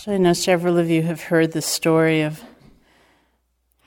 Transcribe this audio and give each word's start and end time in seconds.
So 0.00 0.12
I 0.12 0.16
know 0.16 0.32
several 0.32 0.78
of 0.78 0.88
you 0.88 1.02
have 1.02 1.22
heard 1.22 1.50
the 1.50 1.60
story 1.60 2.22
of 2.22 2.40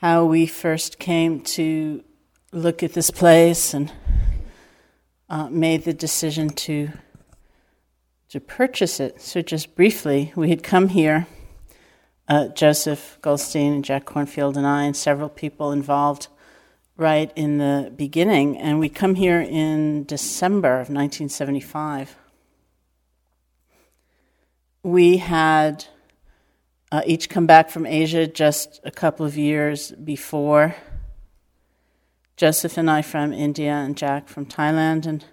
how 0.02 0.26
we 0.26 0.46
first 0.46 1.00
came 1.00 1.40
to 1.56 2.04
look 2.52 2.84
at 2.84 2.92
this 2.92 3.10
place 3.10 3.74
and 3.74 3.90
uh, 5.30 5.48
made 5.48 5.86
the 5.86 5.94
decision 5.94 6.50
to 6.50 6.90
to 8.28 8.42
purchase 8.42 9.00
it. 9.00 9.22
So 9.22 9.42
just 9.42 9.74
briefly, 9.74 10.34
we 10.36 10.50
had 10.50 10.64
come 10.64 10.90
here, 10.90 11.28
uh, 12.28 12.50
Joseph 12.50 13.18
Goldstein 13.22 13.72
and 13.72 13.86
Jack 13.86 14.04
Kornfield 14.04 14.58
and 14.58 14.68
I, 14.68 14.84
and 14.84 14.98
several 14.98 15.30
people 15.30 15.72
involved 15.72 16.28
right 16.98 17.32
in 17.38 17.58
the 17.58 17.90
beginning, 17.96 18.58
and 18.58 18.82
we 18.82 18.90
come 18.90 19.16
here 19.16 19.40
in 19.40 20.04
December 20.04 20.74
of 20.74 20.90
1975. 20.90 22.18
We 24.84 25.16
had 25.16 25.86
uh, 26.92 27.02
each 27.06 27.30
come 27.30 27.46
back 27.46 27.70
from 27.70 27.86
Asia 27.86 28.28
just 28.28 28.82
a 28.84 28.92
couple 28.92 29.26
of 29.26 29.38
years 29.38 29.92
before. 29.92 30.76
Joseph 32.36 32.78
and 32.78 32.90
I 32.90 33.02
from 33.02 33.34
India, 33.34 33.72
and 33.72 33.96
Jack 33.96 34.28
from 34.28 34.46
Thailand, 34.46 35.06
and 35.06 35.24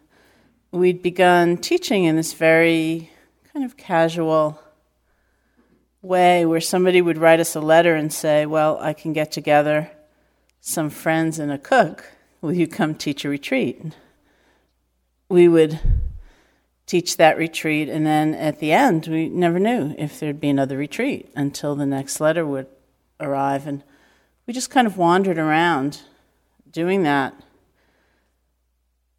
we'd 0.70 1.02
begun 1.02 1.56
teaching 1.56 2.04
in 2.04 2.16
this 2.16 2.34
very 2.34 3.10
kind 3.52 3.64
of 3.64 3.76
casual 3.76 4.60
way 6.02 6.44
where 6.46 6.60
somebody 6.60 7.02
would 7.02 7.18
write 7.18 7.40
us 7.40 7.56
a 7.56 7.60
letter 7.60 7.94
and 7.94 8.12
say, 8.12 8.46
Well, 8.46 8.78
I 8.80 8.92
can 8.92 9.12
get 9.12 9.32
together 9.32 9.90
some 10.60 10.90
friends 10.90 11.38
and 11.38 11.50
a 11.50 11.58
cook. 11.58 12.12
Will 12.40 12.52
you 12.52 12.68
come 12.68 12.94
teach 12.94 13.24
a 13.24 13.28
retreat? 13.28 13.80
We 15.28 15.48
would 15.48 15.80
teach 16.88 17.19
that 17.19 17.37
retreat, 17.37 17.88
and 17.91 18.05
then 18.06 18.34
at 18.34 18.60
the 18.60 18.73
end, 18.73 19.06
we 19.06 19.28
never 19.28 19.59
knew 19.59 19.95
if 19.98 20.19
there'd 20.19 20.41
be 20.41 20.48
another 20.48 20.78
retreat 20.78 21.30
until 21.37 21.77
the 21.77 21.87
next 21.87 22.19
letter 22.19 22.47
would 22.47 22.66
arrive. 23.20 23.66
And 23.66 23.84
we 24.47 24.55
just 24.55 24.70
kind 24.70 24.86
of 24.86 24.97
wandered 24.97 25.39
around 25.39 26.00
doing 26.72 27.03
that. 27.03 27.34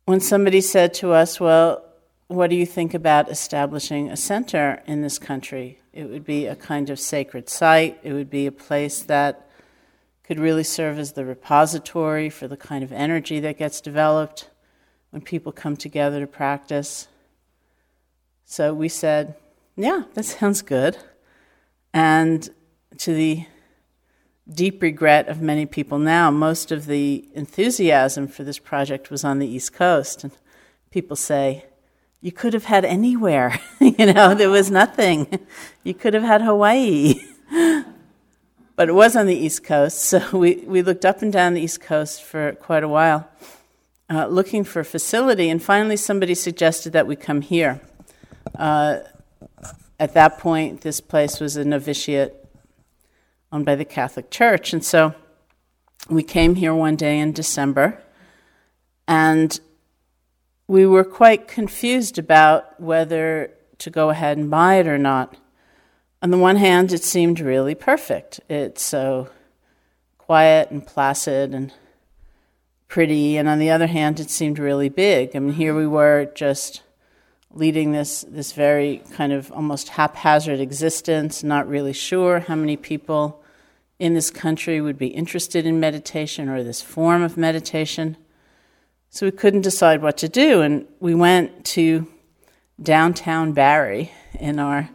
When 0.06 0.20
somebody 0.20 0.62
said 0.62 0.96
to 0.96 1.12
us, 1.14 1.40
Well, 1.40 1.86
what 2.28 2.50
do 2.50 2.56
you 2.56 2.66
think 2.66 2.96
about 2.96 3.30
establishing 3.30 4.10
a 4.10 4.18
center 4.18 4.82
in 4.88 5.04
this 5.04 5.20
country? 5.20 5.80
It 5.94 6.10
would 6.10 6.26
be 6.26 6.48
a 6.48 6.56
kind 6.56 6.90
of 6.90 7.00
sacred 7.00 7.50
site, 7.50 8.00
it 8.02 8.14
would 8.14 8.32
be 8.32 8.48
a 8.48 8.52
place 8.52 9.04
that 9.04 9.48
could 10.24 10.40
really 10.40 10.64
serve 10.64 10.98
as 10.98 11.14
the 11.14 11.26
repository 11.26 12.32
for 12.32 12.48
the 12.48 12.58
kind 12.58 12.84
of 12.84 12.92
energy 12.92 13.40
that 13.40 13.58
gets 13.58 13.80
developed 13.80 14.50
when 15.12 15.22
people 15.22 15.52
come 15.52 15.76
together 15.76 16.20
to 16.20 16.28
practice. 16.28 17.08
So 18.52 18.74
we 18.74 18.90
said, 18.90 19.36
yeah, 19.76 20.06
that 20.16 20.26
sounds 20.26 20.64
good. 20.64 20.98
And 21.94 22.50
to 22.98 23.14
the 23.14 23.46
deep 24.52 24.82
regret 24.82 25.28
of 25.28 25.40
many 25.40 25.68
people 25.68 26.00
now, 26.00 26.32
most 26.32 26.72
of 26.72 26.88
the 26.88 27.30
enthusiasm 27.36 28.28
for 28.28 28.44
this 28.44 28.58
project 28.58 29.12
was 29.12 29.24
on 29.24 29.38
the 29.38 29.46
East 29.46 29.74
Coast. 29.74 30.24
And 30.24 30.34
people 30.90 31.16
say, 31.16 31.66
you 32.22 32.32
could 32.32 32.54
have 32.54 32.66
had 32.66 32.86
anywhere. 32.86 33.60
you 33.80 34.12
know, 34.12 34.34
there 34.34 34.50
was 34.50 34.72
nothing. 34.72 35.28
You 35.84 35.94
could 35.94 36.16
have 36.16 36.24
had 36.24 36.42
Hawaii. 36.42 37.22
but 38.76 38.90
it 38.90 38.96
was 38.96 39.16
on 39.16 39.28
the 39.28 39.38
East 39.38 39.64
Coast, 39.64 40.00
so 40.00 40.28
we, 40.36 40.56
we 40.66 40.82
looked 40.82 41.06
up 41.06 41.22
and 41.22 41.32
down 41.32 41.54
the 41.54 41.62
East 41.62 41.82
Coast 41.82 42.24
for 42.24 42.54
quite 42.54 42.84
a 42.84 42.90
while, 42.90 43.30
uh, 44.10 44.26
looking 44.26 44.64
for 44.64 44.80
a 44.80 44.86
facility, 44.86 45.52
and 45.52 45.62
finally 45.62 45.96
somebody 45.96 46.34
suggested 46.34 46.94
that 46.94 47.06
we 47.06 47.16
come 47.16 47.42
here. 47.42 47.80
Uh, 48.60 49.00
at 50.00 50.14
that 50.14 50.38
point, 50.38 50.82
this 50.82 51.00
place 51.00 51.40
was 51.40 51.56
a 51.56 51.64
novitiate 51.64 52.36
owned 53.54 53.66
by 53.66 53.76
the 53.76 53.86
Catholic 53.86 54.30
Church. 54.30 54.74
And 54.74 54.84
so 54.84 55.16
we 56.10 56.24
came 56.24 56.56
here 56.56 56.76
one 56.76 56.98
day 56.98 57.20
in 57.20 57.32
December, 57.32 58.04
and 59.08 59.58
we 60.68 60.86
were 60.86 61.06
quite 61.06 61.48
confused 61.48 62.20
about 62.20 62.80
whether 62.82 63.52
to 63.78 63.90
go 63.90 64.10
ahead 64.10 64.38
and 64.38 64.52
buy 64.52 64.76
it 64.76 64.88
or 64.88 64.98
not. 64.98 65.38
On 66.22 66.30
the 66.30 66.38
one 66.38 66.58
hand, 66.58 66.92
it 66.92 67.04
seemed 67.04 67.40
really 67.40 67.76
perfect. 67.76 68.42
It's 68.50 68.82
so 68.82 69.30
quiet 70.18 70.70
and 70.70 70.86
placid 70.86 71.54
and 71.54 71.72
pretty, 72.90 73.38
and 73.38 73.48
on 73.48 73.58
the 73.60 73.70
other 73.70 73.88
hand, 73.88 74.20
it 74.20 74.30
seemed 74.30 74.60
really 74.60 74.90
big. 74.90 75.34
I 75.34 75.40
mean, 75.40 75.54
here 75.54 75.74
we 75.74 75.88
were 75.88 76.30
just 76.36 76.84
leading 77.54 77.92
this, 77.92 78.26
this 78.30 78.54
very 78.54 79.02
kind 79.14 79.34
of 79.34 79.52
almost 79.52 79.90
haphazard 79.90 80.60
existence, 80.60 81.44
not 81.44 81.68
really 81.68 81.94
sure 81.94 82.40
how 82.40 82.56
many 82.56 82.78
people 82.78 83.44
in 83.98 84.14
this 84.14 84.30
country 84.30 84.80
would 84.80 84.98
be 84.98 85.08
interested 85.08 85.66
in 85.66 85.80
meditation 85.80 86.48
or 86.48 86.64
this 86.64 86.82
form 86.82 87.22
of 87.22 87.38
meditation. 87.38 88.16
So 89.10 89.26
we 89.26 89.32
couldn't 89.32 89.62
decide 89.62 90.02
what 90.02 90.18
to 90.18 90.30
do, 90.30 90.62
and 90.62 90.86
we 91.00 91.16
went 91.16 91.66
to 91.66 92.08
downtown 92.82 93.54
Barre 93.54 94.12
in 94.40 94.60
our 94.60 94.90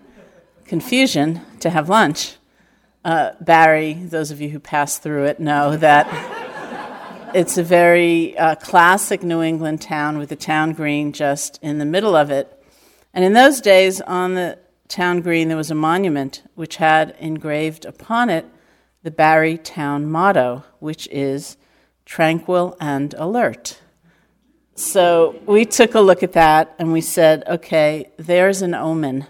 confusion 0.65 1.41
to 1.61 1.71
have 1.71 1.89
lunch. 1.89 2.37
Uh, 3.05 3.33
Barre, 3.41 3.95
those 3.95 4.31
of 4.31 4.41
you 4.41 4.49
who 4.49 4.61
passed 4.61 5.03
through 5.03 5.25
it 5.25 5.41
know 5.41 5.77
that 5.77 6.07
it's 7.35 7.59
a 7.59 7.65
very 7.65 8.39
uh, 8.39 8.55
classic 8.55 9.25
New 9.25 9.43
England 9.43 9.83
town 9.83 10.19
with 10.19 10.29
the 10.29 10.37
town 10.37 10.73
green 10.73 11.13
just 11.13 11.59
in 11.63 11.79
the 11.79 11.85
middle 11.85 12.15
of 12.15 12.31
it. 12.31 12.65
And 13.13 13.25
in 13.25 13.33
those 13.33 13.61
days, 13.61 14.01
on 14.01 14.35
the 14.35 14.59
town 14.87 15.21
green, 15.21 15.49
there 15.49 15.57
was 15.57 15.71
a 15.71 15.75
monument 15.75 16.45
which 16.55 16.77
had 16.77 17.17
engraved 17.19 17.85
upon 17.85 18.31
it 18.31 18.47
the 19.03 19.11
Barre 19.11 19.59
town 19.59 20.07
motto, 20.07 20.65
which 20.79 21.09
is 21.09 21.57
tranquil 22.07 22.77
and 22.81 23.13
alert. 23.15 23.81
So 24.77 25.41
we 25.45 25.65
took 25.65 25.95
a 25.95 26.01
look 26.01 26.23
at 26.23 26.33
that 26.33 26.75
and 26.79 26.93
we 26.93 27.01
said, 27.01 27.43
okay, 27.49 28.11
there's 28.17 28.63
an 28.63 28.75
omen. 28.75 29.27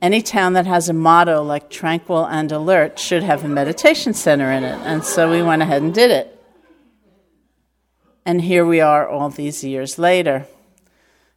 Any 0.00 0.22
town 0.22 0.54
that 0.54 0.66
has 0.66 0.88
a 0.88 0.92
motto 0.92 1.42
like 1.42 1.70
tranquil 1.70 2.24
and 2.24 2.50
alert 2.50 2.98
should 2.98 3.22
have 3.22 3.44
a 3.44 3.48
meditation 3.48 4.14
center 4.14 4.50
in 4.50 4.64
it. 4.64 4.78
And 4.84 5.04
so 5.04 5.30
we 5.30 5.42
went 5.42 5.62
ahead 5.62 5.82
and 5.82 5.92
did 5.94 6.10
it. 6.10 6.37
And 8.28 8.42
here 8.42 8.66
we 8.66 8.78
are 8.78 9.08
all 9.08 9.30
these 9.30 9.64
years 9.64 9.98
later. 9.98 10.46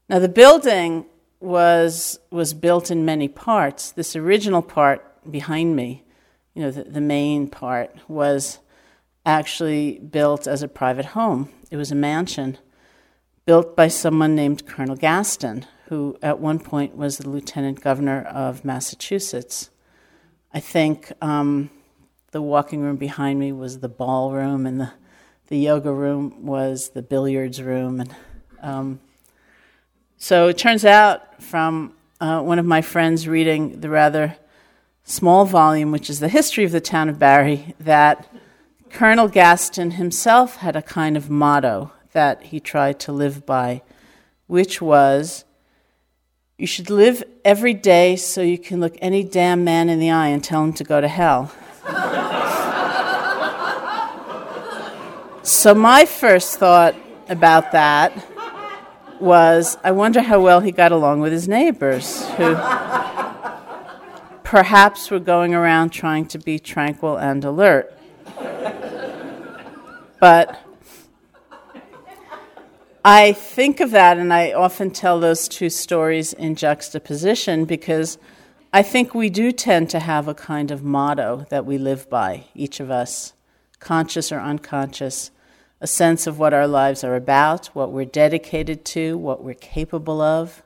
Now, 0.10 0.20
the 0.20 0.28
building 0.28 1.06
was, 1.40 2.20
was 2.32 2.54
built 2.54 2.92
in 2.92 3.06
many 3.06 3.30
parts. 3.30 3.94
This 3.94 4.14
original 4.14 4.62
part 4.62 5.02
behind 5.32 5.78
me, 5.78 6.04
you 6.54 6.62
know, 6.62 6.70
the, 6.70 6.84
the 6.84 7.00
main 7.00 7.48
part, 7.48 7.96
was 8.10 8.60
actually 9.26 10.00
built 10.00 10.48
as 10.48 10.64
a 10.64 10.68
private 10.68 11.06
home. 11.06 11.48
It 11.72 11.78
was 11.78 11.94
a 11.94 11.96
mansion 11.96 12.58
built 13.46 13.74
by 13.74 13.88
someone 13.88 14.36
named 14.36 14.68
Colonel 14.68 14.98
Gaston, 14.98 15.66
who 15.88 16.18
at 16.22 16.42
one 16.42 16.60
point 16.60 16.98
was 16.98 17.20
the 17.20 17.30
lieutenant 17.30 17.80
governor 17.80 18.24
of 18.24 18.66
Massachusetts. 18.66 19.70
I 20.54 20.60
think 20.60 21.14
um, 21.22 21.70
the 22.32 22.42
walking 22.42 22.82
room 22.82 22.98
behind 22.98 23.40
me 23.40 23.54
was 23.54 23.80
the 23.80 23.88
ballroom, 23.88 24.66
and 24.66 24.82
the 24.82 24.92
the 25.52 25.58
yoga 25.58 25.92
room 25.92 26.46
was 26.46 26.92
the 26.92 27.02
billiards 27.02 27.62
room. 27.62 28.00
And 28.00 28.16
um, 28.62 29.02
so 30.16 30.48
it 30.48 30.58
turns 30.58 30.86
out 30.86 31.44
from 31.44 31.94
uh, 32.22 32.40
one 32.40 32.58
of 32.58 32.66
my 32.66 32.82
friends 32.82 33.28
reading 33.28 33.82
the 33.82 33.90
rather 33.90 34.38
small 35.04 35.44
volume, 35.44 35.92
which 35.92 36.10
is 36.10 36.22
the 36.22 36.30
history 36.30 36.64
of 36.64 36.72
the 36.72 36.80
town 36.80 37.10
of 37.10 37.20
Barre, 37.20 37.76
that 37.82 38.34
Colonel 38.92 39.28
Gaston 39.28 39.92
himself 39.92 40.56
had 40.56 40.78
a 40.78 40.82
kind 40.82 41.18
of 41.18 41.30
motto 41.30 41.92
that 42.14 42.44
he 42.44 42.62
tried 42.62 42.98
to 43.02 43.12
live 43.12 43.46
by, 43.46 43.82
which 44.48 44.82
was 44.82 45.44
you 46.58 46.66
should 46.66 46.90
live 46.90 47.26
every 47.44 47.74
day 47.74 48.16
so 48.16 48.42
you 48.42 48.58
can 48.58 48.80
look 48.80 48.96
any 49.02 49.22
damn 49.22 49.66
man 49.66 49.90
in 49.90 50.00
the 50.00 50.12
eye 50.12 50.28
and 50.28 50.42
tell 50.42 50.64
him 50.64 50.72
to 50.72 50.86
go 50.86 51.02
to 51.02 51.10
hell. 51.10 51.52
So, 55.44 55.74
my 55.74 56.06
first 56.06 56.60
thought 56.60 56.96
about 57.28 57.72
that 57.72 58.14
was 59.20 59.76
I 59.84 59.90
wonder 59.90 60.22
how 60.22 60.40
well 60.40 60.60
he 60.60 60.72
got 60.72 60.92
along 60.92 61.20
with 61.22 61.32
his 61.32 61.48
neighbors, 61.48 62.30
who 62.32 62.54
perhaps 64.44 65.10
were 65.10 65.20
going 65.20 65.56
around 65.56 65.90
trying 65.90 66.28
to 66.28 66.38
be 66.38 66.60
tranquil 66.60 67.18
and 67.18 67.44
alert. 67.44 67.92
But 70.20 70.60
I 73.04 73.34
think 73.34 73.80
of 73.80 73.90
that, 73.92 74.20
and 74.20 74.32
I 74.32 74.54
often 74.54 74.92
tell 74.92 75.20
those 75.20 75.48
two 75.48 75.72
stories 75.72 76.34
in 76.34 76.54
juxtaposition 76.54 77.66
because 77.66 78.20
I 78.72 78.84
think 78.84 79.16
we 79.16 79.32
do 79.32 79.52
tend 79.52 79.90
to 79.90 80.00
have 80.00 80.28
a 80.28 80.36
kind 80.36 80.70
of 80.70 80.84
motto 80.84 81.48
that 81.50 81.66
we 81.66 81.80
live 81.80 82.08
by, 82.12 82.46
each 82.54 82.80
of 82.80 82.92
us 82.92 83.34
conscious 83.82 84.32
or 84.32 84.40
unconscious, 84.40 85.32
a 85.82 85.88
sense 85.88 86.28
of 86.28 86.40
what 86.40 86.54
our 86.54 86.68
lives 86.68 87.04
are 87.04 87.16
about, 87.16 87.66
what 87.68 87.92
we're 87.92 88.06
dedicated 88.06 88.86
to, 88.86 89.18
what 89.18 89.44
we're 89.44 89.54
capable 89.56 90.22
of. 90.22 90.64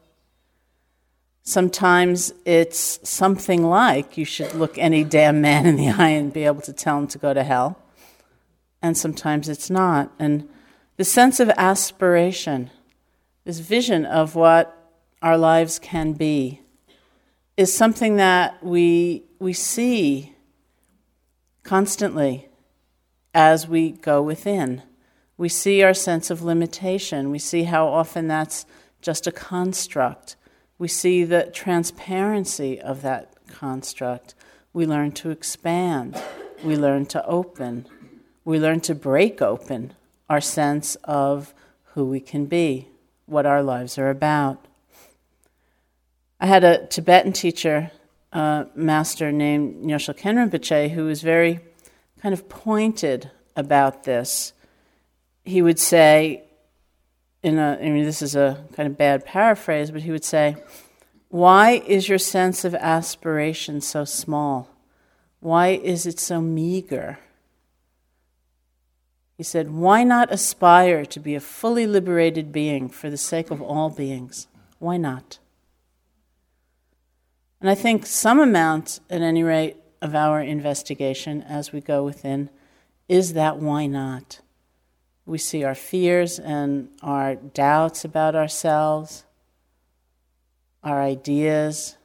Sometimes 1.42 2.34
it's 2.44 3.00
something 3.08 3.64
like 3.64 4.18
you 4.18 4.26
should 4.26 4.54
look 4.54 4.78
any 4.78 5.04
damn 5.04 5.42
man 5.42 5.66
in 5.66 5.78
the 5.78 5.90
eye 5.98 6.10
and 6.10 6.34
be 6.34 6.44
able 6.44 6.62
to 6.62 6.74
tell 6.74 7.00
him 7.00 7.08
to 7.08 7.18
go 7.18 7.34
to 7.34 7.44
hell. 7.44 7.80
And 8.82 8.96
sometimes 8.96 9.50
it's 9.50 9.70
not. 9.70 10.12
And 10.20 10.48
the 10.98 11.06
sense 11.06 11.40
of 11.40 11.50
aspiration, 11.58 12.70
this 13.46 13.60
vision 13.60 14.06
of 14.06 14.36
what 14.36 14.78
our 15.22 15.38
lives 15.38 15.80
can 15.80 16.14
be, 16.14 16.62
is 17.56 17.74
something 17.74 18.18
that 18.18 18.62
we, 18.62 19.24
we 19.40 19.54
see 19.54 20.36
constantly 21.64 22.45
as 23.36 23.68
we 23.68 23.92
go 23.92 24.22
within. 24.24 24.82
We 25.38 25.50
see 25.50 25.84
our 25.84 25.94
sense 25.94 26.30
of 26.32 26.42
limitation. 26.42 27.30
We 27.32 27.40
see 27.40 27.64
how 27.64 27.86
often 27.86 28.30
that's 28.30 28.66
just 29.02 29.28
a 29.28 29.32
construct. 29.32 30.38
We 30.80 30.88
see 30.88 31.26
the 31.26 31.52
transparency 31.54 32.80
of 32.80 33.02
that 33.02 33.34
construct. 33.48 34.34
We 34.72 34.86
learn 34.86 35.12
to 35.14 35.32
expand. 35.32 36.20
We 36.64 36.78
learn 36.78 37.06
to 37.08 37.26
open. 37.26 37.88
We 38.46 38.58
learn 38.58 38.80
to 38.82 38.96
break 38.96 39.42
open 39.42 39.94
our 40.30 40.42
sense 40.42 40.96
of 41.04 41.54
who 41.94 42.06
we 42.06 42.22
can 42.22 42.46
be, 42.46 42.88
what 43.26 43.46
our 43.46 43.62
lives 43.62 43.98
are 43.98 44.10
about. 44.10 44.66
I 46.40 46.48
had 46.48 46.64
a 46.64 46.88
Tibetan 46.88 47.34
teacher, 47.34 47.92
a 48.32 48.68
master 48.76 49.34
named 49.34 49.84
Nyoshul 49.84 50.18
Khen 50.18 50.38
Rinpoche, 50.38 50.92
who 50.92 51.06
was 51.06 51.22
very 51.22 51.60
kind 52.26 52.34
of 52.34 52.50
pointed 52.50 53.30
about 53.56 54.04
this. 54.04 54.52
He 55.44 55.62
would 55.62 55.78
say, 55.78 56.42
in 57.44 57.60
a, 57.60 57.78
I 57.80 57.90
mean, 57.92 58.04
this 58.04 58.24
is 58.24 58.36
a 58.36 58.66
kind 58.76 58.90
of 58.90 58.98
bad 58.98 59.24
paraphrase, 59.24 59.92
but 59.92 60.02
he 60.02 60.10
would 60.10 60.24
say, 60.24 60.56
Why 61.30 61.84
is 61.86 62.10
your 62.10 62.18
sense 62.18 62.66
of 62.66 62.74
aspiration 62.74 63.80
so 63.80 64.06
small? 64.06 64.70
Why 65.40 65.68
is 65.68 66.08
it 66.08 66.20
so 66.20 66.42
meager? 66.42 67.20
He 69.38 69.44
said, 69.44 69.70
Why 69.70 70.04
not 70.04 70.34
aspire 70.34 71.06
to 71.06 71.20
be 71.20 71.36
a 71.36 71.40
fully 71.40 71.86
liberated 71.86 72.52
being 72.52 72.90
for 72.90 73.12
the 73.12 73.18
sake 73.18 73.52
of 73.52 73.62
all 73.62 73.92
beings? 73.92 74.48
Why 74.80 74.98
not? 74.98 75.38
And 77.62 77.70
I 77.70 77.76
think 77.76 78.08
some 78.08 78.40
amount, 78.40 79.00
at 79.12 79.22
any 79.22 79.44
rate, 79.44 79.78
of 80.06 80.16
our 80.16 80.40
investigation 80.40 81.42
as 81.42 81.74
we 81.74 81.82
go 81.82 82.04
within 82.04 82.50
is 83.08 83.34
that 83.34 83.58
why 83.58 83.86
not? 83.88 84.40
We 85.26 85.38
see 85.38 85.64
our 85.64 85.76
fears 85.76 86.40
and 86.40 86.90
our 87.02 87.36
doubts 87.36 88.06
about 88.06 88.36
ourselves, 88.36 89.26
our 90.84 91.02
ideas, 91.02 91.98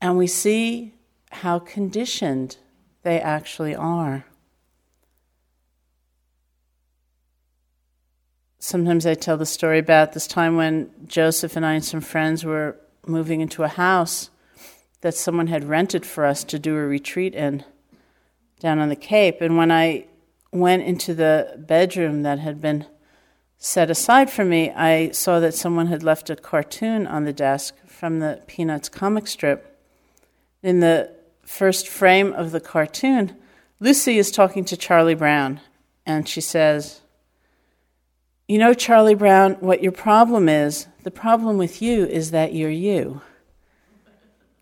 and 0.00 0.16
we 0.16 0.26
see 0.26 0.94
how 1.30 1.58
conditioned 1.58 2.58
they 3.02 3.20
actually 3.20 3.74
are. 3.74 4.26
Sometimes 8.58 9.06
I 9.06 9.14
tell 9.14 9.36
the 9.36 9.46
story 9.46 9.78
about 9.78 10.12
this 10.12 10.26
time 10.26 10.56
when 10.56 10.90
Joseph 11.06 11.56
and 11.56 11.64
I 11.64 11.74
and 11.74 11.84
some 11.84 12.00
friends 12.00 12.44
were 12.44 12.76
moving 13.06 13.40
into 13.42 13.62
a 13.62 13.68
house 13.68 14.30
that 15.04 15.14
someone 15.14 15.48
had 15.48 15.68
rented 15.68 16.06
for 16.06 16.24
us 16.24 16.42
to 16.44 16.58
do 16.58 16.74
a 16.74 16.80
retreat 16.80 17.34
in 17.34 17.62
down 18.58 18.78
on 18.78 18.88
the 18.88 18.96
Cape. 18.96 19.42
And 19.42 19.54
when 19.58 19.70
I 19.70 20.06
went 20.50 20.82
into 20.84 21.12
the 21.12 21.56
bedroom 21.58 22.22
that 22.22 22.38
had 22.38 22.58
been 22.58 22.86
set 23.58 23.90
aside 23.90 24.30
for 24.30 24.46
me, 24.46 24.70
I 24.70 25.10
saw 25.10 25.40
that 25.40 25.52
someone 25.52 25.88
had 25.88 26.02
left 26.02 26.30
a 26.30 26.36
cartoon 26.36 27.06
on 27.06 27.24
the 27.24 27.34
desk 27.34 27.74
from 27.86 28.20
the 28.20 28.40
Peanuts 28.46 28.88
comic 28.88 29.26
strip. 29.26 29.78
In 30.62 30.80
the 30.80 31.10
first 31.42 31.86
frame 31.86 32.32
of 32.32 32.50
the 32.52 32.60
cartoon, 32.60 33.36
Lucy 33.80 34.16
is 34.16 34.30
talking 34.30 34.64
to 34.64 34.74
Charlie 34.74 35.14
Brown, 35.14 35.60
and 36.06 36.26
she 36.26 36.40
says, 36.40 37.02
You 38.48 38.56
know, 38.56 38.72
Charlie 38.72 39.14
Brown, 39.14 39.56
what 39.60 39.82
your 39.82 39.92
problem 39.92 40.48
is, 40.48 40.86
the 41.02 41.10
problem 41.10 41.58
with 41.58 41.82
you 41.82 42.06
is 42.06 42.30
that 42.30 42.54
you're 42.54 42.70
you. 42.70 43.20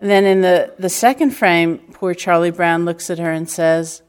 And 0.03 0.11
then 0.11 0.25
in 0.25 0.41
the, 0.41 0.75
the 0.81 0.89
second 0.89 1.31
frame, 1.31 1.79
poor 1.93 2.13
Charlie 2.13 2.51
Brown 2.51 2.85
looks 2.85 3.09
at 3.09 3.21
her 3.21 3.31
and 3.31 3.49
says, 3.49 4.03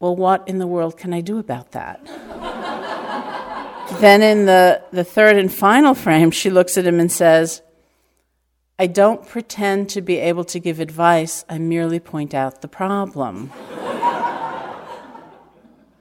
Well, 0.00 0.16
what 0.16 0.48
in 0.48 0.56
the 0.56 0.66
world 0.66 0.96
can 0.96 1.12
I 1.12 1.20
do 1.20 1.38
about 1.38 1.72
that? 1.72 2.02
then 4.00 4.22
in 4.22 4.46
the, 4.46 4.82
the 4.90 5.04
third 5.04 5.36
and 5.36 5.52
final 5.52 5.92
frame, 5.92 6.30
she 6.30 6.48
looks 6.48 6.78
at 6.78 6.86
him 6.86 6.98
and 6.98 7.12
says, 7.12 7.60
I 8.78 8.86
don't 8.86 9.28
pretend 9.28 9.90
to 9.90 10.00
be 10.00 10.16
able 10.16 10.44
to 10.44 10.58
give 10.58 10.80
advice, 10.80 11.44
I 11.46 11.58
merely 11.58 12.00
point 12.00 12.32
out 12.32 12.62
the 12.62 12.68
problem. 12.68 13.52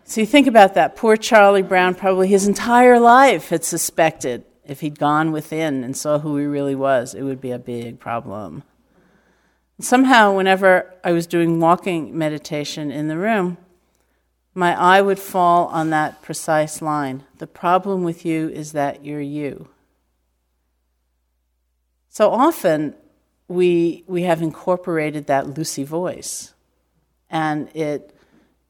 so 0.05 0.21
you 0.21 0.25
think 0.25 0.47
about 0.47 0.75
that. 0.75 0.95
Poor 0.95 1.17
Charlie 1.17 1.63
Brown, 1.63 1.95
probably 1.95 2.29
his 2.29 2.47
entire 2.47 2.97
life, 2.97 3.49
had 3.49 3.65
suspected 3.65 4.45
if 4.65 4.79
he'd 4.79 4.97
gone 4.97 5.33
within 5.33 5.83
and 5.83 5.97
saw 5.97 6.17
who 6.19 6.37
he 6.37 6.45
really 6.45 6.75
was, 6.75 7.13
it 7.13 7.23
would 7.23 7.41
be 7.41 7.51
a 7.51 7.59
big 7.59 7.99
problem. 7.99 8.63
Somehow, 9.81 10.35
whenever 10.35 10.93
I 11.03 11.11
was 11.11 11.25
doing 11.25 11.59
walking 11.59 12.15
meditation 12.15 12.91
in 12.91 13.07
the 13.07 13.17
room, 13.17 13.57
my 14.53 14.79
eye 14.79 15.01
would 15.01 15.19
fall 15.19 15.67
on 15.67 15.89
that 15.89 16.21
precise 16.21 16.81
line. 16.81 17.23
The 17.39 17.47
problem 17.47 18.03
with 18.03 18.25
you 18.25 18.49
is 18.49 18.73
that 18.73 19.03
you're 19.03 19.21
you. 19.21 19.69
So 22.09 22.29
often, 22.29 22.95
we, 23.47 24.03
we 24.05 24.23
have 24.23 24.41
incorporated 24.41 25.27
that 25.27 25.57
Lucy 25.57 25.83
voice, 25.83 26.53
and 27.29 27.69
it, 27.75 28.15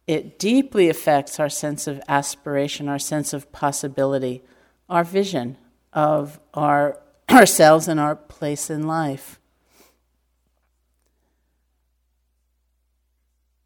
it 0.08 0.40
deeply 0.40 0.88
affects 0.88 1.40
our 1.40 1.50
sense 1.50 1.88
of 1.88 2.02
aspiration, 2.08 2.88
our 2.88 3.00
sense 3.00 3.34
of 3.34 3.52
possibility, 3.52 4.44
our 4.90 5.04
vision 5.04 5.58
of 5.92 6.40
our, 6.54 7.00
ourselves 7.30 7.88
and 7.88 8.00
our 8.00 8.16
place 8.16 8.70
in 8.70 8.88
life. 8.88 9.41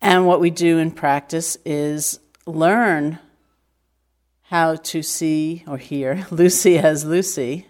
And 0.06 0.28
what 0.28 0.40
we 0.40 0.52
do 0.52 0.78
in 0.78 0.92
practice 0.92 1.58
is 1.66 2.20
learn 2.46 3.18
how 4.44 4.76
to 4.76 5.02
see 5.02 5.64
or 5.66 5.80
hear 5.80 6.28
Lucy 6.32 6.78
as 6.78 7.04
Lucy, 7.04 7.66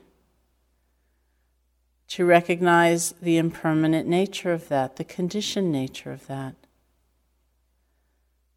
to 2.09 2.25
recognize 2.25 3.13
the 3.21 3.37
impermanent 3.37 4.09
nature 4.09 4.51
of 4.51 4.67
that, 4.67 4.97
the 4.97 5.05
conditioned 5.05 5.71
nature 5.71 6.11
of 6.11 6.27
that, 6.27 6.55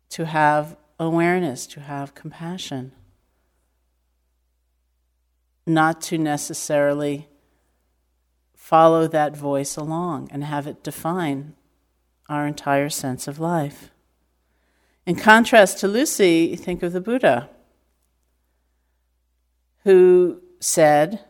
to 0.09 0.27
have 0.27 0.77
awareness, 0.99 1.65
to 1.69 1.79
have 1.79 2.17
compassion, 2.17 2.91
not 5.65 6.01
to 6.01 6.19
necessarily 6.19 7.29
follow 8.57 9.07
that 9.07 9.37
voice 9.37 9.77
along 9.77 10.29
and 10.33 10.43
have 10.43 10.67
it 10.67 10.83
define 10.83 11.55
our 12.29 12.47
entire 12.47 12.91
sense 12.91 13.27
of 13.27 13.41
life. 13.41 13.91
In 15.07 15.17
contrast 15.17 15.79
to 15.79 15.89
Lucy, 15.89 16.55
think 16.55 16.83
of 16.83 16.93
the 16.93 17.01
Buddha, 17.01 17.49
who 19.85 20.43
said 20.61 21.25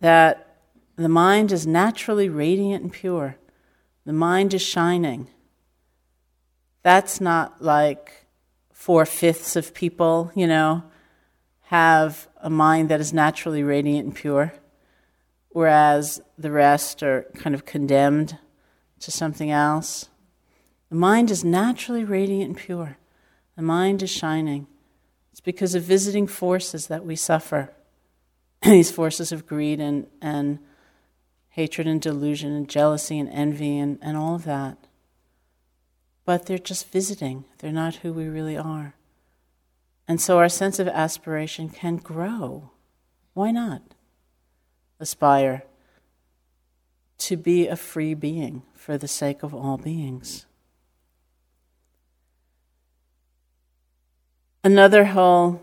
that 0.00 0.58
the 0.96 1.08
mind 1.08 1.52
is 1.52 1.66
naturally 1.66 2.28
radiant 2.28 2.82
and 2.82 2.92
pure, 2.92 3.36
the 4.04 4.12
mind 4.12 4.54
is 4.54 4.62
shining. 4.62 5.28
That's 6.82 7.20
not 7.20 7.62
like 7.62 8.26
four 8.72 9.06
fifths 9.06 9.56
of 9.56 9.74
people, 9.74 10.32
you 10.34 10.46
know, 10.46 10.82
have 11.62 12.28
a 12.40 12.50
mind 12.50 12.88
that 12.88 13.00
is 13.00 13.12
naturally 13.12 13.62
radiant 13.62 14.06
and 14.06 14.14
pure, 14.14 14.52
whereas 15.50 16.20
the 16.38 16.50
rest 16.50 17.02
are 17.02 17.26
kind 17.34 17.54
of 17.54 17.64
condemned 17.64 18.38
to 19.06 19.12
something 19.12 19.52
else. 19.52 20.08
The 20.90 20.96
mind 20.96 21.30
is 21.30 21.44
naturally 21.44 22.04
radiant 22.04 22.48
and 22.48 22.56
pure. 22.56 22.98
The 23.54 23.62
mind 23.62 24.02
is 24.02 24.10
shining. 24.10 24.66
It's 25.30 25.40
because 25.40 25.76
of 25.76 25.84
visiting 25.84 26.26
forces 26.26 26.88
that 26.88 27.06
we 27.06 27.14
suffer. 27.14 27.72
These 28.62 28.90
forces 28.90 29.30
of 29.30 29.46
greed 29.46 29.78
and, 29.78 30.08
and 30.20 30.58
hatred 31.50 31.86
and 31.86 32.02
delusion 32.02 32.52
and 32.52 32.68
jealousy 32.68 33.16
and 33.18 33.28
envy 33.30 33.78
and, 33.78 33.98
and 34.02 34.16
all 34.16 34.34
of 34.34 34.44
that. 34.44 34.76
But 36.24 36.46
they're 36.46 36.58
just 36.58 36.90
visiting, 36.90 37.44
they're 37.58 37.70
not 37.70 37.96
who 37.96 38.12
we 38.12 38.26
really 38.26 38.56
are. 38.56 38.94
And 40.08 40.20
so 40.20 40.38
our 40.38 40.48
sense 40.48 40.80
of 40.80 40.88
aspiration 40.88 41.68
can 41.68 41.98
grow. 41.98 42.70
Why 43.34 43.52
not? 43.52 43.82
Aspire 44.98 45.62
to 47.18 47.36
be 47.36 47.66
a 47.66 47.76
free 47.76 48.14
being 48.14 48.62
for 48.74 48.98
the 48.98 49.08
sake 49.08 49.42
of 49.42 49.54
all 49.54 49.76
beings. 49.76 50.46
Another 54.62 55.06
whole 55.06 55.62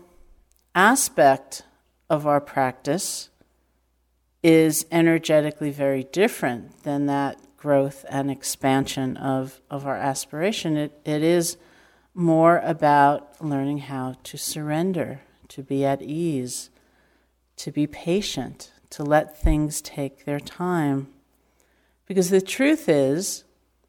aspect 0.74 1.62
of 2.08 2.26
our 2.26 2.40
practice 2.40 3.28
is 4.42 4.86
energetically 4.90 5.70
very 5.70 6.04
different 6.04 6.82
than 6.82 7.06
that 7.06 7.38
growth 7.56 8.04
and 8.10 8.30
expansion 8.30 9.16
of, 9.16 9.60
of 9.70 9.86
our 9.86 9.96
aspiration. 9.96 10.76
It, 10.76 11.00
it 11.04 11.22
is 11.22 11.56
more 12.12 12.58
about 12.58 13.42
learning 13.42 13.78
how 13.78 14.16
to 14.22 14.36
surrender, 14.36 15.22
to 15.48 15.62
be 15.62 15.84
at 15.84 16.02
ease, 16.02 16.70
to 17.56 17.72
be 17.72 17.86
patient, 17.86 18.70
to 18.90 19.02
let 19.02 19.40
things 19.40 19.80
take 19.80 20.24
their 20.24 20.40
time. 20.40 21.08
Because 22.06 22.30
the 22.30 22.40
truth 22.40 22.88
is, 22.88 23.44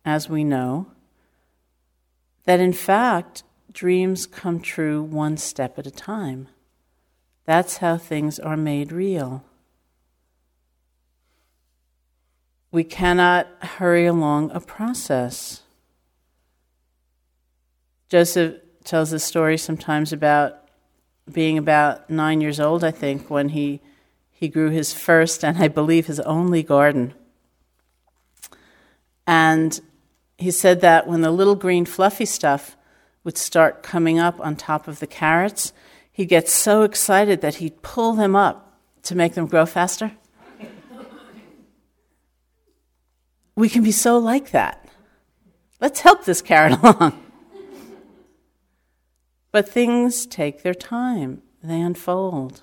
as 0.06 0.30
we 0.30 0.44
know, 0.44 0.88
that 2.46 2.60
in 2.60 2.74
fact, 2.74 3.44
dreams 3.72 4.26
come 4.26 4.60
true 4.60 5.04
one 5.04 5.38
step 5.38 5.78
at 5.78 5.88
a 5.88 5.92
time. 5.92 6.48
That's 7.46 7.78
how 7.78 7.98
things 7.98 8.40
are 8.40 8.58
made 8.58 8.92
real. 8.92 9.44
We 12.72 12.84
cannot 12.84 13.48
hurry 13.62 14.06
along 14.06 14.52
a 14.52 14.60
process. 14.60 15.62
Joseph 18.10 18.56
tells 18.84 19.14
a 19.14 19.20
story 19.20 19.58
sometimes 19.58 20.14
about 20.14 20.58
being 21.32 21.58
about 21.58 22.10
nine 22.10 22.42
years 22.42 22.60
old, 22.60 22.84
I 22.84 22.92
think, 22.92 23.30
when 23.30 23.50
he, 23.50 23.82
he 24.30 24.48
grew 24.48 24.70
his 24.70 24.94
first 24.94 25.44
and 25.44 25.58
I 25.58 25.68
believe 25.68 26.06
his 26.08 26.20
only 26.22 26.64
garden. 26.64 27.14
And 29.28 29.80
he 30.38 30.52
said 30.52 30.82
that 30.82 31.08
when 31.08 31.22
the 31.22 31.32
little 31.32 31.56
green 31.56 31.86
fluffy 31.86 32.26
stuff 32.26 32.78
would 33.24 33.38
start 33.38 33.84
coming 33.84 34.20
up 34.20 34.40
on 34.40 34.56
top 34.56 34.88
of 34.88 35.00
the 35.00 35.08
carrots, 35.08 35.74
he'd 36.12 36.26
get 36.26 36.48
so 36.48 36.84
excited 36.84 37.42
that 37.42 37.56
he'd 37.56 37.82
pull 37.82 38.14
them 38.14 38.36
up 38.36 38.80
to 39.04 39.16
make 39.16 39.34
them 39.34 39.48
grow 39.48 39.66
faster. 39.66 40.12
we 43.56 43.70
can 43.70 43.84
be 43.84 43.92
so 43.92 44.18
like 44.18 44.52
that. 44.52 44.88
Let's 45.80 46.02
help 46.02 46.26
this 46.26 46.42
carrot 46.42 46.80
along. 46.84 47.22
but 49.52 49.68
things 49.70 50.26
take 50.26 50.64
their 50.64 50.74
time, 50.74 51.42
they 51.64 51.80
unfold. 51.80 52.62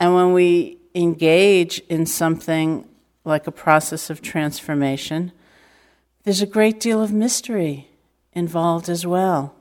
And 0.00 0.14
when 0.14 0.32
we 0.32 0.78
engage 0.94 1.78
in 1.88 2.06
something 2.06 2.88
like 3.24 3.46
a 3.46 3.52
process 3.52 4.10
of 4.10 4.22
transformation, 4.22 5.32
there's 6.24 6.42
a 6.42 6.46
great 6.46 6.80
deal 6.80 7.02
of 7.02 7.12
mystery 7.12 7.88
involved 8.32 8.88
as 8.88 9.06
well. 9.06 9.54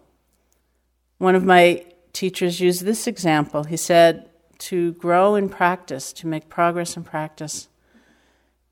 One 1.17 1.35
of 1.35 1.43
my 1.43 1.85
teachers 2.13 2.59
used 2.59 2.83
this 2.83 3.07
example. 3.07 3.63
He 3.63 3.77
said, 3.77 4.29
To 4.59 4.93
grow 4.93 5.35
in 5.35 5.49
practice, 5.49 6.13
to 6.13 6.27
make 6.27 6.49
progress 6.49 6.97
in 6.97 7.03
practice, 7.03 7.67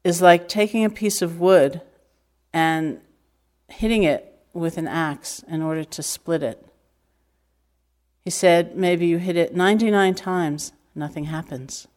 is 0.03 0.21
like 0.21 0.47
taking 0.47 0.85
a 0.85 0.89
piece 0.89 1.21
of 1.21 1.39
wood 1.39 1.81
and 2.53 3.01
hitting 3.67 4.03
it 4.03 4.25
with 4.53 4.77
an 4.77 4.87
axe 4.87 5.43
in 5.47 5.61
order 5.61 5.83
to 5.83 6.03
split 6.03 6.43
it. 6.43 6.65
He 8.23 8.29
said, 8.29 8.75
Maybe 8.75 9.07
you 9.07 9.17
hit 9.17 9.35
it 9.35 9.55
99 9.55 10.15
times, 10.15 10.73
nothing 10.95 11.25
happens. 11.25 11.87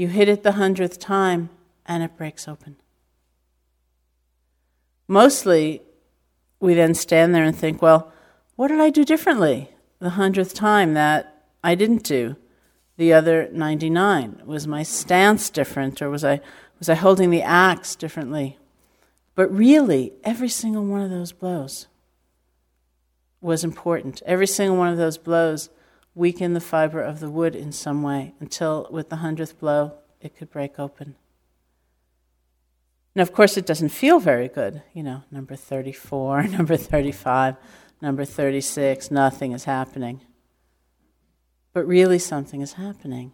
You 0.00 0.08
hit 0.08 0.30
it 0.30 0.42
the 0.42 0.52
hundredth 0.52 0.98
time 0.98 1.50
and 1.84 2.02
it 2.02 2.16
breaks 2.16 2.48
open. 2.48 2.76
Mostly, 5.06 5.82
we 6.58 6.72
then 6.72 6.94
stand 6.94 7.34
there 7.34 7.44
and 7.44 7.54
think, 7.54 7.82
well, 7.82 8.10
what 8.56 8.68
did 8.68 8.80
I 8.80 8.88
do 8.88 9.04
differently 9.04 9.68
the 9.98 10.08
hundredth 10.08 10.54
time 10.54 10.94
that 10.94 11.44
I 11.62 11.74
didn't 11.74 12.02
do 12.02 12.36
the 12.96 13.12
other 13.12 13.50
99? 13.52 14.40
Was 14.46 14.66
my 14.66 14.82
stance 14.82 15.50
different 15.50 16.00
or 16.00 16.08
was 16.08 16.24
I, 16.24 16.40
was 16.78 16.88
I 16.88 16.94
holding 16.94 17.28
the 17.28 17.42
axe 17.42 17.94
differently? 17.94 18.56
But 19.34 19.54
really, 19.54 20.14
every 20.24 20.48
single 20.48 20.86
one 20.86 21.02
of 21.02 21.10
those 21.10 21.32
blows 21.32 21.88
was 23.42 23.62
important. 23.62 24.22
Every 24.24 24.46
single 24.46 24.78
one 24.78 24.88
of 24.88 24.96
those 24.96 25.18
blows 25.18 25.68
weaken 26.20 26.52
the 26.52 26.60
fiber 26.60 27.00
of 27.00 27.18
the 27.18 27.30
wood 27.30 27.56
in 27.56 27.72
some 27.72 28.02
way 28.02 28.34
until, 28.40 28.86
with 28.90 29.08
the 29.08 29.16
hundredth 29.16 29.58
blow, 29.58 29.94
it 30.20 30.36
could 30.36 30.50
break 30.50 30.78
open. 30.78 31.16
Now, 33.14 33.22
of 33.22 33.32
course, 33.32 33.56
it 33.56 33.64
doesn't 33.64 33.88
feel 33.88 34.20
very 34.20 34.46
good. 34.46 34.82
You 34.92 35.02
know, 35.02 35.22
number 35.30 35.56
34, 35.56 36.42
number 36.48 36.76
35, 36.76 37.56
number 38.02 38.26
36, 38.26 39.10
nothing 39.10 39.52
is 39.52 39.64
happening. 39.64 40.20
But 41.72 41.86
really, 41.86 42.18
something 42.18 42.60
is 42.60 42.74
happening. 42.74 43.32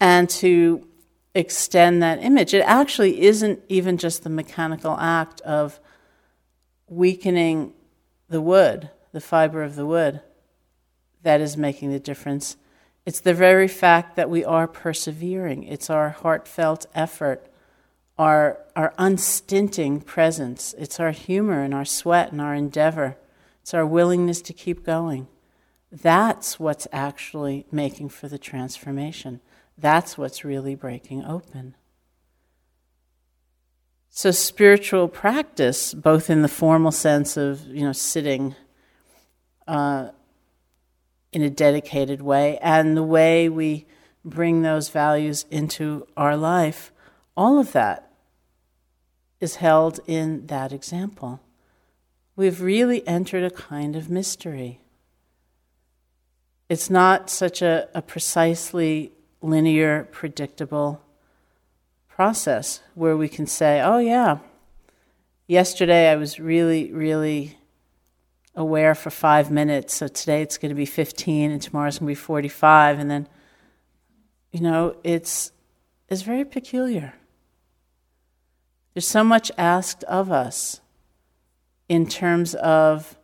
And 0.00 0.30
to 0.30 0.88
extend 1.34 2.02
that 2.02 2.22
image, 2.22 2.54
it 2.54 2.64
actually 2.66 3.20
isn't 3.22 3.60
even 3.68 3.98
just 3.98 4.22
the 4.22 4.30
mechanical 4.30 4.96
act 4.98 5.42
of 5.42 5.78
weakening 6.88 7.74
the 8.30 8.40
wood 8.40 8.88
the 9.14 9.20
fiber 9.20 9.62
of 9.62 9.76
the 9.76 9.86
wood 9.86 10.20
that 11.22 11.40
is 11.40 11.56
making 11.56 11.92
the 11.92 12.00
difference. 12.00 12.56
It's 13.06 13.20
the 13.20 13.32
very 13.32 13.68
fact 13.68 14.16
that 14.16 14.28
we 14.28 14.44
are 14.44 14.66
persevering, 14.66 15.62
it's 15.62 15.88
our 15.88 16.10
heartfelt 16.10 16.86
effort, 16.96 17.46
our, 18.18 18.58
our 18.74 18.92
unstinting 18.98 20.00
presence, 20.00 20.74
it's 20.76 20.98
our 20.98 21.12
humor 21.12 21.62
and 21.62 21.72
our 21.72 21.84
sweat 21.84 22.32
and 22.32 22.40
our 22.40 22.56
endeavor, 22.56 23.16
it's 23.62 23.72
our 23.72 23.86
willingness 23.86 24.42
to 24.42 24.52
keep 24.52 24.84
going. 24.84 25.28
That's 25.92 26.58
what's 26.58 26.88
actually 26.92 27.66
making 27.70 28.08
for 28.08 28.26
the 28.26 28.38
transformation. 28.38 29.40
That's 29.78 30.18
what's 30.18 30.44
really 30.44 30.74
breaking 30.74 31.24
open. 31.24 31.76
So 34.10 34.32
spiritual 34.32 35.06
practice, 35.06 35.94
both 35.94 36.30
in 36.30 36.42
the 36.42 36.48
formal 36.48 36.92
sense 36.92 37.36
of 37.36 37.66
you 37.66 37.84
know 37.84 37.92
sitting 37.92 38.56
in 39.66 41.42
a 41.42 41.50
dedicated 41.50 42.22
way, 42.22 42.58
and 42.58 42.96
the 42.96 43.02
way 43.02 43.48
we 43.48 43.86
bring 44.24 44.62
those 44.62 44.88
values 44.88 45.44
into 45.50 46.06
our 46.16 46.36
life, 46.36 46.92
all 47.36 47.58
of 47.58 47.72
that 47.72 48.10
is 49.40 49.56
held 49.56 50.00
in 50.06 50.46
that 50.46 50.72
example. 50.72 51.40
We've 52.36 52.60
really 52.60 53.06
entered 53.06 53.44
a 53.44 53.50
kind 53.50 53.96
of 53.96 54.08
mystery. 54.08 54.80
It's 56.68 56.88
not 56.88 57.28
such 57.28 57.60
a, 57.60 57.88
a 57.94 58.00
precisely 58.00 59.12
linear, 59.42 60.08
predictable 60.10 61.02
process 62.08 62.80
where 62.94 63.16
we 63.16 63.28
can 63.28 63.46
say, 63.46 63.80
oh, 63.80 63.98
yeah, 63.98 64.38
yesterday 65.46 66.10
I 66.10 66.16
was 66.16 66.40
really, 66.40 66.92
really 66.92 67.58
aware 68.56 68.94
for 68.94 69.10
five 69.10 69.50
minutes. 69.50 69.94
So 69.94 70.08
today 70.08 70.42
it's 70.42 70.58
going 70.58 70.70
to 70.70 70.74
be 70.74 70.86
15, 70.86 71.50
and 71.50 71.60
tomorrow 71.60 71.88
it's 71.88 71.98
going 71.98 72.06
to 72.06 72.10
be 72.10 72.14
45. 72.14 72.98
And 72.98 73.10
then, 73.10 73.28
you 74.52 74.60
know, 74.60 74.96
it's, 75.02 75.52
it's 76.08 76.22
very 76.22 76.44
peculiar. 76.44 77.14
There's 78.94 79.08
so 79.08 79.24
much 79.24 79.50
asked 79.58 80.04
of 80.04 80.30
us 80.30 80.80
in 81.88 82.06
terms 82.06 82.54
of 82.54 83.18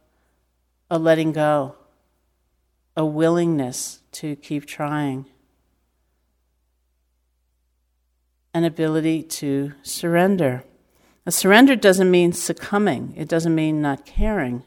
a 0.91 0.99
letting 0.99 1.33
go, 1.33 1.77
a 2.97 3.07
willingness 3.07 4.03
to 4.13 4.35
keep 4.37 4.67
trying, 4.67 5.27
an 8.53 8.65
ability 8.65 9.23
to 9.23 9.73
surrender. 9.83 10.65
A 11.25 11.31
surrender 11.31 11.77
doesn't 11.77 12.11
mean 12.11 12.33
succumbing, 12.33 13.15
it 13.17 13.29
doesn't 13.29 13.55
mean 13.55 13.81
not 13.81 14.05
caring. 14.05 14.65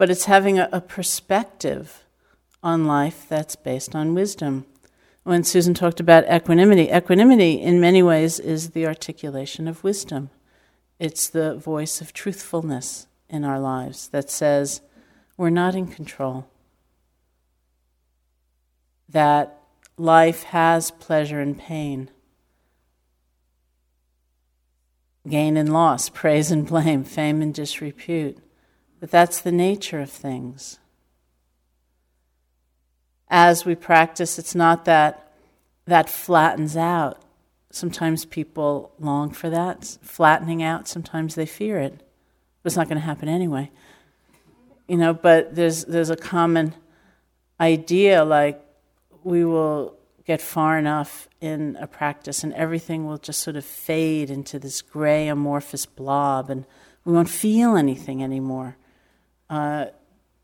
But 0.00 0.08
it's 0.08 0.24
having 0.24 0.58
a, 0.58 0.66
a 0.72 0.80
perspective 0.80 2.04
on 2.62 2.86
life 2.86 3.26
that's 3.28 3.54
based 3.54 3.94
on 3.94 4.14
wisdom. 4.14 4.64
When 5.24 5.44
Susan 5.44 5.74
talked 5.74 6.00
about 6.00 6.24
equanimity, 6.32 6.84
equanimity 6.84 7.60
in 7.60 7.82
many 7.82 8.02
ways 8.02 8.40
is 8.40 8.70
the 8.70 8.86
articulation 8.86 9.68
of 9.68 9.84
wisdom. 9.84 10.30
It's 10.98 11.28
the 11.28 11.54
voice 11.54 12.00
of 12.00 12.14
truthfulness 12.14 13.08
in 13.28 13.44
our 13.44 13.60
lives 13.60 14.08
that 14.08 14.30
says 14.30 14.80
we're 15.36 15.50
not 15.50 15.74
in 15.74 15.86
control, 15.86 16.46
that 19.06 19.60
life 19.98 20.44
has 20.44 20.92
pleasure 20.92 21.40
and 21.40 21.58
pain, 21.58 22.08
gain 25.28 25.58
and 25.58 25.70
loss, 25.70 26.08
praise 26.08 26.50
and 26.50 26.66
blame, 26.66 27.04
fame 27.04 27.42
and 27.42 27.52
disrepute 27.52 28.38
that 29.00 29.10
that's 29.10 29.40
the 29.40 29.52
nature 29.52 30.00
of 30.00 30.10
things. 30.10 30.78
As 33.28 33.64
we 33.64 33.74
practice, 33.74 34.38
it's 34.38 34.54
not 34.54 34.84
that 34.84 35.32
that 35.86 36.08
flattens 36.08 36.76
out. 36.76 37.20
Sometimes 37.70 38.24
people 38.24 38.92
long 38.98 39.30
for 39.30 39.48
that, 39.50 39.98
flattening 40.02 40.62
out. 40.62 40.88
Sometimes 40.88 41.34
they 41.34 41.46
fear 41.46 41.78
it. 41.78 41.94
But 42.62 42.68
it's 42.68 42.76
not 42.76 42.88
going 42.88 43.00
to 43.00 43.04
happen 43.06 43.28
anyway. 43.28 43.70
you 44.88 44.96
know, 44.96 45.14
but 45.14 45.54
there's, 45.54 45.84
there's 45.84 46.10
a 46.10 46.16
common 46.16 46.74
idea 47.60 48.24
like 48.24 48.60
we 49.22 49.44
will 49.44 49.96
get 50.26 50.40
far 50.40 50.78
enough 50.78 51.28
in 51.40 51.76
a 51.80 51.86
practice 51.86 52.42
and 52.42 52.52
everything 52.54 53.06
will 53.06 53.18
just 53.18 53.40
sort 53.40 53.56
of 53.56 53.64
fade 53.64 54.30
into 54.30 54.58
this 54.58 54.82
gray 54.82 55.28
amorphous 55.28 55.86
blob 55.86 56.50
and 56.50 56.64
we 57.04 57.12
won't 57.12 57.30
feel 57.30 57.76
anything 57.76 58.22
anymore. 58.22 58.76
Uh, 59.50 59.86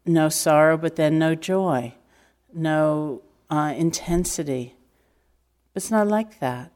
no 0.04 0.28
sorrow, 0.28 0.76
but 0.76 0.96
then 0.96 1.18
no 1.18 1.34
joy, 1.34 1.94
no 2.52 3.22
uh, 3.48 3.72
intensity. 3.76 4.74
It's 5.74 5.90
not 5.90 6.08
like 6.08 6.40
that. 6.40 6.72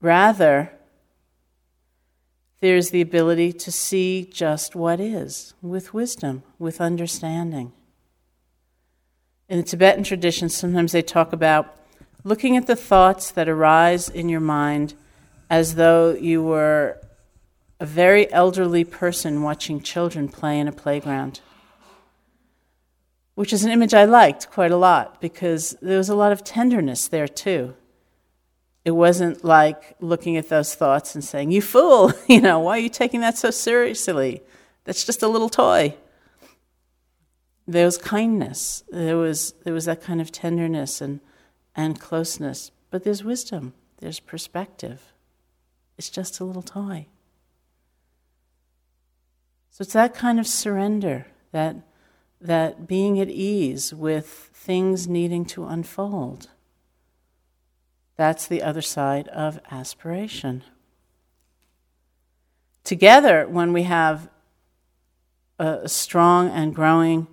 Rather, 0.00 0.72
there's 2.60 2.90
the 2.90 3.00
ability 3.00 3.52
to 3.52 3.72
see 3.72 4.24
just 4.24 4.76
what 4.76 5.00
is 5.00 5.54
with 5.60 5.92
wisdom, 5.92 6.42
with 6.58 6.80
understanding. 6.80 7.72
In 9.48 9.58
the 9.58 9.64
Tibetan 9.64 10.04
tradition, 10.04 10.48
sometimes 10.48 10.92
they 10.92 11.02
talk 11.02 11.32
about 11.32 11.76
looking 12.24 12.56
at 12.56 12.66
the 12.66 12.76
thoughts 12.76 13.30
that 13.32 13.48
arise 13.48 14.08
in 14.08 14.28
your 14.28 14.40
mind 14.40 14.94
as 15.48 15.76
though 15.76 16.10
you 16.14 16.42
were 16.42 17.00
a 17.78 17.86
very 17.86 18.30
elderly 18.32 18.84
person 18.84 19.42
watching 19.42 19.80
children 19.80 20.28
play 20.28 20.58
in 20.58 20.68
a 20.68 20.72
playground, 20.72 21.40
which 23.34 23.52
is 23.52 23.64
an 23.64 23.70
image 23.70 23.92
I 23.92 24.04
liked 24.04 24.50
quite 24.50 24.70
a 24.70 24.76
lot 24.76 25.20
because 25.20 25.76
there 25.82 25.98
was 25.98 26.08
a 26.08 26.14
lot 26.14 26.32
of 26.32 26.42
tenderness 26.42 27.08
there 27.08 27.28
too. 27.28 27.74
It 28.84 28.92
wasn't 28.92 29.44
like 29.44 29.96
looking 30.00 30.36
at 30.36 30.48
those 30.48 30.74
thoughts 30.74 31.14
and 31.14 31.22
saying, 31.22 31.50
You 31.50 31.60
fool, 31.60 32.12
you 32.28 32.40
know, 32.40 32.60
why 32.60 32.78
are 32.78 32.80
you 32.80 32.88
taking 32.88 33.20
that 33.20 33.36
so 33.36 33.50
seriously? 33.50 34.42
That's 34.84 35.04
just 35.04 35.22
a 35.22 35.28
little 35.28 35.48
toy. 35.48 35.96
There 37.68 37.84
was 37.84 37.98
kindness, 37.98 38.84
there 38.88 39.16
was, 39.16 39.52
there 39.64 39.74
was 39.74 39.86
that 39.86 40.00
kind 40.00 40.20
of 40.20 40.30
tenderness 40.30 41.00
and, 41.00 41.20
and 41.74 41.98
closeness. 41.98 42.70
But 42.90 43.02
there's 43.02 43.24
wisdom, 43.24 43.74
there's 43.98 44.20
perspective. 44.20 45.12
It's 45.98 46.08
just 46.08 46.38
a 46.38 46.44
little 46.44 46.62
toy. 46.62 47.08
So 49.76 49.82
it's 49.82 49.92
that 49.92 50.14
kind 50.14 50.40
of 50.40 50.46
surrender, 50.46 51.26
that, 51.52 51.76
that 52.40 52.86
being 52.86 53.20
at 53.20 53.28
ease 53.28 53.92
with 53.92 54.26
things 54.54 55.06
needing 55.06 55.44
to 55.48 55.66
unfold. 55.66 56.48
That's 58.16 58.46
the 58.46 58.62
other 58.62 58.80
side 58.80 59.28
of 59.28 59.60
aspiration. 59.70 60.64
Together, 62.84 63.46
when 63.46 63.74
we 63.74 63.82
have 63.82 64.30
a, 65.58 65.86
strong 65.90 66.48
and 66.48 66.74
growing 66.74 67.26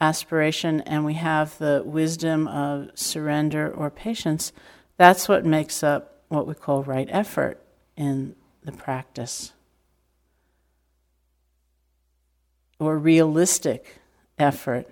aspiration 0.00 0.82
and 0.82 1.04
we 1.04 1.14
have 1.14 1.58
the 1.58 1.82
wisdom 1.84 2.46
of 2.46 2.90
surrender 2.94 3.68
or 3.68 3.90
patience, 3.90 4.52
that's 4.98 5.28
what 5.28 5.44
makes 5.44 5.82
up 5.82 6.22
what 6.28 6.46
we 6.46 6.54
call 6.54 6.84
right 6.84 7.08
effort 7.10 7.60
in 7.96 8.36
the 8.62 8.70
practice. 8.70 9.52
Or 12.82 12.98
realistic 12.98 14.00
effort. 14.40 14.88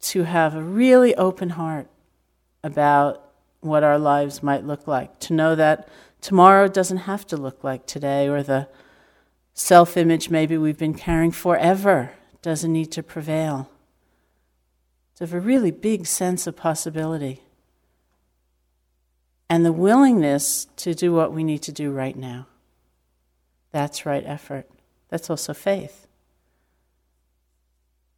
To 0.00 0.24
have 0.24 0.54
a 0.54 0.62
really 0.62 1.14
open 1.14 1.50
heart 1.50 1.88
about 2.62 3.32
what 3.60 3.82
our 3.82 3.98
lives 3.98 4.42
might 4.42 4.64
look 4.64 4.86
like, 4.86 5.18
to 5.20 5.32
know 5.32 5.54
that 5.54 5.88
tomorrow 6.20 6.68
doesn't 6.68 7.08
have 7.08 7.26
to 7.28 7.38
look 7.38 7.64
like 7.64 7.86
today, 7.86 8.28
or 8.28 8.42
the 8.42 8.68
self 9.54 9.96
image 9.96 10.28
maybe 10.28 10.58
we've 10.58 10.76
been 10.76 10.92
carrying 10.92 11.30
forever 11.30 12.12
doesn't 12.42 12.70
need 12.70 12.92
to 12.92 13.02
prevail. 13.02 13.70
To 15.16 15.24
have 15.24 15.32
a 15.32 15.40
really 15.40 15.70
big 15.70 16.06
sense 16.06 16.46
of 16.46 16.54
possibility. 16.54 17.40
And 19.48 19.64
the 19.64 19.72
willingness 19.72 20.66
to 20.76 20.94
do 20.94 21.14
what 21.14 21.32
we 21.32 21.44
need 21.44 21.62
to 21.62 21.72
do 21.72 21.90
right 21.90 22.16
now. 22.16 22.46
That's 23.72 24.04
right 24.04 24.24
effort. 24.26 24.68
That's 25.14 25.30
also 25.30 25.54
faith. 25.54 26.08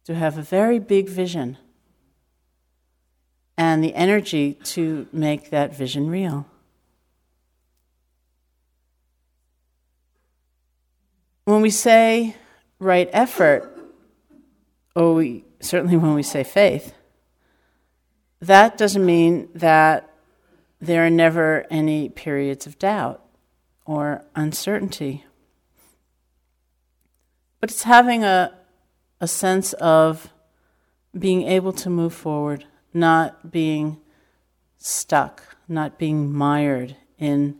To 0.05 0.15
have 0.15 0.35
a 0.35 0.41
very 0.41 0.79
big 0.79 1.07
vision 1.07 1.59
and 3.55 3.83
the 3.83 3.93
energy 3.93 4.55
to 4.73 5.07
make 5.13 5.51
that 5.51 5.75
vision 5.75 6.09
real. 6.09 6.47
When 11.45 11.61
we 11.61 11.69
say 11.69 12.35
right 12.79 13.11
effort, 13.13 13.71
or 14.95 15.13
we, 15.13 15.45
certainly 15.59 15.97
when 15.97 16.15
we 16.15 16.23
say 16.23 16.43
faith, 16.43 16.95
that 18.41 18.75
doesn't 18.75 19.05
mean 19.05 19.49
that 19.53 20.09
there 20.81 21.05
are 21.05 21.11
never 21.11 21.67
any 21.69 22.09
periods 22.09 22.65
of 22.65 22.79
doubt 22.79 23.23
or 23.85 24.23
uncertainty. 24.35 25.25
But 27.59 27.71
it's 27.71 27.83
having 27.83 28.23
a, 28.23 28.53
a 29.19 29.27
sense 29.27 29.73
of 29.73 30.29
being 31.17 31.43
able 31.43 31.73
to 31.73 31.89
move 31.89 32.13
forward 32.13 32.65
not 32.97 33.51
being 33.51 33.97
stuck, 34.77 35.43
not 35.67 35.97
being 35.97 36.33
mired 36.33 36.95
in, 37.17 37.55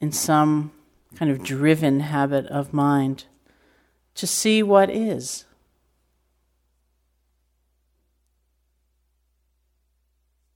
in 0.00 0.10
some 0.12 0.72
kind 1.16 1.30
of 1.30 1.42
driven 1.42 2.00
habit 2.00 2.46
of 2.46 2.72
mind, 2.72 3.24
to 4.14 4.26
see 4.26 4.62
what 4.62 4.90
is. 4.90 5.44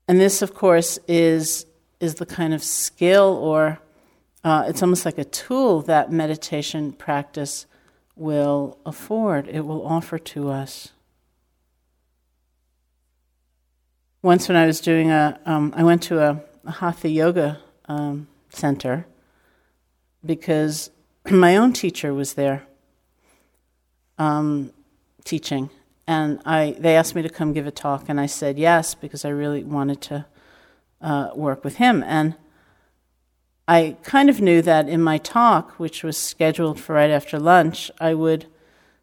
And 0.07 0.21
this, 0.21 0.43
of 0.43 0.55
course, 0.55 0.99
is, 1.09 1.67
is 2.01 2.17
the 2.17 2.27
kind 2.27 2.53
of 2.53 2.63
skill 2.63 3.39
or 3.41 3.81
uh, 4.43 4.65
it's 4.69 4.83
almost 4.83 5.07
like 5.07 5.17
a 5.17 5.25
tool 5.25 5.81
that 5.83 6.13
meditation 6.13 6.93
practice 6.93 7.65
will 8.17 8.79
afford, 8.87 9.49
it 9.49 9.67
will 9.67 9.87
offer 9.87 10.19
to 10.19 10.51
us. 10.51 10.93
once 14.25 14.49
when 14.49 14.57
I 14.57 14.65
was 14.65 14.81
doing 14.81 15.11
a, 15.11 15.39
um, 15.45 15.75
I 15.77 15.85
went 15.85 16.03
to 16.05 16.19
a, 16.19 16.41
a 16.65 16.71
hatha 16.71 17.11
yoga 17.11 17.61
um, 17.89 18.27
center 18.49 19.07
because 20.25 20.91
my 21.31 21.59
own 21.59 21.75
teacher 21.75 22.15
was 22.15 22.33
there 22.33 22.63
um, 24.17 24.73
teaching, 25.25 25.69
and 26.07 26.41
I 26.47 26.75
they 26.79 26.97
asked 26.97 27.15
me 27.15 27.21
to 27.21 27.29
come 27.29 27.53
give 27.53 27.67
a 27.67 27.71
talk, 27.71 28.09
and 28.09 28.19
I 28.19 28.25
said 28.25 28.59
yes 28.59 28.95
because 28.95 29.27
I 29.27 29.29
really 29.29 29.63
wanted 29.63 30.01
to 30.03 30.25
uh, 31.03 31.29
work 31.35 31.63
with 31.63 31.77
him, 31.77 32.03
and 32.07 32.35
I 33.67 33.97
kind 34.03 34.29
of 34.29 34.41
knew 34.41 34.61
that 34.63 34.89
in 34.89 35.03
my 35.03 35.19
talk, 35.19 35.73
which 35.79 36.03
was 36.03 36.17
scheduled 36.17 36.79
for 36.79 36.95
right 36.95 37.11
after 37.11 37.39
lunch, 37.39 37.91
I 37.99 38.15
would 38.15 38.47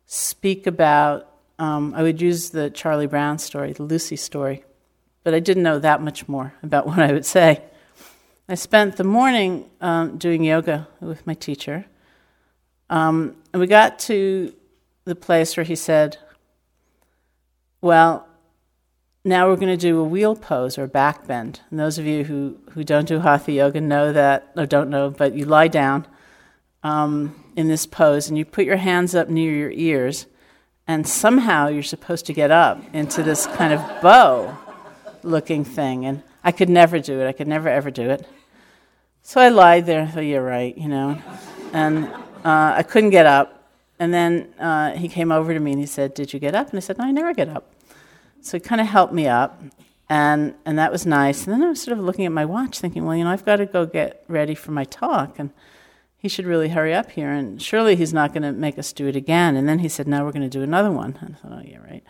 speak 0.05 0.67
about 0.67 1.27
um, 1.57 1.93
I 1.95 2.01
would 2.01 2.21
use 2.21 2.49
the 2.49 2.71
Charlie 2.71 3.07
Brown 3.07 3.37
story, 3.37 3.73
the 3.73 3.83
Lucy 3.83 4.15
story 4.15 4.63
but 5.23 5.33
I 5.33 5.39
didn't 5.39 5.63
know 5.63 5.79
that 5.79 6.01
much 6.01 6.27
more 6.27 6.53
about 6.63 6.87
what 6.87 6.99
I 6.99 7.11
would 7.11 7.25
say. 7.25 7.61
I 8.49 8.55
spent 8.55 8.97
the 8.97 9.03
morning 9.03 9.69
um, 9.79 10.17
doing 10.17 10.43
yoga 10.43 10.87
with 10.99 11.25
my 11.25 11.33
teacher, 11.33 11.85
um, 12.89 13.37
and 13.53 13.61
we 13.61 13.67
got 13.67 13.99
to 13.99 14.53
the 15.05 15.15
place 15.15 15.55
where 15.55 15.63
he 15.63 15.75
said, 15.75 16.17
Well, 17.79 18.27
now 19.23 19.47
we're 19.47 19.55
going 19.55 19.67
to 19.67 19.77
do 19.77 19.99
a 19.99 20.03
wheel 20.03 20.35
pose 20.35 20.77
or 20.77 20.87
back 20.87 21.27
bend. 21.27 21.61
And 21.69 21.79
those 21.79 21.97
of 21.97 22.05
you 22.05 22.23
who, 22.23 22.57
who 22.71 22.83
don't 22.83 23.07
do 23.07 23.19
hatha 23.19 23.51
yoga 23.51 23.79
know 23.79 24.11
that, 24.11 24.51
or 24.57 24.65
don't 24.65 24.89
know, 24.89 25.09
but 25.09 25.35
you 25.35 25.45
lie 25.45 25.67
down 25.67 26.07
um, 26.83 27.35
in 27.55 27.67
this 27.67 27.85
pose 27.85 28.29
and 28.29 28.37
you 28.37 28.45
put 28.45 28.65
your 28.65 28.77
hands 28.77 29.13
up 29.13 29.29
near 29.29 29.51
your 29.51 29.71
ears, 29.71 30.25
and 30.87 31.07
somehow 31.07 31.67
you're 31.67 31.83
supposed 31.83 32.25
to 32.25 32.33
get 32.33 32.49
up 32.49 32.81
into 32.93 33.21
this 33.21 33.45
kind 33.47 33.73
of 33.73 33.79
bow 34.01 34.57
looking 35.23 35.63
thing. 35.63 36.05
And 36.05 36.23
I 36.43 36.51
could 36.51 36.69
never 36.69 36.99
do 36.99 37.21
it. 37.21 37.27
I 37.27 37.31
could 37.31 37.47
never, 37.47 37.69
ever 37.69 37.91
do 37.91 38.09
it. 38.09 38.27
So 39.21 39.39
I 39.39 39.49
lied 39.49 39.85
there. 39.85 40.11
Oh, 40.15 40.19
you're 40.19 40.43
right, 40.43 40.75
you 40.75 40.87
know. 40.87 41.21
And 41.73 42.07
uh, 42.43 42.73
I 42.75 42.83
couldn't 42.83 43.11
get 43.11 43.27
up. 43.27 43.69
And 43.99 44.11
then 44.11 44.51
uh, 44.59 44.93
he 44.93 45.07
came 45.07 45.31
over 45.31 45.53
to 45.53 45.59
me 45.59 45.71
and 45.71 45.79
he 45.79 45.85
said, 45.85 46.15
Did 46.15 46.33
you 46.33 46.39
get 46.39 46.55
up? 46.55 46.69
And 46.69 46.77
I 46.77 46.79
said, 46.79 46.97
No, 46.97 47.05
I 47.05 47.11
never 47.11 47.35
get 47.35 47.49
up. 47.49 47.71
So 48.41 48.57
he 48.57 48.61
kind 48.61 48.81
of 48.81 48.87
helped 48.87 49.13
me 49.13 49.27
up. 49.27 49.61
And, 50.09 50.55
and 50.65 50.77
that 50.77 50.91
was 50.91 51.05
nice. 51.05 51.45
And 51.45 51.53
then 51.53 51.63
I 51.63 51.69
was 51.69 51.81
sort 51.81 51.97
of 51.97 52.03
looking 52.03 52.25
at 52.25 52.33
my 52.33 52.43
watch 52.43 52.79
thinking, 52.79 53.05
Well, 53.05 53.15
you 53.15 53.23
know, 53.23 53.29
I've 53.29 53.45
got 53.45 53.57
to 53.57 53.65
go 53.65 53.85
get 53.85 54.25
ready 54.27 54.55
for 54.55 54.71
my 54.71 54.83
talk. 54.83 55.39
And 55.39 55.51
he 56.17 56.27
should 56.27 56.45
really 56.45 56.69
hurry 56.69 56.93
up 56.93 57.11
here. 57.11 57.31
And 57.31 57.61
surely 57.61 57.95
he's 57.95 58.13
not 58.13 58.33
going 58.33 58.43
to 58.43 58.51
make 58.51 58.77
us 58.77 58.93
do 58.93 59.07
it 59.07 59.15
again. 59.15 59.55
And 59.55 59.67
then 59.67 59.79
he 59.79 59.87
said, 59.87 60.07
Now 60.07 60.25
we're 60.25 60.33
going 60.33 60.41
to 60.41 60.49
do 60.49 60.63
another 60.63 60.91
one. 60.91 61.17
And 61.21 61.35
I 61.35 61.37
thought, 61.37 61.51
Oh, 61.59 61.61
yeah, 61.65 61.77
right. 61.77 62.03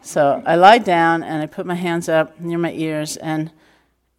So 0.00 0.42
I 0.46 0.56
lied 0.56 0.84
down 0.84 1.22
and 1.22 1.42
I 1.42 1.46
put 1.46 1.66
my 1.66 1.74
hands 1.74 2.08
up 2.08 2.40
near 2.40 2.58
my 2.58 2.72
ears. 2.72 3.18
And, 3.18 3.52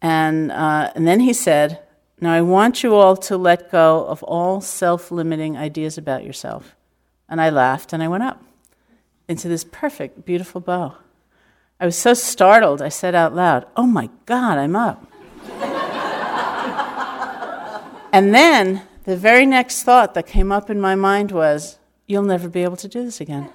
and, 0.00 0.52
uh, 0.52 0.92
and 0.94 1.06
then 1.06 1.20
he 1.20 1.32
said, 1.32 1.80
Now, 2.20 2.32
I 2.32 2.40
want 2.40 2.82
you 2.82 2.94
all 2.94 3.16
to 3.16 3.36
let 3.36 3.70
go 3.70 4.06
of 4.06 4.22
all 4.22 4.60
self 4.60 5.10
limiting 5.10 5.56
ideas 5.56 5.98
about 5.98 6.24
yourself. 6.24 6.76
And 7.28 7.40
I 7.40 7.50
laughed 7.50 7.92
and 7.92 8.02
I 8.02 8.08
went 8.08 8.22
up 8.22 8.42
into 9.28 9.48
this 9.48 9.64
perfect, 9.64 10.24
beautiful 10.24 10.60
bow. 10.60 10.98
I 11.84 11.86
was 11.86 11.98
so 11.98 12.14
startled, 12.14 12.80
I 12.80 12.88
said 12.88 13.14
out 13.14 13.34
loud, 13.34 13.66
Oh 13.76 13.84
my 13.86 14.08
God, 14.24 14.56
I'm 14.56 14.74
up. 14.74 15.06
and 18.10 18.34
then 18.34 18.80
the 19.04 19.18
very 19.18 19.44
next 19.44 19.82
thought 19.82 20.14
that 20.14 20.26
came 20.26 20.50
up 20.50 20.70
in 20.70 20.80
my 20.80 20.94
mind 20.94 21.30
was, 21.30 21.78
You'll 22.06 22.22
never 22.22 22.48
be 22.48 22.62
able 22.62 22.78
to 22.78 22.88
do 22.88 23.04
this 23.04 23.20
again. 23.20 23.50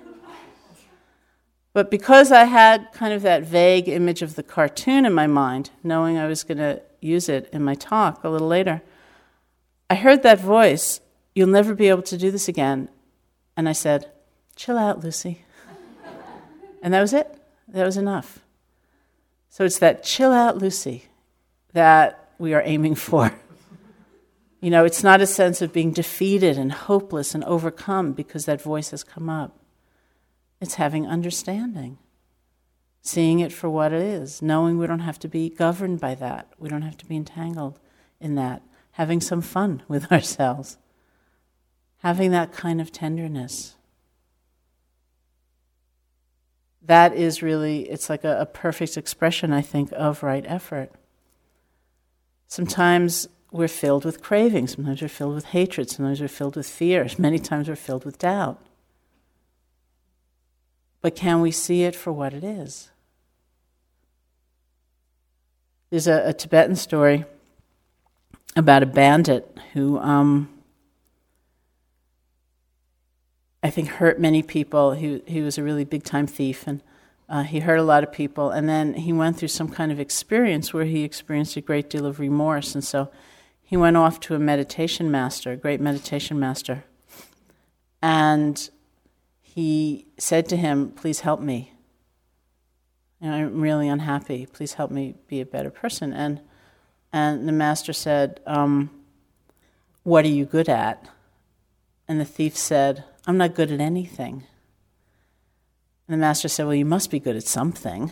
But 1.74 1.90
because 1.90 2.32
I 2.32 2.44
had 2.44 2.92
kind 2.94 3.14
of 3.14 3.24
that 3.24 3.46
vague 3.46 3.90
image 3.90 4.22
of 4.22 4.36
the 4.36 4.44
cartoon 4.44 5.08
in 5.08 5.14
my 5.14 5.26
mind, 5.26 5.72
knowing 5.84 6.20
I 6.20 6.28
was 6.28 6.44
going 6.44 6.60
to 6.60 6.84
use 7.02 7.30
it 7.30 7.50
in 7.52 7.64
my 7.64 7.74
talk 7.74 8.24
a 8.24 8.30
little 8.30 8.48
later, 8.48 8.84
I 9.90 9.96
heard 9.96 10.22
that 10.22 10.40
voice, 10.40 11.02
You'll 11.34 11.48
never 11.48 11.74
be 11.74 11.90
able 11.90 12.04
to 12.04 12.16
do 12.16 12.30
this 12.30 12.48
again. 12.48 12.90
And 13.58 13.68
I 13.68 13.72
said, 13.72 14.12
Chill 14.56 14.78
out, 14.78 15.04
Lucy. 15.04 15.46
and 16.84 16.94
that 16.94 17.02
was 17.02 17.14
it. 17.14 17.39
That 17.70 17.86
was 17.86 17.98
enough. 17.98 18.40
So 19.50 19.64
it's 19.64 19.80
that 19.80 20.04
chill 20.04 20.32
out, 20.32 20.58
Lucy, 20.58 21.06
that 21.74 22.32
we 22.38 22.54
are 22.54 22.64
aiming 22.66 22.96
for. 22.96 23.34
You 24.62 24.70
know, 24.70 24.84
it's 24.84 25.04
not 25.04 25.22
a 25.22 25.26
sense 25.26 25.62
of 25.62 25.72
being 25.72 25.92
defeated 25.92 26.58
and 26.58 26.72
hopeless 26.72 27.34
and 27.34 27.46
overcome 27.46 28.12
because 28.12 28.44
that 28.44 28.62
voice 28.62 28.92
has 28.92 29.06
come 29.06 29.30
up. 29.30 29.58
It's 30.60 30.74
having 30.74 31.08
understanding, 31.08 31.98
seeing 33.02 33.40
it 33.40 33.54
for 33.54 33.70
what 33.70 33.94
it 33.94 34.02
is, 34.02 34.42
knowing 34.42 34.78
we 34.78 34.86
don't 34.86 35.00
have 35.00 35.20
to 35.20 35.30
be 35.30 35.50
governed 35.50 36.02
by 36.02 36.14
that, 36.16 36.52
we 36.58 36.68
don't 36.68 36.82
have 36.82 36.98
to 36.98 37.06
be 37.06 37.16
entangled 37.16 37.80
in 38.20 38.36
that, 38.36 38.62
having 38.92 39.22
some 39.22 39.42
fun 39.42 39.82
with 39.88 40.12
ourselves, 40.12 40.78
having 42.00 42.32
that 42.32 42.52
kind 42.52 42.82
of 42.82 42.92
tenderness. 42.92 43.76
That 46.82 47.14
is 47.14 47.42
really, 47.42 47.90
it's 47.90 48.10
like 48.10 48.24
a, 48.24 48.42
a 48.42 48.46
perfect 48.46 48.98
expression, 48.98 49.52
I 49.52 49.62
think, 49.62 49.92
of 49.96 50.24
right 50.24 50.46
effort. 50.48 50.92
Sometimes 52.48 53.28
we're 53.52 53.68
filled 53.68 54.06
with 54.06 54.22
craving, 54.22 54.68
sometimes 54.68 55.02
we're 55.02 55.08
filled 55.08 55.36
with 55.36 55.46
hatred, 55.46 55.90
sometimes 55.90 56.22
we're 56.22 56.28
filled 56.28 56.56
with 56.56 56.68
fear, 56.68 57.08
many 57.18 57.40
times 57.40 57.68
we're 57.68 57.76
filled 57.76 58.06
with 58.06 58.18
doubt. 58.18 58.60
But 61.02 61.16
can 61.16 61.42
we 61.42 61.52
see 61.52 61.84
it 61.84 61.96
for 61.96 62.12
what 62.12 62.34
it 62.34 62.44
is? 62.44 62.92
There's 65.90 66.08
a, 66.08 66.30
a 66.30 66.34
Tibetan 66.34 66.76
story 66.76 67.26
about 68.56 68.84
a 68.84 68.86
bandit 68.86 69.58
who 69.74 69.98
um, 70.00 70.50
I 73.62 73.70
think 73.70 73.90
hurt 73.90 74.20
many 74.20 74.42
people. 74.42 74.94
He, 74.94 75.22
he 75.26 75.42
was 75.42 75.58
a 75.58 75.64
really 75.64 75.84
big 75.84 76.04
time 76.04 76.28
thief 76.28 76.66
and 76.66 76.82
uh, 77.28 77.44
he 77.44 77.60
hurt 77.60 77.78
a 77.78 77.84
lot 77.84 78.04
of 78.04 78.12
people. 78.12 78.50
And 78.50 78.68
then 78.68 78.94
he 78.96 79.14
went 79.14 79.38
through 79.38 79.50
some 79.50 79.70
kind 79.70 79.92
of 79.92 80.00
experience 80.00 80.74
where 80.74 80.86
he 80.86 81.04
experienced 81.04 81.56
a 81.58 81.62
great 81.62 81.90
deal 81.90 82.06
of 82.06 82.20
remorse. 82.20 82.74
And 82.74 82.84
so 82.84 83.12
he 83.62 83.78
went 83.78 83.98
off 83.98 84.20
to 84.22 84.36
a 84.36 84.40
meditation 84.40 85.12
master, 85.12 85.52
a 85.52 85.58
great 85.58 85.80
meditation 85.80 86.40
master. 86.40 86.86
And 88.02 88.70
he 89.42 90.08
said 90.18 90.48
to 90.50 90.58
him, 90.58 90.92
Please 90.92 91.20
help 91.20 91.40
me. 91.40 91.74
You 93.22 93.30
know, 93.30 93.36
I'm 93.36 93.62
really 93.62 93.90
unhappy. 93.90 94.46
Please 94.46 94.74
help 94.74 94.90
me 94.90 95.16
be 95.28 95.42
a 95.42 95.46
better 95.46 95.70
person. 95.70 96.14
And, 96.14 96.40
and 97.12 97.48
the 97.48 97.52
master 97.52 97.94
said, 97.94 98.40
um, 98.48 98.90
What 100.04 100.26
are 100.26 100.30
you 100.30 100.46
good 100.46 100.70
at? 100.70 101.08
And 102.08 102.20
the 102.20 102.26
thief 102.26 102.58
said, 102.58 103.04
I'm 103.30 103.38
not 103.38 103.54
good 103.54 103.72
at 103.72 103.80
anything. 103.80 104.46
And 106.08 106.16
the 106.16 106.18
master 106.18 106.48
said, 106.48 106.66
Well, 106.66 106.74
you 106.74 106.84
must 106.84 107.12
be 107.12 107.20
good 107.20 107.36
at 107.36 107.44
something. 107.44 108.12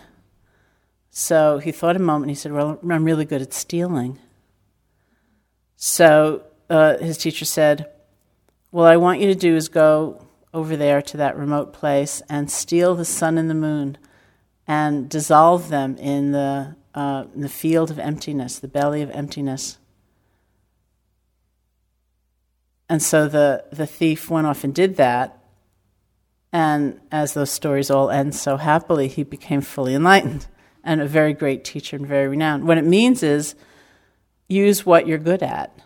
So 1.10 1.58
he 1.58 1.72
thought 1.72 1.96
a 1.96 2.00
moment. 2.00 2.30
He 2.30 2.36
said, 2.36 2.52
Well, 2.52 2.78
I'm 2.88 3.04
really 3.04 3.26
good 3.26 3.42
at 3.42 3.52
stealing. 3.52 4.20
So 5.76 6.44
uh, 6.70 7.00
his 7.00 7.18
teacher 7.18 7.46
said, 7.46 7.90
What 8.70 8.92
I 8.92 8.98
want 8.98 9.20
you 9.20 9.26
to 9.26 9.34
do 9.34 9.56
is 9.56 9.70
go 9.70 10.24
over 10.54 10.78
there 10.78 11.02
to 11.02 11.18
that 11.18 11.36
remote 11.36 11.74
place 11.74 12.22
and 12.30 12.52
steal 12.52 12.94
the 12.94 13.04
sun 13.04 13.40
and 13.40 13.50
the 13.50 13.56
moon 13.56 13.98
and 14.68 15.10
dissolve 15.10 15.70
them 15.70 15.98
in 15.98 16.32
the, 16.32 16.76
uh, 16.94 17.24
in 17.34 17.42
the 17.42 17.50
field 17.50 17.90
of 17.90 17.98
emptiness, 17.98 18.60
the 18.60 18.68
belly 18.68 19.02
of 19.02 19.10
emptiness. 19.10 19.80
And 22.90 23.02
so 23.02 23.28
the, 23.28 23.66
the 23.72 23.88
thief 23.88 24.30
went 24.30 24.48
off 24.48 24.64
and 24.64 24.74
did 24.74 24.96
that. 24.98 25.38
And 26.54 27.00
as 27.12 27.34
those 27.34 27.52
stories 27.52 27.92
all 27.92 28.10
end 28.10 28.34
so 28.34 28.58
happily, 28.58 29.08
he 29.08 29.24
became 29.24 29.62
fully 29.62 29.94
enlightened 29.94 30.48
and 30.84 31.02
a 31.02 31.08
very 31.08 31.34
great 31.34 31.64
teacher 31.64 31.98
and 31.98 32.08
very 32.08 32.28
renowned. 32.28 32.68
What 32.68 32.78
it 32.78 32.86
means 32.86 33.22
is 33.22 33.56
use 34.48 34.86
what 34.86 35.08
you're 35.08 35.18
good 35.18 35.44
at 35.44 35.78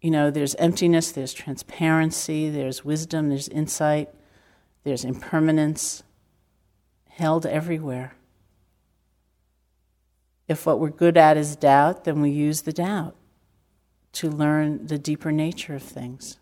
you 0.00 0.10
know, 0.10 0.30
there's 0.30 0.54
emptiness, 0.56 1.10
there's 1.10 1.32
transparency, 1.32 2.50
there's 2.50 2.84
wisdom, 2.84 3.30
there's 3.30 3.48
insight, 3.48 4.08
there's 4.84 5.04
impermanence 5.04 6.02
held 7.08 7.44
everywhere. 7.44 8.14
If 10.46 10.66
what 10.66 10.78
we're 10.78 10.90
good 10.90 11.16
at 11.16 11.36
is 11.36 11.56
doubt, 11.56 12.04
then 12.04 12.22
we 12.22 12.30
use 12.30 12.62
the 12.62 12.72
doubt 12.72 13.16
to 14.12 14.30
learn 14.30 14.86
the 14.86 14.98
deeper 14.98 15.32
nature 15.32 15.74
of 15.74 15.82
things, 15.82 16.38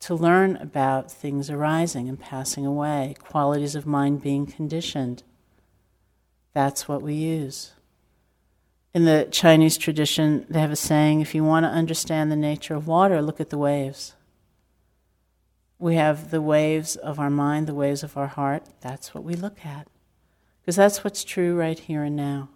to 0.00 0.14
learn 0.14 0.56
about 0.56 1.10
things 1.10 1.50
arising 1.50 2.08
and 2.08 2.18
passing 2.18 2.64
away, 2.64 3.14
qualities 3.18 3.74
of 3.74 3.86
mind 3.86 4.22
being 4.22 4.46
conditioned. 4.46 5.22
That's 6.52 6.88
what 6.88 7.02
we 7.02 7.14
use 7.14 7.72
in 8.92 9.04
the 9.04 9.28
Chinese 9.30 9.78
tradition, 9.78 10.46
they 10.48 10.60
have 10.60 10.72
a 10.72 10.76
saying 10.76 11.20
if 11.20 11.34
you 11.34 11.44
want 11.44 11.64
to 11.64 11.70
understand 11.70 12.30
the 12.30 12.36
nature 12.36 12.74
of 12.74 12.88
water, 12.88 13.22
look 13.22 13.40
at 13.40 13.50
the 13.50 13.58
waves. 13.58 14.14
We 15.78 15.94
have 15.94 16.30
the 16.30 16.42
waves 16.42 16.96
of 16.96 17.18
our 17.18 17.30
mind, 17.30 17.66
the 17.66 17.74
waves 17.74 18.02
of 18.02 18.16
our 18.16 18.26
heart. 18.26 18.64
That's 18.80 19.14
what 19.14 19.24
we 19.24 19.34
look 19.34 19.64
at. 19.64 19.86
Because 20.60 20.76
that's 20.76 21.04
what's 21.04 21.24
true 21.24 21.56
right 21.56 21.78
here 21.78 22.02
and 22.02 22.16
now. 22.16 22.50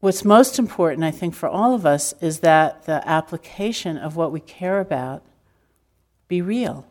What's 0.00 0.24
most 0.24 0.58
important, 0.58 1.04
I 1.04 1.10
think, 1.10 1.34
for 1.34 1.48
all 1.48 1.74
of 1.74 1.86
us 1.86 2.14
is 2.20 2.40
that 2.40 2.84
the 2.84 3.06
application 3.08 3.96
of 3.96 4.14
what 4.14 4.30
we 4.30 4.40
care 4.40 4.78
about 4.78 5.22
be 6.28 6.42
real. 6.42 6.86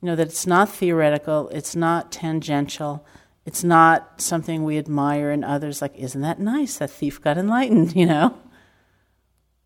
You 0.00 0.06
know, 0.06 0.16
that 0.16 0.28
it's 0.28 0.46
not 0.46 0.68
theoretical, 0.70 1.48
it's 1.50 1.76
not 1.76 2.10
tangential, 2.10 3.04
it's 3.44 3.64
not 3.64 4.20
something 4.20 4.62
we 4.62 4.78
admire 4.78 5.30
in 5.30 5.44
others, 5.44 5.82
like, 5.82 5.96
isn't 5.96 6.20
that 6.20 6.38
nice? 6.38 6.78
That 6.78 6.90
thief 6.90 7.20
got 7.20 7.36
enlightened, 7.36 7.94
you 7.96 8.06
know? 8.06 8.38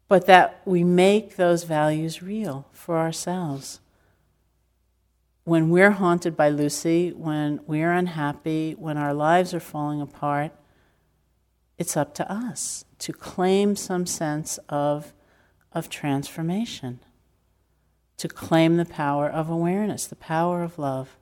But 0.09 0.27
that 0.27 0.61
we 0.65 0.83
make 0.83 1.37
those 1.37 1.65
values 1.65 2.23
real 2.23 2.67
for 2.73 2.99
ourselves. 2.99 3.81
When 5.45 5.71
we're 5.71 5.91
haunted 5.91 6.37
by 6.37 6.49
Lucy, 6.49 7.11
when 7.11 7.61
we're 7.67 7.93
unhappy, 7.93 8.73
when 8.73 8.97
our 8.97 9.15
lives 9.15 9.53
are 9.55 9.61
falling 9.61 10.01
apart, 10.01 10.53
it's 11.79 11.97
up 11.97 12.15
to 12.15 12.31
us 12.31 12.85
to 12.99 13.13
claim 13.13 13.77
some 13.77 14.07
sense 14.07 14.59
of, 14.69 15.13
of 15.73 15.89
transformation, 15.89 17.01
to 18.17 18.29
claim 18.29 18.77
the 18.77 18.85
power 18.85 19.29
of 19.29 19.51
awareness, 19.51 20.07
the 20.07 20.17
power 20.17 20.63
of 20.63 20.79
love. 20.79 21.17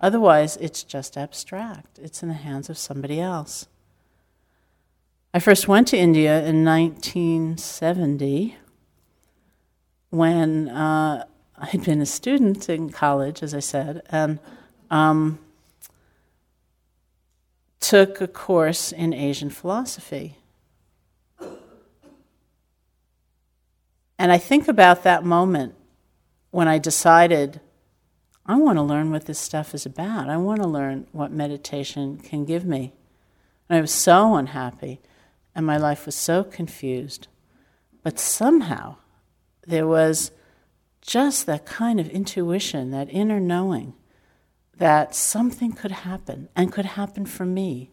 Otherwise, 0.00 0.56
it's 0.56 0.82
just 0.82 1.16
abstract, 1.16 1.98
it's 1.98 2.22
in 2.22 2.28
the 2.28 2.34
hands 2.34 2.68
of 2.68 2.76
somebody 2.76 3.20
else. 3.20 3.66
I 5.32 5.40
first 5.40 5.66
went 5.66 5.88
to 5.88 5.96
India 5.96 6.44
in 6.44 6.64
1970 6.64 8.56
when 10.10 10.68
uh, 10.68 11.24
I'd 11.56 11.84
been 11.84 12.00
a 12.00 12.06
student 12.06 12.68
in 12.68 12.90
college, 12.90 13.42
as 13.42 13.52
I 13.52 13.60
said, 13.60 14.02
and 14.10 14.38
um, 14.90 15.38
took 17.84 18.22
a 18.22 18.26
course 18.26 18.92
in 18.92 19.12
Asian 19.12 19.50
philosophy. 19.50 20.38
And 24.18 24.32
I 24.32 24.38
think 24.38 24.68
about 24.68 25.02
that 25.02 25.22
moment 25.22 25.74
when 26.50 26.66
I 26.66 26.78
decided 26.78 27.60
I 28.46 28.56
want 28.56 28.78
to 28.78 28.82
learn 28.82 29.10
what 29.10 29.26
this 29.26 29.38
stuff 29.38 29.74
is 29.74 29.84
about. 29.84 30.30
I 30.30 30.38
want 30.38 30.62
to 30.62 30.66
learn 30.66 31.06
what 31.12 31.30
meditation 31.30 32.16
can 32.18 32.46
give 32.46 32.64
me. 32.64 32.94
And 33.68 33.76
I 33.76 33.82
was 33.82 33.92
so 33.92 34.34
unhappy, 34.36 35.00
and 35.54 35.66
my 35.66 35.76
life 35.76 36.06
was 36.06 36.14
so 36.14 36.42
confused. 36.42 37.28
But 38.02 38.18
somehow, 38.18 38.96
there 39.66 39.86
was 39.86 40.30
just 41.02 41.44
that 41.46 41.66
kind 41.66 42.00
of 42.00 42.08
intuition, 42.08 42.92
that 42.92 43.08
inner 43.10 43.40
knowing 43.40 43.94
that 44.78 45.14
something 45.14 45.72
could 45.72 45.92
happen 45.92 46.48
and 46.56 46.72
could 46.72 46.86
happen 46.86 47.24
for 47.24 47.44
me 47.44 47.90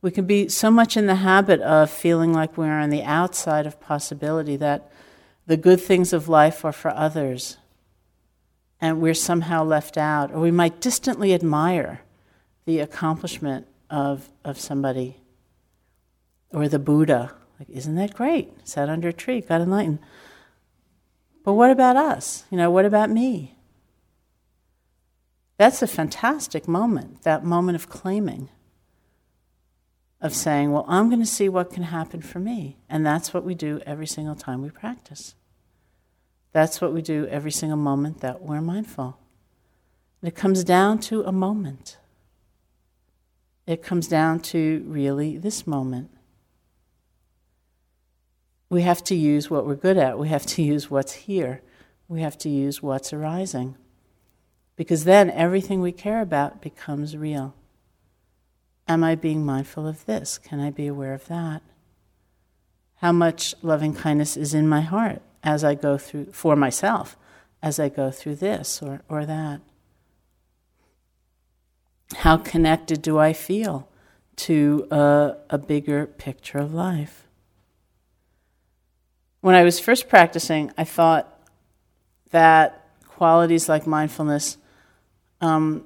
We 0.00 0.10
can 0.12 0.26
be 0.26 0.48
so 0.48 0.70
much 0.70 0.96
in 0.96 1.06
the 1.06 1.16
habit 1.16 1.60
of 1.60 1.90
feeling 1.90 2.32
like 2.32 2.56
we're 2.56 2.78
on 2.78 2.90
the 2.90 3.02
outside 3.02 3.66
of 3.66 3.80
possibility 3.80 4.56
that 4.56 4.92
the 5.46 5.56
good 5.56 5.80
things 5.80 6.12
of 6.12 6.28
life 6.28 6.64
are 6.64 6.72
for 6.72 6.90
others 6.90 7.56
and 8.80 9.00
we're 9.00 9.14
somehow 9.14 9.64
left 9.64 9.96
out, 9.96 10.30
or 10.32 10.38
we 10.38 10.52
might 10.52 10.80
distantly 10.80 11.34
admire 11.34 12.02
the 12.64 12.78
accomplishment 12.78 13.66
of, 13.90 14.28
of 14.44 14.60
somebody 14.60 15.16
or 16.52 16.68
the 16.68 16.78
Buddha. 16.78 17.34
Like, 17.58 17.68
isn't 17.70 17.96
that 17.96 18.14
great? 18.14 18.52
Sat 18.62 18.88
under 18.88 19.08
a 19.08 19.12
tree, 19.12 19.40
got 19.40 19.60
enlightened. 19.60 19.98
But 21.42 21.54
what 21.54 21.72
about 21.72 21.96
us? 21.96 22.44
You 22.52 22.56
know, 22.56 22.70
what 22.70 22.84
about 22.84 23.10
me? 23.10 23.56
That's 25.58 25.82
a 25.82 25.88
fantastic 25.88 26.66
moment, 26.68 27.22
that 27.22 27.44
moment 27.44 27.76
of 27.76 27.88
claiming, 27.90 28.48
of 30.20 30.32
saying, 30.32 30.70
well, 30.72 30.84
I'm 30.88 31.08
going 31.08 31.20
to 31.20 31.26
see 31.26 31.48
what 31.48 31.72
can 31.72 31.82
happen 31.82 32.22
for 32.22 32.38
me. 32.38 32.78
And 32.88 33.04
that's 33.04 33.34
what 33.34 33.44
we 33.44 33.54
do 33.54 33.80
every 33.84 34.06
single 34.06 34.36
time 34.36 34.62
we 34.62 34.70
practice. 34.70 35.34
That's 36.52 36.80
what 36.80 36.94
we 36.94 37.02
do 37.02 37.26
every 37.26 37.50
single 37.50 37.76
moment 37.76 38.20
that 38.20 38.40
we're 38.40 38.60
mindful. 38.60 39.18
And 40.22 40.28
it 40.28 40.36
comes 40.36 40.62
down 40.62 41.00
to 41.00 41.22
a 41.22 41.32
moment. 41.32 41.98
It 43.66 43.82
comes 43.82 44.06
down 44.06 44.40
to 44.40 44.84
really 44.86 45.38
this 45.38 45.66
moment. 45.66 46.10
We 48.70 48.82
have 48.82 49.02
to 49.04 49.14
use 49.16 49.50
what 49.50 49.66
we're 49.66 49.74
good 49.74 49.96
at. 49.96 50.18
We 50.20 50.28
have 50.28 50.46
to 50.46 50.62
use 50.62 50.88
what's 50.88 51.12
here. 51.12 51.62
We 52.06 52.20
have 52.20 52.38
to 52.38 52.48
use 52.48 52.80
what's 52.80 53.12
arising. 53.12 53.76
Because 54.78 55.04
then 55.04 55.30
everything 55.30 55.82
we 55.82 55.92
care 55.92 56.22
about 56.22 56.62
becomes 56.62 57.14
real. 57.14 57.54
Am 58.88 59.04
I 59.04 59.14
being 59.14 59.44
mindful 59.44 59.86
of 59.86 60.06
this? 60.06 60.38
Can 60.38 60.58
I 60.58 60.70
be 60.70 60.86
aware 60.86 61.12
of 61.12 61.26
that? 61.26 61.60
How 63.02 63.12
much 63.12 63.54
loving 63.60 63.92
kindness 63.92 64.38
is 64.38 64.54
in 64.54 64.66
my 64.66 64.80
heart? 64.80 65.20
as 65.42 65.64
I 65.64 65.74
go 65.74 65.98
through, 65.98 66.26
for 66.32 66.56
myself, 66.56 67.16
as 67.62 67.78
I 67.78 67.88
go 67.88 68.10
through 68.10 68.36
this 68.36 68.82
or, 68.82 69.02
or 69.08 69.24
that? 69.26 69.60
How 72.16 72.36
connected 72.36 73.02
do 73.02 73.18
I 73.18 73.32
feel 73.32 73.88
to 74.36 74.86
a, 74.90 75.36
a 75.50 75.58
bigger 75.58 76.06
picture 76.06 76.58
of 76.58 76.72
life? 76.72 77.26
When 79.40 79.54
I 79.54 79.62
was 79.62 79.78
first 79.78 80.08
practicing, 80.08 80.72
I 80.76 80.84
thought 80.84 81.32
that 82.30 82.84
qualities 83.06 83.68
like 83.68 83.86
mindfulness 83.86 84.56
um, 85.40 85.84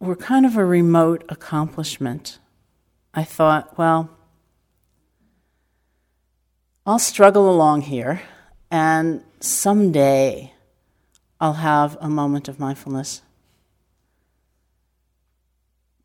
were 0.00 0.16
kind 0.16 0.44
of 0.44 0.56
a 0.56 0.64
remote 0.64 1.24
accomplishment. 1.28 2.38
I 3.14 3.24
thought, 3.24 3.78
well, 3.78 4.10
I'll 6.86 6.98
struggle 6.98 7.50
along 7.50 7.82
here. 7.82 8.22
And 8.70 9.22
someday 9.40 10.52
I'll 11.40 11.54
have 11.54 11.96
a 12.00 12.08
moment 12.08 12.48
of 12.48 12.58
mindfulness. 12.58 13.22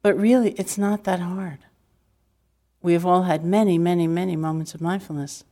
But 0.01 0.17
really, 0.17 0.51
it's 0.51 0.77
not 0.77 1.03
that 1.03 1.19
hard. 1.19 1.59
We 2.81 2.93
have 2.93 3.05
all 3.05 3.23
had 3.23 3.43
many, 3.43 3.77
many, 3.77 4.07
many 4.07 4.35
moments 4.35 4.73
of 4.73 4.81
mindfulness. 4.81 5.43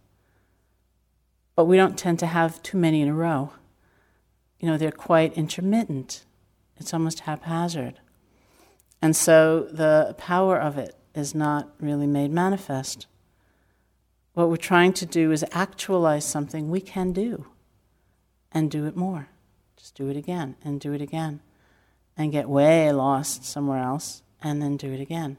But 1.56 1.66
we 1.66 1.76
don't 1.76 1.98
tend 1.98 2.20
to 2.20 2.28
have 2.28 2.64
too 2.64 2.78
many 2.78 3.02
in 3.02 3.10
a 3.10 3.14
row. 3.14 3.52
You 4.60 4.70
know, 4.70 4.78
they're 4.78 4.92
quite 4.92 5.34
intermittent, 5.34 6.24
it's 6.80 6.94
almost 6.94 7.22
haphazard. 7.22 8.00
And 9.02 9.16
so 9.16 9.68
the 9.72 10.16
power 10.18 10.60
of 10.60 10.78
it 10.78 10.96
is 11.14 11.36
not 11.36 11.70
really 11.80 12.08
made 12.08 12.32
manifest. 12.32 13.08
What 14.34 14.50
we're 14.50 14.58
trying 14.58 14.94
to 14.94 15.06
do 15.06 15.32
is 15.32 15.44
actualize 15.52 16.26
something 16.26 16.70
we 16.70 16.82
can 16.82 17.12
do 17.12 17.48
and 18.52 18.70
do 18.70 18.86
it 18.86 18.96
more. 18.96 19.30
Just 19.76 19.96
do 19.96 20.10
it 20.10 20.18
again 20.18 20.56
and 20.64 20.80
do 20.80 20.94
it 20.94 21.02
again 21.02 21.42
and 22.16 22.32
get 22.32 22.50
way 22.50 22.92
lost 22.92 23.46
somewhere 23.46 23.80
else 23.80 24.24
and 24.42 24.62
then 24.62 24.78
do 24.78 24.92
it 24.92 25.00
again. 25.00 25.38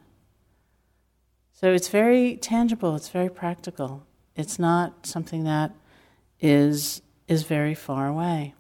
So 1.53 1.73
it's 1.73 1.89
very 1.89 2.37
tangible, 2.37 2.95
it's 2.95 3.09
very 3.09 3.29
practical. 3.29 4.07
It's 4.37 4.59
not 4.61 5.07
something 5.07 5.43
that 5.45 5.75
is, 6.41 7.03
is 7.27 7.43
very 7.43 7.75
far 7.75 8.07
away. 8.07 8.55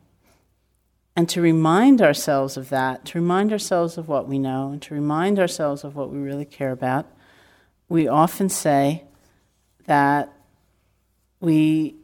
And 1.19 1.29
to 1.31 1.41
remind 1.43 2.01
ourselves 2.01 2.57
of 2.57 2.69
that, 2.69 3.05
to 3.07 3.19
remind 3.19 3.51
ourselves 3.51 3.99
of 3.99 4.07
what 4.07 4.29
we 4.29 4.39
know, 4.39 4.71
and 4.71 4.81
to 4.83 4.95
remind 4.95 5.41
ourselves 5.41 5.83
of 5.83 5.97
what 5.97 6.11
we 6.11 6.19
really 6.19 6.45
care 6.45 6.71
about, 6.71 7.07
we 7.89 8.07
often 8.07 8.49
say, 8.49 9.03
that 9.87 10.33
we 11.41 11.97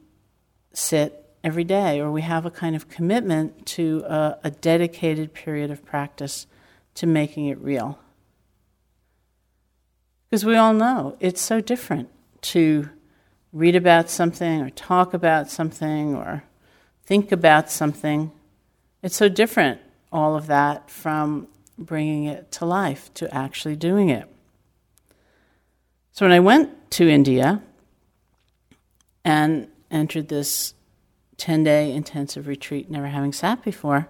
sit 0.72 1.32
every 1.44 1.62
day 1.62 2.00
or 2.00 2.10
we 2.10 2.22
have 2.22 2.44
a 2.44 2.50
kind 2.50 2.74
of 2.74 2.88
commitment 2.88 3.66
to 3.66 4.02
a, 4.08 4.36
a 4.42 4.50
dedicated 4.50 5.32
period 5.32 5.70
of 5.70 5.84
practice 5.84 6.48
to 6.96 7.06
making 7.06 7.46
it 7.46 7.58
real. 7.60 8.00
Because 10.28 10.44
we 10.44 10.56
all 10.56 10.74
know 10.74 11.16
it's 11.20 11.40
so 11.40 11.60
different 11.60 12.08
to 12.40 12.90
read 13.52 13.76
about 13.76 14.10
something 14.10 14.60
or 14.60 14.70
talk 14.70 15.14
about 15.14 15.48
something 15.48 16.16
or 16.16 16.42
think 17.04 17.30
about 17.30 17.70
something. 17.70 18.32
It's 19.04 19.16
so 19.16 19.28
different, 19.28 19.82
all 20.10 20.34
of 20.34 20.46
that, 20.46 20.88
from 20.88 21.46
bringing 21.76 22.24
it 22.24 22.50
to 22.52 22.64
life, 22.64 23.12
to 23.14 23.32
actually 23.34 23.76
doing 23.76 24.08
it. 24.08 24.26
So 26.12 26.24
when 26.24 26.32
I 26.32 26.40
went 26.40 26.90
to 26.92 27.06
India, 27.06 27.62
and 29.22 29.68
entered 29.90 30.28
this 30.28 30.72
10 31.36 31.64
day 31.64 31.92
intensive 31.92 32.46
retreat, 32.46 32.90
never 32.90 33.08
having 33.08 33.34
sat 33.34 33.62
before, 33.62 34.08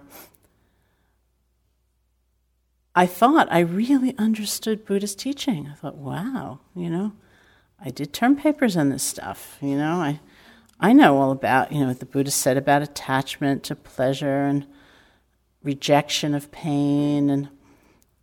I 2.95 3.05
thought 3.05 3.49
I 3.51 3.59
really 3.59 4.17
understood 4.17 4.85
Buddhist 4.85 5.19
teaching. 5.19 5.67
I 5.69 5.75
thought, 5.75 5.97
wow, 5.97 6.61
you 6.73 6.89
know, 6.89 7.11
I 7.83 7.89
did 7.89 8.13
term 8.13 8.37
papers 8.37 8.77
on 8.77 8.91
this 8.91 9.03
stuff, 9.03 9.57
you 9.61 9.77
know, 9.77 9.97
I, 9.97 10.21
I 10.79 10.93
know 10.93 11.17
all 11.17 11.31
about, 11.31 11.73
you 11.73 11.81
know, 11.81 11.87
what 11.87 11.99
the 11.99 12.05
Buddha 12.05 12.31
said 12.31 12.55
about 12.55 12.81
attachment 12.81 13.63
to 13.65 13.75
pleasure 13.75 14.45
and 14.45 14.65
rejection 15.65 16.33
of 16.33 16.51
pain 16.51 17.29
and, 17.29 17.49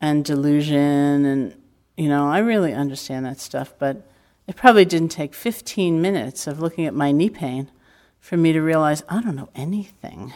and 0.01 0.25
delusion 0.25 1.27
and, 1.27 1.55
you 1.97 2.09
know, 2.09 2.31
I 2.31 2.39
really 2.39 2.73
understand 2.73 3.27
that 3.27 3.41
stuff, 3.41 3.75
but 3.79 4.09
it 4.47 4.57
probably 4.57 4.85
didn't 4.85 5.11
take 5.11 5.35
15 5.35 6.01
minutes 6.01 6.47
of 6.47 6.61
looking 6.61 6.87
at 6.87 6.95
my 6.95 7.13
knee 7.13 7.29
pain 7.29 7.71
for 8.21 8.37
me 8.37 8.53
to 8.53 8.61
realize 8.63 9.03
I 9.09 9.21
don't 9.21 9.37
know 9.37 9.51
anything. 9.55 10.33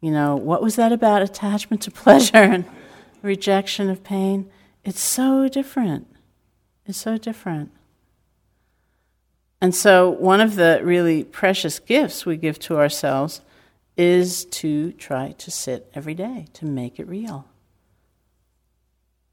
You 0.00 0.10
know, 0.10 0.34
what 0.34 0.62
was 0.62 0.76
that 0.76 0.92
about 0.92 1.22
attachment 1.22 1.82
to 1.82 1.90
pleasure 1.90 2.36
and 2.36 2.64
rejection 3.22 3.88
of 3.88 4.02
pain? 4.02 4.50
It's 4.84 5.00
so 5.00 5.48
different. 5.48 6.08
It's 6.84 6.98
so 6.98 7.16
different. 7.16 7.70
And 9.60 9.72
so, 9.72 10.10
one 10.10 10.40
of 10.40 10.56
the 10.56 10.80
really 10.82 11.22
precious 11.22 11.78
gifts 11.78 12.26
we 12.26 12.36
give 12.36 12.58
to 12.60 12.78
ourselves 12.78 13.42
is 14.02 14.44
to 14.46 14.92
try 14.92 15.32
to 15.32 15.50
sit 15.50 15.90
every 15.94 16.14
day, 16.14 16.46
to 16.54 16.66
make 16.66 16.98
it 16.98 17.06
real. 17.06 17.46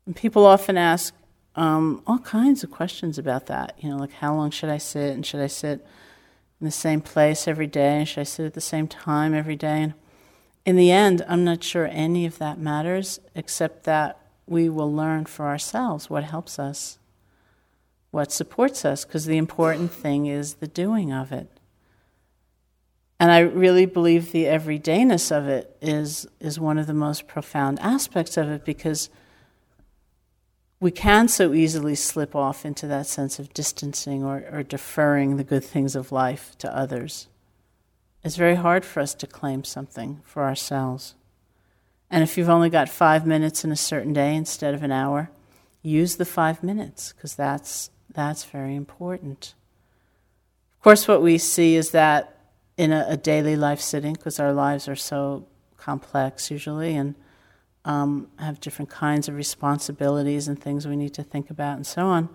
And 0.05 0.15
people 0.15 0.45
often 0.45 0.77
ask, 0.77 1.13
um, 1.55 2.03
all 2.05 2.19
kinds 2.19 2.63
of 2.63 2.69
questions 2.69 3.17
about 3.17 3.47
that. 3.47 3.73
You 3.79 3.89
know, 3.89 3.97
like 3.97 4.13
how 4.13 4.35
long 4.35 4.51
should 4.51 4.69
I 4.69 4.77
sit, 4.77 5.13
and 5.13 5.25
should 5.25 5.41
I 5.41 5.47
sit 5.47 5.85
in 6.59 6.65
the 6.65 6.71
same 6.71 7.01
place 7.01 7.47
every 7.47 7.67
day, 7.67 7.97
and 7.97 8.07
should 8.07 8.21
I 8.21 8.23
sit 8.23 8.45
at 8.45 8.53
the 8.53 8.61
same 8.61 8.87
time 8.87 9.33
every 9.33 9.55
day? 9.55 9.81
And 9.83 9.93
in 10.65 10.75
the 10.75 10.91
end, 10.91 11.25
I'm 11.27 11.43
not 11.43 11.63
sure 11.63 11.87
any 11.87 12.25
of 12.25 12.37
that 12.37 12.59
matters, 12.59 13.19
except 13.33 13.83
that 13.85 14.19
we 14.45 14.69
will 14.69 14.93
learn 14.93 15.25
for 15.25 15.45
ourselves 15.47 16.09
what 16.09 16.23
helps 16.23 16.59
us, 16.59 16.99
what 18.11 18.31
supports 18.31 18.85
us, 18.85 19.05
because 19.05 19.25
the 19.25 19.37
important 19.37 19.91
thing 19.91 20.27
is 20.27 20.55
the 20.55 20.67
doing 20.67 21.11
of 21.11 21.31
it. 21.31 21.58
And 23.19 23.31
I 23.31 23.39
really 23.39 23.85
believe 23.85 24.31
the 24.31 24.45
everydayness 24.45 25.35
of 25.35 25.47
it 25.47 25.75
is, 25.81 26.25
is 26.39 26.59
one 26.59 26.77
of 26.77 26.87
the 26.87 26.93
most 26.93 27.27
profound 27.27 27.79
aspects 27.79 28.37
of 28.37 28.49
it 28.49 28.63
because 28.63 29.09
we 30.79 30.91
can 30.91 31.27
so 31.27 31.53
easily 31.53 31.95
slip 31.95 32.33
off 32.33 32.65
into 32.65 32.87
that 32.87 33.07
sense 33.07 33.37
of 33.37 33.53
distancing 33.53 34.23
or, 34.23 34.45
or 34.49 34.63
deferring 34.63 35.35
the 35.35 35.43
good 35.43 35.65
things 35.65 35.95
of 35.95 36.13
life 36.13 36.57
to 36.59 36.73
others. 36.75 37.27
It's 38.23 38.37
very 38.37 38.55
hard 38.55 38.85
for 38.85 39.01
us 39.01 39.13
to 39.15 39.27
claim 39.27 39.65
something 39.65 40.21
for 40.23 40.43
ourselves. 40.43 41.15
And 42.09 42.23
if 42.23 42.37
you've 42.37 42.49
only 42.49 42.69
got 42.69 42.87
five 42.87 43.27
minutes 43.27 43.65
in 43.65 43.71
a 43.71 43.77
certain 43.77 44.13
day 44.13 44.33
instead 44.35 44.73
of 44.73 44.81
an 44.81 44.91
hour, 44.91 45.29
use 45.81 46.15
the 46.15 46.25
five 46.25 46.63
minutes 46.63 47.11
because 47.11 47.35
that's, 47.35 47.89
that's 48.13 48.45
very 48.45 48.75
important. 48.75 49.53
Of 50.77 50.83
course, 50.83 51.07
what 51.07 51.21
we 51.21 51.37
see 51.37 51.75
is 51.75 51.91
that 51.91 52.38
in 52.79 52.93
a, 52.93 53.05
a 53.09 53.17
daily 53.17 53.57
life 53.57 53.81
sitting, 53.81 54.13
because 54.13 54.39
our 54.39 54.53
lives 54.53 54.87
are 54.87 54.95
so 54.95 55.45
complex 55.75 56.49
usually, 56.49 56.95
and 56.95 57.13
um, 57.83 58.29
have 58.37 58.61
different 58.61 58.89
kinds 58.89 59.27
of 59.27 59.35
responsibilities 59.35 60.47
and 60.47 60.57
things 60.61 60.87
we 60.87 60.95
need 60.95 61.13
to 61.13 61.23
think 61.23 61.49
about, 61.49 61.75
and 61.75 61.85
so 61.85 62.05
on. 62.05 62.29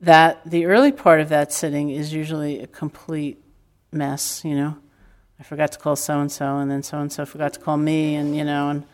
That 0.00 0.40
the 0.46 0.64
early 0.64 0.90
part 0.90 1.20
of 1.20 1.28
that 1.28 1.52
sitting 1.52 1.90
is 1.90 2.14
usually 2.14 2.60
a 2.60 2.66
complete 2.66 3.44
mess, 3.92 4.42
you 4.42 4.56
know. 4.56 4.78
I 5.38 5.42
forgot 5.42 5.72
to 5.72 5.78
call 5.78 5.96
so 5.96 6.20
and 6.20 6.32
so, 6.32 6.58
and 6.58 6.70
then 6.70 6.82
so 6.82 6.98
and 6.98 7.12
so 7.12 7.26
forgot 7.26 7.52
to 7.52 7.60
call 7.60 7.76
me, 7.76 8.14
and 8.14 8.34
you 8.34 8.44
know, 8.44 8.70
and 8.70 8.84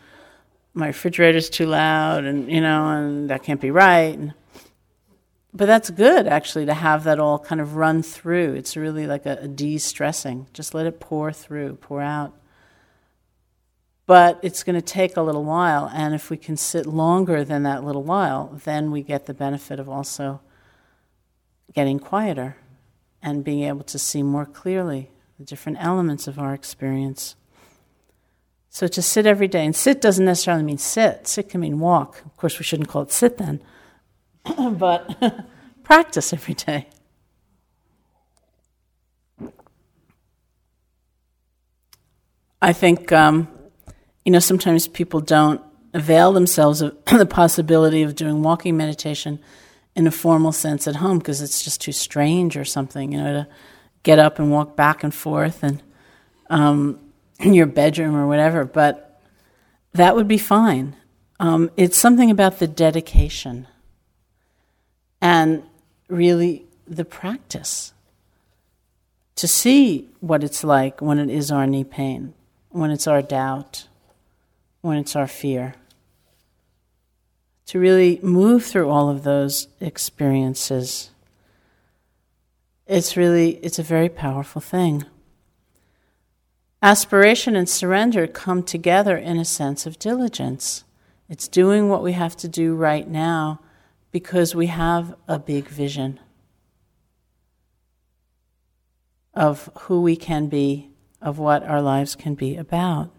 my 0.73 0.87
refrigerator's 0.87 1.49
too 1.49 1.67
loud, 1.67 2.25
and 2.25 2.51
you 2.51 2.59
know, 2.59 2.89
and 2.89 3.29
that 3.29 3.43
can't 3.43 3.61
be 3.61 3.71
right. 3.71 4.17
And, 4.17 4.33
but 5.53 5.65
that's 5.65 5.89
good 5.89 6.27
actually 6.27 6.65
to 6.65 6.73
have 6.73 7.03
that 7.05 7.19
all 7.19 7.39
kind 7.39 7.59
of 7.59 7.75
run 7.75 8.03
through. 8.03 8.53
It's 8.53 8.77
really 8.77 9.07
like 9.07 9.25
a, 9.25 9.39
a 9.41 9.47
de-stressing. 9.47 10.47
Just 10.53 10.73
let 10.73 10.85
it 10.85 10.99
pour 10.99 11.31
through, 11.31 11.75
pour 11.75 12.01
out. 12.01 12.35
But 14.05 14.39
it's 14.41 14.63
going 14.63 14.75
to 14.75 14.81
take 14.81 15.17
a 15.17 15.21
little 15.21 15.43
while, 15.43 15.87
and 15.93 16.15
if 16.15 16.31
we 16.31 16.37
can 16.37 16.57
sit 16.57 16.87
longer 16.87 17.43
than 17.43 17.61
that 17.63 17.83
little 17.83 18.01
while, 18.01 18.59
then 18.63 18.89
we 18.89 19.03
get 19.03 19.27
the 19.27 19.35
benefit 19.35 19.79
of 19.79 19.87
also 19.87 20.41
getting 21.73 21.99
quieter 21.99 22.57
and 23.21 23.43
being 23.43 23.63
able 23.63 23.83
to 23.83 23.99
see 23.99 24.23
more 24.23 24.47
clearly 24.47 25.11
the 25.37 25.45
different 25.45 25.77
elements 25.79 26.27
of 26.27 26.39
our 26.39 26.55
experience. 26.55 27.35
So 28.69 28.87
to 28.87 29.01
sit 29.01 29.27
every 29.27 29.47
day, 29.47 29.63
and 29.63 29.75
sit 29.75 30.01
doesn't 30.01 30.25
necessarily 30.25 30.63
mean 30.63 30.79
sit, 30.79 31.27
sit 31.27 31.49
can 31.49 31.61
mean 31.61 31.79
walk. 31.79 32.23
Of 32.25 32.35
course, 32.35 32.57
we 32.57 32.65
shouldn't 32.65 32.89
call 32.89 33.03
it 33.03 33.11
sit 33.11 33.37
then, 33.37 33.61
but 34.77 35.45
practice 35.83 36.33
every 36.33 36.53
day. 36.53 36.87
I 42.61 42.73
think, 42.73 43.11
um, 43.11 43.47
you 44.25 44.31
know, 44.31 44.39
sometimes 44.39 44.87
people 44.87 45.21
don't 45.21 45.61
avail 45.93 46.33
themselves 46.33 46.81
of 46.81 46.97
the 47.17 47.25
possibility 47.25 48.03
of 48.03 48.15
doing 48.15 48.43
walking 48.43 48.75
meditation 48.75 49.39
in 49.95 50.07
a 50.07 50.11
formal 50.11 50.51
sense 50.51 50.87
at 50.87 50.97
home 50.97 51.19
because 51.19 51.41
it's 51.41 51.63
just 51.63 51.81
too 51.81 51.91
strange 51.91 52.57
or 52.57 52.65
something, 52.65 53.11
you 53.11 53.21
know, 53.21 53.33
to 53.33 53.47
get 54.03 54.19
up 54.19 54.39
and 54.39 54.51
walk 54.51 54.75
back 54.75 55.03
and 55.03 55.13
forth 55.13 55.63
and 55.63 55.81
um, 56.49 56.99
in 57.39 57.53
your 57.53 57.65
bedroom 57.65 58.15
or 58.15 58.27
whatever. 58.27 58.65
But 58.65 59.21
that 59.93 60.15
would 60.15 60.27
be 60.27 60.37
fine. 60.37 60.95
Um, 61.39 61.71
it's 61.77 61.97
something 61.97 62.29
about 62.29 62.59
the 62.59 62.67
dedication 62.67 63.67
and 65.21 65.63
really 66.07 66.65
the 66.87 67.05
practice 67.05 67.93
to 69.35 69.47
see 69.47 70.09
what 70.19 70.43
it's 70.43 70.63
like 70.63 71.01
when 71.01 71.17
it 71.17 71.29
is 71.29 71.49
our 71.49 71.65
knee 71.65 71.83
pain, 71.83 72.33
when 72.69 72.91
it's 72.91 73.07
our 73.07 73.21
doubt, 73.21 73.87
when 74.81 74.97
it's 74.97 75.15
our 75.15 75.27
fear. 75.27 75.75
To 77.67 77.79
really 77.79 78.19
move 78.21 78.65
through 78.65 78.89
all 78.89 79.09
of 79.09 79.23
those 79.23 79.67
experiences. 79.79 81.11
It's 82.85 83.15
really, 83.15 83.51
it's 83.63 83.79
a 83.79 83.83
very 83.83 84.09
powerful 84.09 84.59
thing. 84.59 85.05
Aspiration 86.81 87.55
and 87.55 87.69
surrender 87.69 88.25
come 88.27 88.63
together 88.63 89.15
in 89.15 89.37
a 89.37 89.45
sense 89.45 89.85
of 89.85 89.99
diligence. 89.99 90.83
It's 91.29 91.47
doing 91.47 91.87
what 91.87 92.03
we 92.03 92.13
have 92.13 92.35
to 92.37 92.47
do 92.47 92.75
right 92.75 93.07
now 93.07 93.59
because 94.11 94.55
we 94.55 94.67
have 94.67 95.15
a 95.27 95.37
big 95.37 95.67
vision 95.67 96.19
of 99.33 99.69
who 99.81 100.01
we 100.01 100.15
can 100.15 100.47
be, 100.47 100.89
of 101.21 101.37
what 101.37 101.63
our 101.63 101.81
lives 101.81 102.15
can 102.15 102.35
be 102.35 102.55
about. 102.55 103.11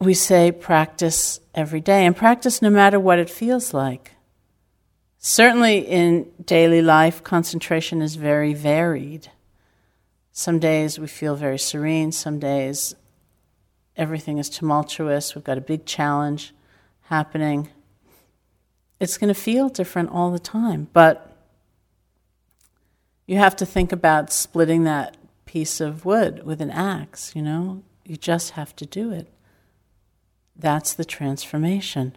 We 0.00 0.14
say 0.14 0.50
practice 0.50 1.40
every 1.54 1.80
day, 1.80 2.04
and 2.04 2.16
practice 2.16 2.60
no 2.60 2.70
matter 2.70 2.98
what 2.98 3.18
it 3.18 3.30
feels 3.30 3.72
like. 3.72 4.12
Certainly 5.18 5.78
in 5.78 6.30
daily 6.44 6.82
life, 6.82 7.22
concentration 7.22 8.02
is 8.02 8.16
very 8.16 8.52
varied. 8.52 9.30
Some 10.32 10.58
days 10.58 10.98
we 10.98 11.06
feel 11.06 11.36
very 11.36 11.58
serene, 11.58 12.12
some 12.12 12.38
days 12.38 12.94
everything 13.96 14.38
is 14.38 14.50
tumultuous, 14.50 15.34
we've 15.34 15.44
got 15.44 15.56
a 15.56 15.62
big 15.62 15.86
challenge 15.86 16.52
happening. 17.04 17.68
It's 19.00 19.18
going 19.18 19.32
to 19.32 19.40
feel 19.40 19.68
different 19.68 20.10
all 20.10 20.30
the 20.30 20.38
time, 20.38 20.88
but 20.92 21.36
you 23.26 23.36
have 23.38 23.56
to 23.56 23.66
think 23.66 23.92
about 23.92 24.32
splitting 24.32 24.84
that 24.84 25.16
piece 25.46 25.80
of 25.80 26.04
wood 26.04 26.44
with 26.44 26.60
an 26.60 26.70
axe, 26.70 27.34
you 27.34 27.42
know? 27.42 27.82
You 28.04 28.16
just 28.16 28.50
have 28.50 28.76
to 28.76 28.86
do 28.86 29.10
it. 29.10 29.28
That's 30.56 30.94
the 30.94 31.04
transformation. 31.04 32.16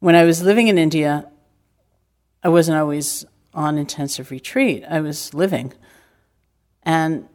When 0.00 0.14
I 0.14 0.24
was 0.24 0.42
living 0.42 0.68
in 0.68 0.78
India, 0.78 1.28
I 2.42 2.48
wasn't 2.48 2.78
always 2.78 3.24
on 3.52 3.78
intensive 3.78 4.30
retreat, 4.30 4.84
I 4.88 5.00
was 5.00 5.34
living. 5.34 5.72
And 6.82 7.28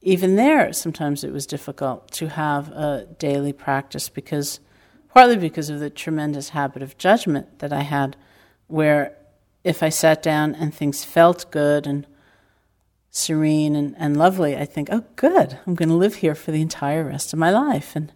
even 0.00 0.36
there, 0.36 0.72
sometimes 0.72 1.24
it 1.24 1.32
was 1.32 1.46
difficult 1.46 2.10
to 2.12 2.28
have 2.28 2.68
a 2.68 3.08
daily 3.18 3.52
practice 3.52 4.08
because 4.08 4.60
partly 5.16 5.38
because 5.38 5.70
of 5.70 5.80
the 5.80 5.88
tremendous 5.88 6.50
habit 6.50 6.82
of 6.82 6.98
judgment 6.98 7.60
that 7.60 7.72
I 7.72 7.80
had, 7.80 8.18
where 8.66 9.16
if 9.64 9.82
I 9.82 9.88
sat 9.88 10.22
down 10.22 10.54
and 10.54 10.74
things 10.74 11.06
felt 11.06 11.50
good 11.50 11.86
and 11.86 12.06
serene 13.10 13.74
and, 13.74 13.94
and 13.96 14.18
lovely, 14.18 14.54
I 14.58 14.66
think, 14.66 14.90
oh, 14.92 15.06
good, 15.16 15.58
I'm 15.66 15.74
going 15.74 15.88
to 15.88 15.94
live 15.94 16.16
here 16.16 16.34
for 16.34 16.50
the 16.50 16.60
entire 16.60 17.02
rest 17.02 17.32
of 17.32 17.38
my 17.38 17.48
life. 17.48 17.96
And 17.96 18.12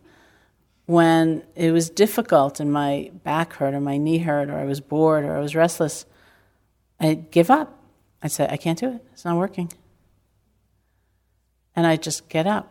when 0.85 1.43
it 1.57 1.73
was 1.73 1.89
difficult 1.89 2.61
and 2.61 2.71
my 2.71 3.11
back 3.25 3.55
hurt 3.55 3.73
or 3.73 3.81
my 3.81 3.97
knee 3.97 4.19
hurt 4.19 4.51
or 4.51 4.59
I 4.59 4.67
was 4.67 4.83
bored 4.83 5.25
or 5.25 5.35
I 5.35 5.41
was 5.41 5.57
restless, 5.57 6.05
I'd 7.01 7.31
give 7.31 7.51
up. 7.51 7.83
I'd 8.23 8.31
say, 8.31 8.47
I 8.47 8.59
can't 8.59 8.79
do 8.79 8.97
it, 8.97 9.03
it's 9.15 9.25
not 9.25 9.39
working. 9.39 9.73
And 11.75 11.87
I'd 11.87 12.03
just 12.03 12.29
get 12.29 12.47
up 12.47 12.71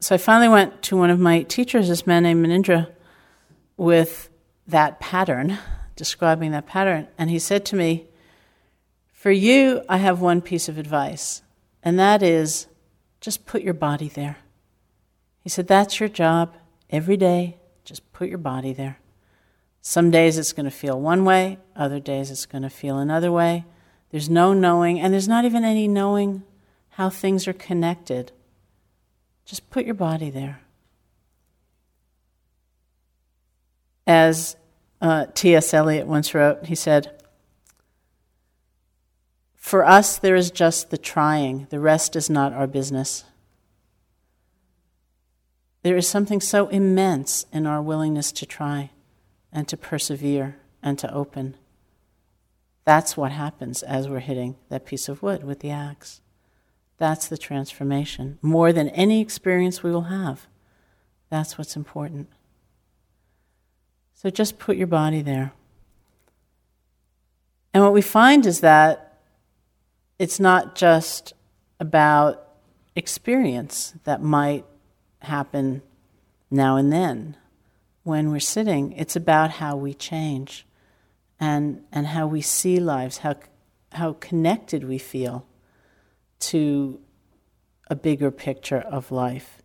so 0.00 0.14
I 0.14 0.18
finally 0.18 0.48
went 0.48 0.82
to 0.82 0.96
one 0.96 1.10
of 1.10 1.18
my 1.18 1.42
teachers, 1.42 1.88
this 1.88 2.06
man 2.06 2.22
named 2.22 2.44
Munindra, 2.44 2.88
with 3.76 4.30
that 4.68 5.00
pattern, 5.00 5.58
describing 5.96 6.52
that 6.52 6.66
pattern. 6.66 7.08
And 7.18 7.30
he 7.30 7.38
said 7.38 7.64
to 7.66 7.76
me, 7.76 8.06
For 9.12 9.32
you, 9.32 9.82
I 9.88 9.96
have 9.96 10.20
one 10.20 10.40
piece 10.40 10.68
of 10.68 10.78
advice, 10.78 11.42
and 11.82 11.98
that 11.98 12.22
is 12.22 12.68
just 13.20 13.44
put 13.44 13.62
your 13.62 13.74
body 13.74 14.08
there. 14.08 14.38
He 15.40 15.48
said, 15.48 15.66
That's 15.66 15.98
your 15.98 16.08
job 16.08 16.54
every 16.90 17.16
day. 17.16 17.56
Just 17.84 18.12
put 18.12 18.28
your 18.28 18.38
body 18.38 18.72
there. 18.72 19.00
Some 19.80 20.10
days 20.10 20.38
it's 20.38 20.52
going 20.52 20.64
to 20.64 20.70
feel 20.70 21.00
one 21.00 21.24
way, 21.24 21.58
other 21.74 21.98
days 21.98 22.30
it's 22.30 22.46
going 22.46 22.62
to 22.62 22.70
feel 22.70 22.98
another 22.98 23.32
way. 23.32 23.64
There's 24.10 24.28
no 24.28 24.52
knowing, 24.52 25.00
and 25.00 25.12
there's 25.12 25.28
not 25.28 25.44
even 25.44 25.64
any 25.64 25.88
knowing 25.88 26.42
how 26.90 27.10
things 27.10 27.48
are 27.48 27.52
connected 27.52 28.32
just 29.48 29.70
put 29.70 29.86
your 29.86 29.94
body 29.94 30.28
there. 30.28 30.60
As 34.06 34.56
uh, 35.00 35.26
T.S. 35.34 35.72
Eliot 35.72 36.06
once 36.06 36.34
wrote, 36.34 36.66
he 36.66 36.74
said, 36.74 37.22
For 39.56 39.84
us, 39.84 40.18
there 40.18 40.36
is 40.36 40.50
just 40.50 40.90
the 40.90 40.98
trying, 40.98 41.66
the 41.70 41.80
rest 41.80 42.14
is 42.14 42.28
not 42.28 42.52
our 42.52 42.66
business. 42.66 43.24
There 45.82 45.96
is 45.96 46.06
something 46.06 46.40
so 46.40 46.68
immense 46.68 47.46
in 47.50 47.66
our 47.66 47.80
willingness 47.80 48.32
to 48.32 48.46
try 48.46 48.90
and 49.50 49.66
to 49.68 49.76
persevere 49.78 50.56
and 50.82 50.98
to 50.98 51.12
open. 51.12 51.56
That's 52.84 53.16
what 53.16 53.32
happens 53.32 53.82
as 53.82 54.08
we're 54.08 54.18
hitting 54.18 54.56
that 54.68 54.84
piece 54.84 55.08
of 55.08 55.22
wood 55.22 55.44
with 55.44 55.60
the 55.60 55.70
axe. 55.70 56.20
That's 56.98 57.28
the 57.28 57.38
transformation. 57.38 58.38
More 58.42 58.72
than 58.72 58.88
any 58.90 59.20
experience 59.20 59.82
we 59.82 59.90
will 59.90 60.02
have. 60.02 60.46
That's 61.30 61.56
what's 61.56 61.76
important. 61.76 62.28
So 64.14 64.30
just 64.30 64.58
put 64.58 64.76
your 64.76 64.88
body 64.88 65.22
there. 65.22 65.52
And 67.72 67.84
what 67.84 67.92
we 67.92 68.02
find 68.02 68.46
is 68.46 68.60
that 68.60 69.20
it's 70.18 70.40
not 70.40 70.74
just 70.74 71.34
about 71.78 72.48
experience 72.96 73.94
that 74.02 74.20
might 74.20 74.64
happen 75.20 75.82
now 76.50 76.76
and 76.76 76.92
then 76.92 77.36
when 78.02 78.32
we're 78.32 78.40
sitting. 78.40 78.92
It's 78.92 79.14
about 79.14 79.52
how 79.52 79.76
we 79.76 79.94
change 79.94 80.66
and, 81.38 81.84
and 81.92 82.08
how 82.08 82.26
we 82.26 82.40
see 82.40 82.80
lives, 82.80 83.18
how, 83.18 83.36
how 83.92 84.14
connected 84.14 84.82
we 84.82 84.98
feel 84.98 85.46
to 86.40 87.00
a 87.88 87.96
bigger 87.96 88.30
picture 88.30 88.80
of 88.80 89.10
life. 89.10 89.62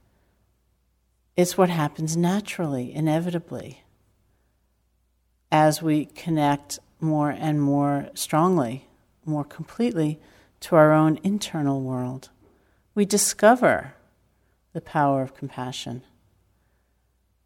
It's 1.36 1.58
what 1.58 1.70
happens 1.70 2.16
naturally, 2.16 2.94
inevitably, 2.94 3.84
as 5.52 5.82
we 5.82 6.06
connect 6.06 6.80
more 7.00 7.30
and 7.30 7.62
more 7.62 8.10
strongly, 8.14 8.88
more 9.26 9.44
completely 9.44 10.20
to 10.62 10.76
our 10.76 10.92
own 10.94 11.20
internal 11.24 11.82
world. 11.82 12.30
We 12.96 13.06
discover 13.06 13.96
the 14.74 14.82
power 14.82 15.22
of 15.22 15.36
compassion. 15.36 16.04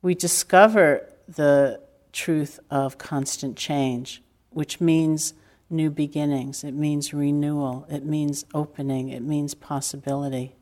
We 0.01 0.15
discover 0.15 1.09
the 1.28 1.82
truth 2.11 2.59
of 2.69 2.97
constant 2.97 3.57
change, 3.57 4.21
which 4.49 4.80
means 4.80 5.34
new 5.70 5.89
beginnings, 5.89 6.63
it 6.63 6.74
means 6.74 7.13
renewal, 7.13 7.86
it 7.89 8.05
means 8.05 8.45
opening, 8.53 9.09
it 9.09 9.22
means 9.22 9.53
possibility. 9.53 10.55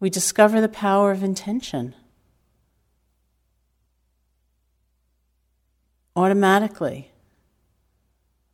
We 0.00 0.10
discover 0.10 0.60
the 0.60 0.68
power 0.68 1.10
of 1.10 1.22
intention. 1.22 1.94
Automatically, 6.14 7.10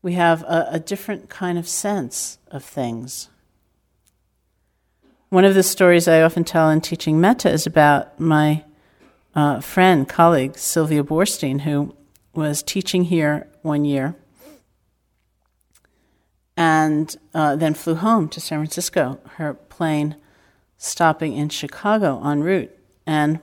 we 0.01 0.15
have 0.15 0.43
a, 0.43 0.69
a 0.73 0.81
different 0.81 1.29
kind 1.29 1.59
of 1.59 1.69
sense 1.69 2.39
of 2.51 2.65
things. 2.65 3.29
One 5.29 5.45
of 5.45 5.55
the 5.55 5.63
stories 5.63 6.07
I 6.07 6.23
often 6.23 6.45
tell 6.45 6.69
in 6.71 6.81
teaching 6.81 7.21
metta 7.21 7.51
is 7.51 7.67
about 7.67 8.21
my 8.21 8.65
uh, 9.35 9.61
friend, 9.61 10.09
colleague, 10.09 10.59
Sylvia 10.59 11.03
Boorstein, 11.03 11.63
who 11.63 11.97
was 12.35 12.63
teaching 12.63 13.05
here 13.05 13.49
one 13.63 13.85
year 13.85 14.17
and 16.63 17.17
uh, 17.35 17.57
then 17.57 17.75
flew 17.75 17.97
home 17.97 18.29
to 18.29 18.41
San 18.41 18.61
Francisco, 18.61 19.19
her 19.37 19.53
plane 19.53 20.15
stopping 20.77 21.33
in 21.33 21.49
Chicago 21.49 22.23
en 22.25 22.41
route. 22.41 22.71
And 23.05 23.41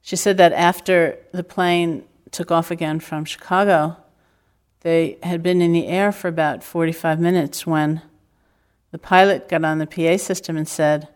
she 0.00 0.16
said 0.16 0.38
that 0.38 0.54
after 0.54 1.18
the 1.32 1.44
plane 1.44 2.04
took 2.30 2.50
off 2.50 2.70
again 2.70 2.98
from 2.98 3.26
Chicago, 3.26 3.98
they 4.80 5.18
had 5.22 5.42
been 5.42 5.60
in 5.60 5.72
the 5.72 5.86
air 5.86 6.12
for 6.12 6.28
about 6.28 6.64
45 6.64 7.20
minutes 7.20 7.66
when 7.66 8.00
the 8.90 8.98
pilot 8.98 9.46
got 9.46 9.62
on 9.62 9.76
the 9.76 9.86
PA 9.86 10.16
system 10.16 10.56
and 10.56 10.66
said, 10.66 11.08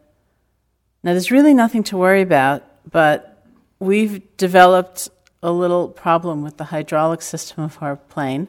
Now, 1.03 1.13
there's 1.13 1.31
really 1.31 1.55
nothing 1.55 1.85
to 1.85 1.97
worry 1.97 2.21
about, 2.21 2.65
but 2.91 3.43
we've 3.79 4.37
developed 4.37 5.09
a 5.43 5.53
little 5.53 5.89
problem 5.89 6.43
with 6.43 6.59
the 6.59 6.65
hydraulic 6.65 7.23
system 7.23 7.65
of 7.65 7.79
our 7.81 7.97
plane, 7.97 8.47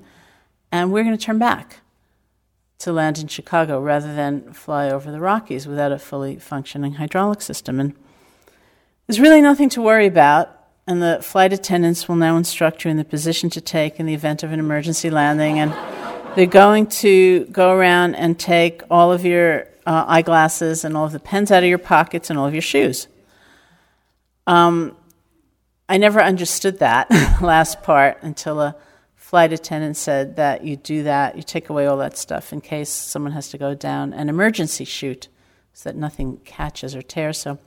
and 0.74 0.92
we're 0.92 1.06
going 1.06 1.18
to 1.18 1.26
turn 1.26 1.40
back 1.40 1.80
to 2.80 2.94
land 2.94 3.20
in 3.20 3.28
Chicago 3.28 3.82
rather 3.82 4.14
than 4.16 4.54
fly 4.54 4.90
over 4.90 5.12
the 5.12 5.20
Rockies 5.20 5.68
without 5.68 5.92
a 5.92 6.00
fully 6.00 6.38
functioning 6.38 6.94
hydraulic 6.94 7.42
system. 7.42 7.78
And 7.78 7.94
there's 9.06 9.20
really 9.20 9.42
nothing 9.42 9.68
to 9.70 9.82
worry 9.82 10.06
about, 10.06 10.50
and 10.88 11.02
the 11.02 11.20
flight 11.22 11.52
attendants 11.52 12.08
will 12.08 12.16
now 12.16 12.38
instruct 12.38 12.86
you 12.86 12.92
in 12.92 12.96
the 12.96 13.04
position 13.04 13.50
to 13.52 13.62
take 13.62 14.00
in 14.00 14.06
the 14.06 14.14
event 14.14 14.44
of 14.44 14.54
an 14.54 14.60
emergency 14.60 15.10
landing. 15.10 15.60
And 15.60 15.74
they're 16.38 16.46
going 16.46 16.88
to 16.88 17.46
go 17.48 17.74
around 17.74 18.16
and 18.16 18.40
take 18.40 18.82
all 18.90 19.12
of 19.12 19.26
your 19.26 19.68
uh, 19.86 20.06
eyeglasses 20.08 20.86
and 20.86 20.96
all 20.96 21.06
of 21.06 21.12
the 21.12 21.20
pens 21.20 21.52
out 21.52 21.64
of 21.64 21.70
your 21.70 21.80
pockets 21.80 22.30
and 22.30 22.40
all 22.40 22.46
of 22.46 22.54
your 22.54 22.62
shoes. 22.62 23.08
Um, 24.48 24.96
I 25.90 25.98
never 25.98 26.22
understood 26.22 26.80
that 26.80 27.10
last 27.42 27.84
part 27.84 28.20
until 28.22 28.62
a 28.62 28.76
flight 29.30 29.54
attendant 29.54 29.96
said 29.96 30.38
that 30.38 30.64
you 30.64 30.76
do 30.76 31.04
that, 31.04 31.38
you 31.38 31.44
take 31.44 31.70
away 31.70 31.86
all 31.86 31.98
that 31.98 32.18
stuff 32.18 32.52
in 32.52 32.60
case 32.60 32.90
someone 32.90 33.32
has 33.32 33.48
to 33.48 33.60
go 33.60 33.76
down 33.76 34.12
an 34.12 34.28
emergency 34.28 34.84
chute 34.84 35.28
so 35.72 35.88
that 35.88 35.96
nothing 35.96 36.38
catches 36.46 36.96
or 36.96 37.04
tears. 37.04 37.38
So 37.38 37.60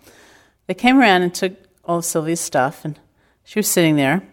they 0.66 0.74
came 0.74 0.98
around 0.98 1.22
and 1.22 1.32
took 1.32 1.52
all 1.84 1.98
of 1.98 2.04
Sylvia's 2.04 2.40
stuff, 2.40 2.84
and 2.84 2.98
she 3.44 3.60
was 3.60 3.68
sitting 3.68 3.94
there. 3.94 4.26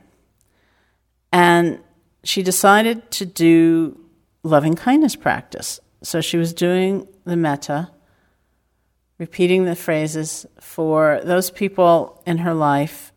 And 1.31 1.81
she 2.23 2.41
decided 2.41 3.11
to 3.11 3.27
do 3.27 3.99
loving 4.41 4.73
kindness 4.73 5.15
practice. 5.15 5.79
So 6.01 6.21
she 6.21 6.37
was 6.37 6.51
doing 6.51 7.07
the 7.25 7.37
metta, 7.37 7.91
repeating 9.19 9.65
the 9.65 9.75
phrases 9.75 10.47
for 10.59 11.21
those 11.23 11.51
people 11.51 12.23
in 12.25 12.39
her 12.39 12.55
life 12.55 13.13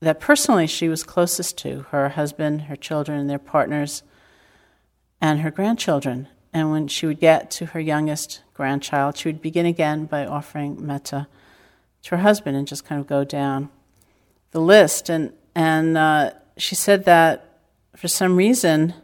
that 0.00 0.20
personally 0.20 0.66
she 0.66 0.88
was 0.88 1.02
closest 1.02 1.58
to 1.58 1.82
her 1.90 2.10
husband, 2.10 2.62
her 2.62 2.76
children, 2.76 3.26
their 3.26 3.38
partners, 3.38 4.02
and 5.20 5.40
her 5.40 5.50
grandchildren. 5.50 6.28
And 6.52 6.70
when 6.70 6.88
she 6.88 7.06
would 7.06 7.20
get 7.20 7.50
to 7.52 7.66
her 7.66 7.80
youngest 7.80 8.42
grandchild, 8.54 9.16
she 9.16 9.28
would 9.28 9.42
begin 9.42 9.66
again 9.66 10.06
by 10.06 10.26
offering 10.26 10.84
metta 10.84 11.28
to 12.02 12.10
her 12.10 12.22
husband 12.22 12.56
and 12.56 12.66
just 12.66 12.84
kind 12.84 13.00
of 13.00 13.06
go 13.06 13.24
down 13.24 13.68
the 14.52 14.60
list. 14.60 15.10
And, 15.10 15.32
and 15.54 15.96
uh, 15.96 16.32
she 16.56 16.74
said 16.74 17.04
that 17.04 17.58
for 17.94 18.08
some 18.08 18.36
reason, 18.36 18.94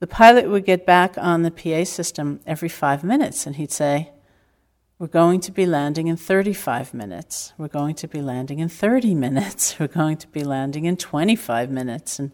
the 0.00 0.06
pilot 0.06 0.48
would 0.48 0.66
get 0.66 0.84
back 0.84 1.16
on 1.16 1.42
the 1.42 1.50
PA 1.50 1.84
system 1.84 2.40
every 2.46 2.68
five 2.68 3.02
minutes 3.02 3.46
and 3.46 3.56
he'd 3.56 3.72
say, 3.72 4.10
we're 4.98 5.06
going 5.08 5.40
to 5.40 5.50
be 5.50 5.66
landing 5.66 6.06
in 6.06 6.16
35 6.16 6.94
minutes. 6.94 7.52
We're 7.58 7.68
going 7.68 7.96
to 7.96 8.08
be 8.08 8.22
landing 8.22 8.60
in 8.60 8.68
30 8.68 9.14
minutes. 9.14 9.76
We're 9.80 9.88
going 9.88 10.18
to 10.18 10.28
be 10.28 10.44
landing 10.44 10.84
in 10.84 10.96
25 10.96 11.70
minutes. 11.70 12.20
And 12.20 12.30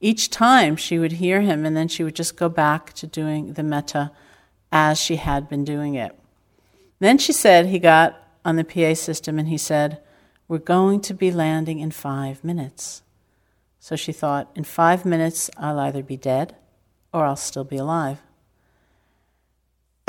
each 0.00 0.30
time 0.30 0.76
she 0.76 0.98
would 0.98 1.12
hear 1.12 1.40
him, 1.40 1.66
and 1.66 1.76
then 1.76 1.88
she 1.88 2.04
would 2.04 2.14
just 2.14 2.36
go 2.36 2.48
back 2.48 2.92
to 2.94 3.06
doing 3.06 3.54
the 3.54 3.64
metta 3.64 4.12
as 4.70 5.00
she 5.00 5.16
had 5.16 5.48
been 5.48 5.64
doing 5.64 5.94
it. 5.94 6.16
Then 7.00 7.18
she 7.18 7.32
said 7.32 7.66
he 7.66 7.80
got 7.80 8.16
on 8.44 8.56
the 8.56 8.64
PA 8.64 8.94
system 8.94 9.38
and 9.38 9.48
he 9.48 9.58
said, 9.58 10.00
We're 10.46 10.58
going 10.58 11.00
to 11.02 11.14
be 11.14 11.32
landing 11.32 11.80
in 11.80 11.90
five 11.90 12.44
minutes. 12.44 13.02
So 13.80 13.96
she 13.96 14.12
thought, 14.12 14.50
In 14.54 14.64
five 14.64 15.04
minutes, 15.04 15.50
I'll 15.56 15.80
either 15.80 16.04
be 16.04 16.16
dead 16.16 16.54
or 17.12 17.24
I'll 17.24 17.36
still 17.36 17.64
be 17.64 17.78
alive. 17.78 18.20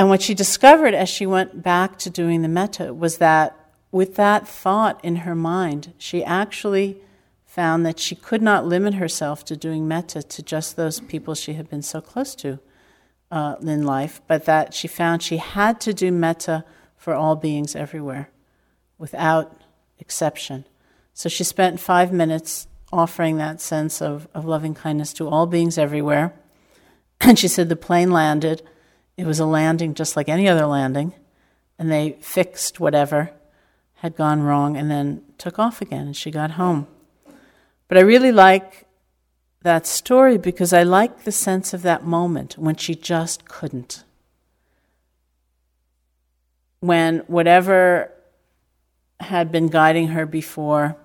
And 0.01 0.09
what 0.09 0.23
she 0.23 0.33
discovered 0.33 0.95
as 0.95 1.09
she 1.09 1.27
went 1.27 1.61
back 1.61 1.99
to 1.99 2.09
doing 2.09 2.41
the 2.41 2.47
metta 2.47 2.91
was 2.91 3.19
that 3.19 3.55
with 3.91 4.15
that 4.15 4.47
thought 4.47 4.99
in 5.05 5.17
her 5.17 5.35
mind, 5.35 5.93
she 5.99 6.23
actually 6.23 6.97
found 7.45 7.85
that 7.85 7.99
she 7.99 8.15
could 8.15 8.41
not 8.41 8.65
limit 8.65 8.95
herself 8.95 9.45
to 9.45 9.55
doing 9.55 9.87
metta 9.87 10.23
to 10.23 10.41
just 10.41 10.75
those 10.75 11.01
people 11.01 11.35
she 11.35 11.53
had 11.53 11.69
been 11.69 11.83
so 11.83 12.01
close 12.01 12.33
to 12.33 12.57
uh, 13.29 13.57
in 13.61 13.85
life, 13.85 14.23
but 14.25 14.45
that 14.45 14.73
she 14.73 14.87
found 14.87 15.21
she 15.21 15.37
had 15.37 15.79
to 15.81 15.93
do 15.93 16.11
metta 16.11 16.65
for 16.97 17.13
all 17.13 17.35
beings 17.35 17.75
everywhere 17.75 18.31
without 18.97 19.55
exception. 19.99 20.65
So 21.13 21.29
she 21.29 21.43
spent 21.43 21.79
five 21.79 22.11
minutes 22.11 22.67
offering 22.91 23.37
that 23.37 23.61
sense 23.61 24.01
of, 24.01 24.27
of 24.33 24.45
loving 24.45 24.73
kindness 24.73 25.13
to 25.13 25.27
all 25.27 25.45
beings 25.45 25.77
everywhere. 25.77 26.33
And 27.23 27.37
she 27.37 27.47
said 27.47 27.69
the 27.69 27.75
plane 27.75 28.09
landed 28.09 28.63
it 29.17 29.25
was 29.25 29.39
a 29.39 29.45
landing 29.45 29.93
just 29.93 30.15
like 30.15 30.29
any 30.29 30.47
other 30.47 30.65
landing, 30.65 31.13
and 31.77 31.91
they 31.91 32.17
fixed 32.21 32.79
whatever 32.79 33.31
had 33.95 34.15
gone 34.15 34.41
wrong 34.41 34.75
and 34.75 34.89
then 34.89 35.23
took 35.37 35.59
off 35.59 35.81
again, 35.81 36.07
and 36.07 36.17
she 36.17 36.31
got 36.31 36.51
home. 36.51 36.87
But 37.87 37.97
I 37.97 38.01
really 38.01 38.31
like 38.31 38.85
that 39.63 39.85
story 39.85 40.37
because 40.37 40.73
I 40.73 40.83
like 40.83 41.23
the 41.23 41.31
sense 41.31 41.73
of 41.73 41.83
that 41.83 42.03
moment 42.03 42.57
when 42.57 42.75
she 42.75 42.95
just 42.95 43.45
couldn't. 43.45 44.03
When 46.79 47.19
whatever 47.27 48.11
had 49.19 49.51
been 49.51 49.67
guiding 49.67 50.07
her 50.09 50.25
before 50.25 50.97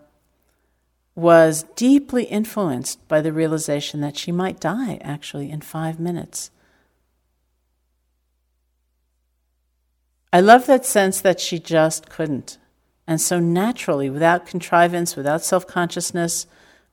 was 1.14 1.64
deeply 1.76 2.24
influenced 2.24 3.06
by 3.08 3.20
the 3.20 3.32
realization 3.32 4.00
that 4.00 4.16
she 4.16 4.32
might 4.32 4.60
die 4.60 4.98
actually 5.02 5.50
in 5.50 5.60
five 5.60 5.98
minutes. 5.98 6.50
I 10.32 10.40
love 10.40 10.66
that 10.66 10.84
sense 10.84 11.20
that 11.20 11.40
she 11.40 11.58
just 11.58 12.08
couldn't. 12.08 12.58
And 13.06 13.20
so 13.20 13.38
naturally, 13.38 14.10
without 14.10 14.46
contrivance, 14.46 15.16
without 15.16 15.44
self 15.44 15.66
consciousness, 15.66 16.46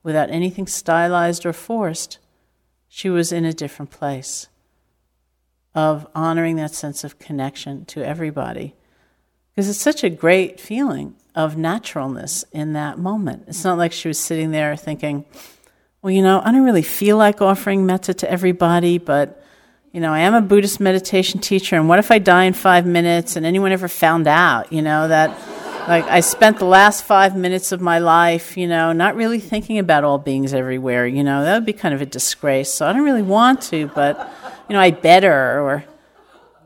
without 0.03 0.29
anything 0.29 0.67
stylized 0.67 1.45
or 1.45 1.53
forced, 1.53 2.19
she 2.87 3.09
was 3.09 3.31
in 3.31 3.45
a 3.45 3.53
different 3.53 3.89
place 3.89 4.47
of 5.73 6.05
honoring 6.13 6.55
that 6.57 6.75
sense 6.75 7.03
of 7.03 7.17
connection 7.17 7.85
to 7.85 8.05
everybody. 8.05 8.75
Because 9.49 9.69
it's 9.69 9.79
such 9.79 10.03
a 10.03 10.09
great 10.09 10.59
feeling 10.59 11.15
of 11.35 11.57
naturalness 11.57 12.45
in 12.51 12.73
that 12.73 12.99
moment. 12.99 13.45
It's 13.47 13.63
not 13.63 13.77
like 13.77 13.91
she 13.91 14.07
was 14.07 14.19
sitting 14.19 14.51
there 14.51 14.75
thinking, 14.75 15.25
well, 16.01 16.11
you 16.11 16.21
know, 16.21 16.41
I 16.43 16.51
don't 16.51 16.65
really 16.65 16.83
feel 16.83 17.17
like 17.17 17.41
offering 17.41 17.85
metta 17.85 18.13
to 18.13 18.29
everybody, 18.29 18.97
but 18.97 19.43
you 19.93 19.99
know, 19.99 20.11
I 20.11 20.21
am 20.21 20.33
a 20.33 20.41
Buddhist 20.41 20.79
meditation 20.79 21.39
teacher, 21.39 21.75
and 21.75 21.87
what 21.87 21.99
if 21.99 22.09
I 22.09 22.17
die 22.17 22.45
in 22.45 22.53
five 22.53 22.83
minutes 22.83 23.35
and 23.35 23.45
anyone 23.45 23.71
ever 23.71 23.87
found 23.87 24.27
out, 24.27 24.73
you 24.73 24.81
know, 24.81 25.07
that 25.07 25.29
like 25.87 26.05
I 26.05 26.21
spent 26.21 26.57
the 26.57 26.65
last 26.65 27.03
five 27.03 27.35
minutes 27.35 27.71
of 27.71 27.79
my 27.79 27.99
life, 27.99 28.57
you 28.57 28.67
know, 28.67 28.91
not 28.91 29.15
really 29.15 29.39
thinking 29.39 29.77
about 29.77 30.03
all 30.03 30.17
beings 30.17 30.51
everywhere, 30.51 31.05
you 31.05 31.23
know, 31.23 31.43
that 31.43 31.53
would 31.53 31.65
be 31.65 31.73
kind 31.73 31.93
of 31.93 32.01
a 32.01 32.07
disgrace. 32.07 32.73
So 32.73 32.87
I 32.87 32.93
don't 32.93 33.03
really 33.03 33.21
want 33.21 33.61
to, 33.63 33.87
but, 33.93 34.17
you 34.67 34.73
know, 34.73 34.79
I 34.79 34.89
better, 34.89 35.61
or, 35.61 35.85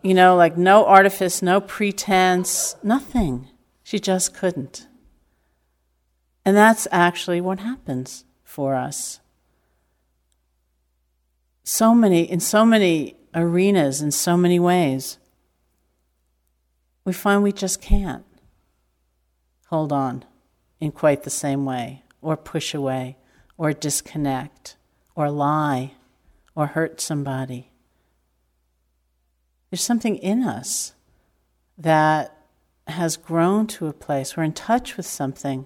you 0.04 0.14
know, 0.14 0.38
like 0.38 0.56
no 0.56 0.86
artifice, 0.86 1.42
no 1.42 1.60
pretense, 1.60 2.78
nothing. 2.82 3.50
She 3.84 4.00
just 4.00 4.36
couldn't. 4.36 4.88
And 6.46 6.56
that's 6.56 6.88
actually 6.94 7.42
what 7.42 7.60
happens 7.60 8.24
for 8.46 8.74
us 8.74 9.20
so 11.68 11.94
many 11.94 12.22
in 12.22 12.40
so 12.40 12.66
many 12.66 13.17
arenas 13.34 14.02
in 14.02 14.12
so 14.12 14.38
many 14.38 14.60
ways, 14.60 15.18
we 17.06 17.14
find 17.14 17.42
we 17.44 17.52
just 17.52 17.82
can't. 17.82 18.26
hold 19.68 19.92
on 19.92 20.24
in 20.80 20.92
quite 20.92 21.24
the 21.24 21.30
same 21.30 21.66
way, 21.66 22.04
or 22.22 22.38
push 22.38 22.74
away, 22.74 23.18
or 23.58 23.74
disconnect, 23.74 24.78
or 25.16 25.30
lie, 25.30 25.92
or 26.56 26.68
hurt 26.68 27.02
somebody. 27.02 27.72
There's 29.70 29.82
something 29.82 30.16
in 30.18 30.44
us 30.44 30.94
that 31.78 32.34
has 32.88 33.18
grown 33.18 33.68
to 33.68 33.88
a 33.88 33.94
place, 33.94 34.38
we're 34.38 34.44
in 34.44 34.54
touch 34.54 34.96
with 34.96 35.06
something, 35.06 35.66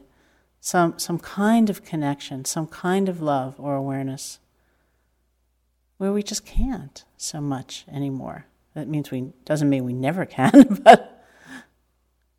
some, 0.59 0.97
some 0.97 1.19
kind 1.19 1.69
of 1.69 1.85
connection, 1.85 2.45
some 2.45 2.67
kind 2.67 3.07
of 3.07 3.21
love 3.21 3.55
or 3.59 3.75
awareness, 3.75 4.39
where 5.97 6.11
we 6.11 6.23
just 6.23 6.45
can't 6.45 7.03
so 7.21 7.41
much 7.41 7.85
anymore. 7.91 8.45
That 8.73 8.87
means 8.87 9.11
we 9.11 9.33
doesn't 9.45 9.69
mean 9.69 9.85
we 9.85 9.93
never 9.93 10.25
can, 10.25 10.79
but 10.83 11.23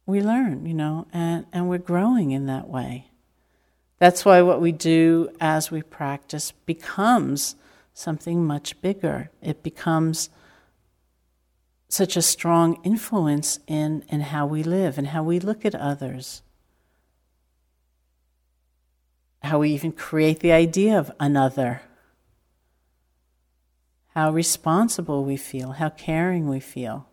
we 0.06 0.20
learn, 0.20 0.66
you 0.66 0.74
know, 0.74 1.06
and, 1.12 1.46
and 1.52 1.68
we're 1.68 1.78
growing 1.78 2.32
in 2.32 2.46
that 2.46 2.68
way. 2.68 3.06
That's 3.98 4.24
why 4.24 4.42
what 4.42 4.60
we 4.60 4.72
do 4.72 5.30
as 5.40 5.70
we 5.70 5.82
practice 5.82 6.52
becomes 6.66 7.54
something 7.94 8.44
much 8.44 8.80
bigger. 8.80 9.30
It 9.40 9.62
becomes 9.62 10.28
such 11.88 12.16
a 12.16 12.22
strong 12.22 12.80
influence 12.82 13.60
in, 13.66 14.04
in 14.08 14.22
how 14.22 14.46
we 14.46 14.62
live 14.62 14.98
and 14.98 15.08
how 15.08 15.22
we 15.22 15.38
look 15.38 15.64
at 15.64 15.74
others. 15.74 16.42
How 19.42 19.60
we 19.60 19.70
even 19.70 19.92
create 19.92 20.40
the 20.40 20.52
idea 20.52 20.98
of 20.98 21.12
another. 21.20 21.82
How 24.14 24.30
responsible 24.30 25.24
we 25.24 25.36
feel, 25.36 25.72
how 25.72 25.90
caring 25.90 26.48
we 26.48 26.60
feel. 26.60 27.08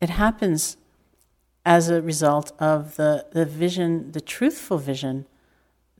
It 0.00 0.10
happens 0.10 0.76
as 1.64 1.88
a 1.88 2.02
result 2.02 2.52
of 2.58 2.96
the, 2.96 3.26
the 3.32 3.44
vision, 3.44 4.12
the 4.12 4.20
truthful 4.20 4.78
vision 4.78 5.26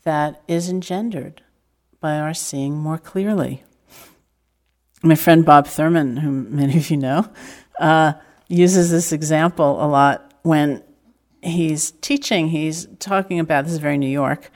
that 0.03 0.42
is 0.47 0.68
engendered 0.68 1.42
by 2.01 2.18
our 2.18 2.34
seeing 2.34 2.76
more 2.76 2.99
clearly 2.99 3.64
my 5.05 5.14
friend 5.14 5.45
Bob 5.45 5.66
Thurman, 5.66 6.16
whom 6.16 6.57
many 6.57 6.78
of 6.78 6.90
you 6.90 6.97
know, 6.97 7.28
uh, 7.78 8.14
uses 8.49 8.90
this 8.90 9.12
example 9.12 9.84
a 9.84 9.86
lot 9.86 10.32
when 10.42 10.82
he's 11.42 11.90
teaching. 12.01 12.49
He's 12.49 12.88
talking 12.99 13.38
about 13.38 13.64
this 13.64 13.74
is 13.74 13.78
very 13.78 13.99
New 13.99 14.09
York, 14.09 14.51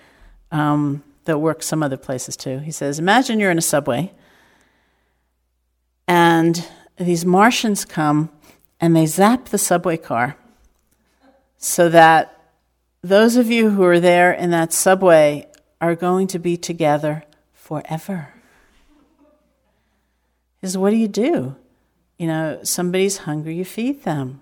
um, 0.50 1.04
that 1.24 1.38
works 1.38 1.66
some 1.66 1.82
other 1.82 1.98
places 1.98 2.36
too. 2.36 2.58
He 2.60 2.70
says, 2.70 2.98
Imagine 2.98 3.38
you're 3.38 3.50
in 3.50 3.58
a 3.58 3.62
subway 3.62 4.12
and 6.08 6.66
these 6.96 7.24
Martians 7.24 7.84
come 7.84 8.30
and 8.80 8.96
they 8.96 9.06
zap 9.06 9.46
the 9.46 9.58
subway 9.58 9.96
car 9.96 10.36
so 11.58 11.88
that 11.88 12.34
those 13.02 13.36
of 13.36 13.50
you 13.50 13.70
who 13.70 13.84
are 13.84 14.00
there 14.00 14.32
in 14.32 14.50
that 14.50 14.72
subway 14.72 15.46
are 15.80 15.94
going 15.94 16.26
to 16.28 16.38
be 16.38 16.56
together 16.56 17.22
forever 17.52 18.34
is 20.62 20.76
what 20.76 20.90
do 20.90 20.96
you 20.96 21.08
do? 21.08 21.54
You 22.18 22.26
know, 22.26 22.60
somebody's 22.62 23.18
hungry, 23.18 23.54
you 23.54 23.64
feed 23.64 24.02
them. 24.02 24.40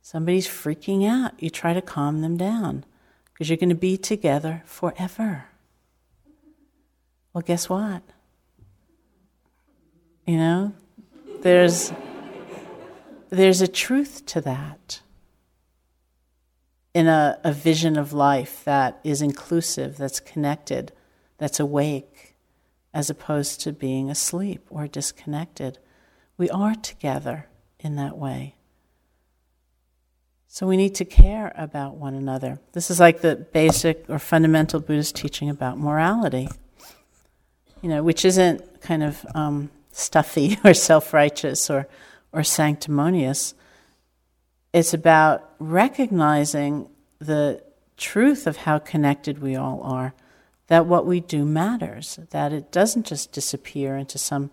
Somebody's 0.00 0.46
freaking 0.46 1.06
out, 1.08 1.32
you 1.42 1.50
try 1.50 1.74
to 1.74 1.82
calm 1.82 2.20
them 2.20 2.36
down 2.36 2.84
because 3.32 3.48
you're 3.48 3.56
going 3.56 3.68
to 3.68 3.74
be 3.74 3.96
together 3.96 4.62
forever. 4.64 5.46
Well, 7.32 7.42
guess 7.42 7.68
what? 7.68 8.02
You 10.26 10.36
know, 10.36 10.72
there's, 11.44 11.92
there's 13.28 13.60
a 13.60 13.68
truth 13.68 14.24
to 14.24 14.40
that 14.40 15.02
in 16.94 17.06
a, 17.06 17.38
a 17.44 17.52
vision 17.52 17.98
of 17.98 18.14
life 18.14 18.64
that 18.64 18.98
is 19.04 19.20
inclusive, 19.20 19.98
that's 19.98 20.20
connected, 20.20 20.90
that's 21.36 21.60
awake 21.60 22.34
as 22.94 23.10
opposed 23.10 23.60
to 23.60 23.72
being 23.72 24.08
asleep 24.08 24.66
or 24.70 24.88
disconnected. 24.88 25.78
We 26.38 26.48
are 26.48 26.74
together 26.74 27.48
in 27.78 27.96
that 27.96 28.16
way. 28.16 28.54
So 30.48 30.66
we 30.66 30.78
need 30.78 30.94
to 30.94 31.04
care 31.04 31.52
about 31.58 31.96
one 31.96 32.14
another. 32.14 32.58
This 32.72 32.90
is 32.90 33.00
like 33.00 33.20
the 33.20 33.36
basic 33.36 34.06
or 34.08 34.18
fundamental 34.18 34.80
Buddhist 34.80 35.14
teaching 35.14 35.50
about 35.50 35.76
morality, 35.76 36.48
you 37.82 37.90
know, 37.90 38.02
which 38.02 38.24
isn't 38.24 38.80
kind 38.80 39.02
of 39.02 39.26
um, 39.34 39.68
stuffy 39.94 40.58
or 40.64 40.74
self 40.74 41.12
righteous 41.12 41.70
or, 41.70 41.88
or 42.32 42.42
sanctimonious. 42.42 43.54
It's 44.72 44.92
about 44.92 45.50
recognizing 45.58 46.88
the 47.18 47.62
truth 47.96 48.46
of 48.46 48.58
how 48.58 48.78
connected 48.78 49.40
we 49.40 49.54
all 49.54 49.80
are 49.82 50.14
that 50.68 50.86
what 50.86 51.06
we 51.06 51.20
do 51.20 51.44
matters, 51.44 52.18
that 52.30 52.52
it 52.52 52.72
doesn't 52.72 53.06
just 53.06 53.32
disappear 53.32 53.96
into 53.96 54.18
some 54.18 54.50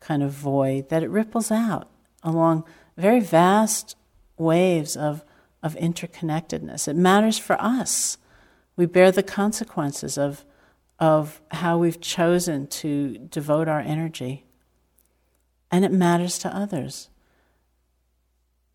kind 0.00 0.22
of 0.22 0.32
void, 0.32 0.88
that 0.88 1.02
it 1.02 1.10
ripples 1.10 1.50
out 1.50 1.88
along 2.22 2.64
very 2.96 3.20
vast 3.20 3.96
waves 4.38 4.96
of, 4.96 5.24
of 5.62 5.74
interconnectedness. 5.76 6.88
It 6.88 6.96
matters 6.96 7.38
for 7.38 7.60
us. 7.60 8.16
We 8.76 8.86
bear 8.86 9.12
the 9.12 9.22
consequences 9.22 10.16
of, 10.16 10.44
of 10.98 11.42
how 11.50 11.76
we've 11.76 12.00
chosen 12.00 12.66
to 12.68 13.18
devote 13.18 13.68
our 13.68 13.80
energy. 13.80 14.46
And 15.70 15.84
it 15.84 15.92
matters 15.92 16.38
to 16.38 16.54
others. 16.54 17.08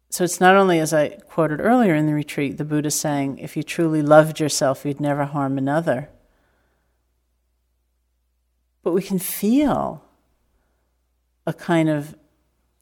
So 0.09 0.23
it's 0.23 0.39
not 0.39 0.55
only, 0.55 0.79
as 0.79 0.93
I 0.93 1.09
quoted 1.09 1.59
earlier 1.59 1.93
in 1.93 2.05
the 2.05 2.13
retreat, 2.13 2.57
the 2.57 2.63
Buddha 2.63 2.91
saying, 2.91 3.39
if 3.39 3.57
you 3.57 3.63
truly 3.63 4.01
loved 4.01 4.39
yourself, 4.39 4.85
you'd 4.85 5.01
never 5.01 5.25
harm 5.25 5.57
another 5.57 6.09
but 8.85 8.93
we 8.93 9.01
can 9.01 9.17
feel 9.17 10.03
a 11.47 11.53
kind 11.53 11.89
of 11.89 12.15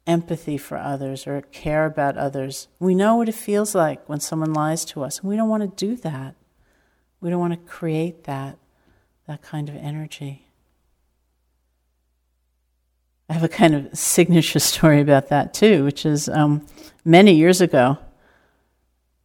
empathy 0.06 0.58
for 0.58 0.78
others 0.78 1.26
or 1.26 1.42
care 1.44 1.86
about 1.86 2.18
others. 2.18 2.68
We 2.78 2.94
know 2.94 3.16
what 3.16 3.30
it 3.30 3.36
feels 3.36 3.74
like 3.74 4.08
when 4.10 4.20
someone 4.20 4.52
lies 4.52 4.84
to 4.86 5.02
us, 5.02 5.20
and 5.20 5.30
we 5.30 5.38
don't 5.38 5.48
want 5.48 5.64
to 5.64 5.86
do 5.86 5.96
that. 6.02 6.36
We 7.22 7.30
don't 7.30 7.40
want 7.40 7.54
to 7.54 7.72
create 7.72 8.26
that, 8.26 8.58
that 9.28 9.42
kind 9.42 9.70
of 9.70 9.78
energy. 9.78 10.50
I 13.30 13.34
have 13.34 13.44
a 13.44 13.50
kind 13.50 13.74
of 13.74 13.98
signature 13.98 14.60
story 14.72 15.02
about 15.02 15.30
that 15.30 15.54
too, 15.54 15.84
which 15.84 16.06
is 16.06 16.30
um, 16.30 16.66
many 17.06 17.34
years 17.34 17.62
ago. 17.62 17.98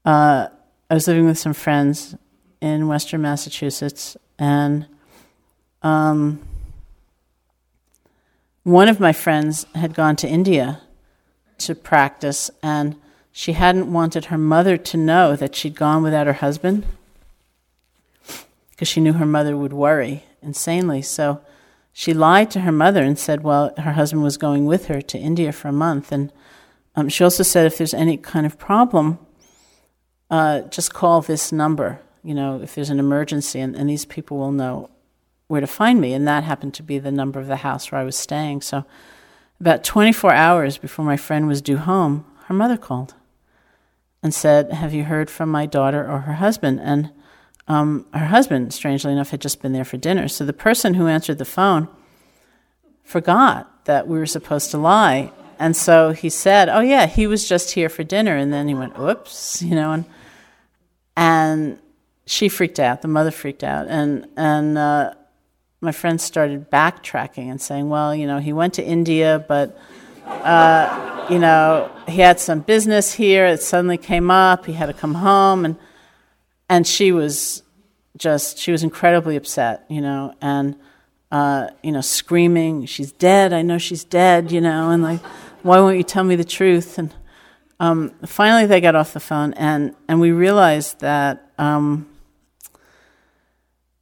Uh, 0.04 0.48
I 0.90 0.94
was 0.94 1.06
living 1.06 1.26
with 1.26 1.38
some 1.38 1.52
friends 1.52 2.14
in 2.60 2.88
Western 2.88 3.20
Massachusetts, 3.22 4.16
and 4.38 4.86
um, 5.82 6.40
one 8.62 8.88
of 8.88 9.00
my 9.00 9.12
friends 9.12 9.66
had 9.74 9.94
gone 9.94 10.16
to 10.16 10.28
India 10.28 10.80
to 11.58 11.74
practice, 11.74 12.50
and 12.62 12.96
she 13.32 13.52
hadn't 13.52 13.92
wanted 13.92 14.26
her 14.26 14.38
mother 14.38 14.76
to 14.76 14.96
know 14.96 15.36
that 15.36 15.54
she'd 15.54 15.76
gone 15.76 16.02
without 16.02 16.26
her 16.26 16.32
husband 16.34 16.86
because 18.70 18.88
she 18.88 19.00
knew 19.00 19.14
her 19.14 19.26
mother 19.26 19.56
would 19.56 19.72
worry 19.72 20.24
insanely. 20.40 21.02
So 21.02 21.40
she 21.98 22.14
lied 22.14 22.48
to 22.48 22.60
her 22.60 22.70
mother 22.70 23.02
and 23.02 23.18
said, 23.18 23.42
well, 23.42 23.74
her 23.76 23.94
husband 23.94 24.22
was 24.22 24.36
going 24.36 24.66
with 24.66 24.86
her 24.86 25.02
to 25.02 25.18
India 25.18 25.50
for 25.50 25.66
a 25.66 25.72
month. 25.72 26.12
And 26.12 26.32
um, 26.94 27.08
she 27.08 27.24
also 27.24 27.42
said, 27.42 27.66
if 27.66 27.76
there's 27.76 27.92
any 27.92 28.16
kind 28.16 28.46
of 28.46 28.56
problem, 28.56 29.18
uh, 30.30 30.60
just 30.60 30.94
call 30.94 31.22
this 31.22 31.50
number, 31.50 32.00
you 32.22 32.34
know, 32.34 32.62
if 32.62 32.76
there's 32.76 32.90
an 32.90 33.00
emergency, 33.00 33.58
and, 33.58 33.74
and 33.74 33.90
these 33.90 34.04
people 34.04 34.38
will 34.38 34.52
know 34.52 34.90
where 35.48 35.60
to 35.60 35.66
find 35.66 36.00
me, 36.00 36.12
and 36.12 36.24
that 36.28 36.44
happened 36.44 36.72
to 36.74 36.84
be 36.84 37.00
the 37.00 37.10
number 37.10 37.40
of 37.40 37.48
the 37.48 37.56
house 37.56 37.90
where 37.90 38.00
I 38.00 38.04
was 38.04 38.14
staying. 38.14 38.60
So, 38.60 38.84
about 39.58 39.82
24 39.82 40.32
hours 40.32 40.78
before 40.78 41.04
my 41.04 41.16
friend 41.16 41.48
was 41.48 41.60
due 41.60 41.78
home, 41.78 42.24
her 42.44 42.54
mother 42.54 42.76
called 42.76 43.14
and 44.22 44.32
said, 44.32 44.72
Have 44.72 44.94
you 44.94 45.02
heard 45.02 45.30
from 45.30 45.48
my 45.48 45.66
daughter 45.66 46.08
or 46.08 46.20
her 46.20 46.34
husband? 46.34 46.78
And 46.80 47.10
um, 47.68 48.06
her 48.14 48.26
husband, 48.26 48.72
strangely 48.72 49.12
enough, 49.12 49.30
had 49.30 49.40
just 49.40 49.60
been 49.60 49.72
there 49.72 49.84
for 49.84 49.98
dinner. 49.98 50.26
So 50.26 50.44
the 50.44 50.54
person 50.54 50.94
who 50.94 51.06
answered 51.06 51.38
the 51.38 51.44
phone 51.44 51.86
forgot 53.04 53.84
that 53.84 54.08
we 54.08 54.18
were 54.18 54.26
supposed 54.26 54.70
to 54.70 54.78
lie. 54.78 55.30
And 55.58 55.76
so 55.76 56.12
he 56.12 56.30
said, 56.30 56.68
Oh, 56.68 56.80
yeah, 56.80 57.06
he 57.06 57.26
was 57.26 57.46
just 57.46 57.72
here 57.72 57.88
for 57.88 58.04
dinner. 58.04 58.36
And 58.36 58.52
then 58.52 58.68
he 58.68 58.74
went, 58.74 58.98
Oops, 58.98 59.62
you 59.62 59.74
know, 59.74 59.92
and, 59.92 60.04
and 61.16 61.78
she 62.24 62.48
freaked 62.48 62.80
out. 62.80 63.02
The 63.02 63.08
mother 63.08 63.30
freaked 63.30 63.64
out. 63.64 63.86
And, 63.88 64.26
and 64.36 64.78
uh, 64.78 65.14
my 65.80 65.92
friend 65.92 66.20
started 66.20 66.70
backtracking 66.70 67.50
and 67.50 67.60
saying, 67.60 67.88
well, 67.88 68.14
you 68.14 68.26
know, 68.26 68.38
he 68.38 68.52
went 68.52 68.74
to 68.74 68.84
India, 68.84 69.44
but, 69.48 69.78
uh, 70.26 71.26
you 71.30 71.38
know, 71.38 71.90
he 72.06 72.20
had 72.20 72.40
some 72.40 72.60
business 72.60 73.12
here. 73.12 73.46
It 73.46 73.62
suddenly 73.62 73.98
came 73.98 74.30
up. 74.30 74.66
He 74.66 74.72
had 74.72 74.86
to 74.86 74.92
come 74.92 75.14
home. 75.14 75.64
And, 75.64 75.76
and 76.68 76.86
she 76.86 77.12
was 77.12 77.62
just, 78.16 78.58
she 78.58 78.72
was 78.72 78.82
incredibly 78.82 79.36
upset, 79.36 79.84
you 79.88 80.00
know, 80.00 80.34
and, 80.40 80.76
uh, 81.30 81.68
you 81.82 81.92
know, 81.92 82.00
screaming, 82.00 82.86
she's 82.86 83.12
dead. 83.12 83.52
I 83.52 83.62
know 83.62 83.78
she's 83.78 84.04
dead, 84.04 84.50
you 84.50 84.60
know, 84.60 84.90
and 84.90 85.02
like, 85.02 85.20
why 85.62 85.78
won't 85.78 85.96
you 85.96 86.02
tell 86.02 86.24
me 86.24 86.36
the 86.36 86.44
truth? 86.44 86.98
And, 86.98 87.14
um, 87.80 88.10
finally 88.26 88.66
they 88.66 88.80
got 88.80 88.96
off 88.96 89.12
the 89.12 89.20
phone, 89.20 89.52
and, 89.54 89.94
and 90.08 90.20
we 90.20 90.32
realized 90.32 91.00
that 91.00 91.52
um, 91.58 92.08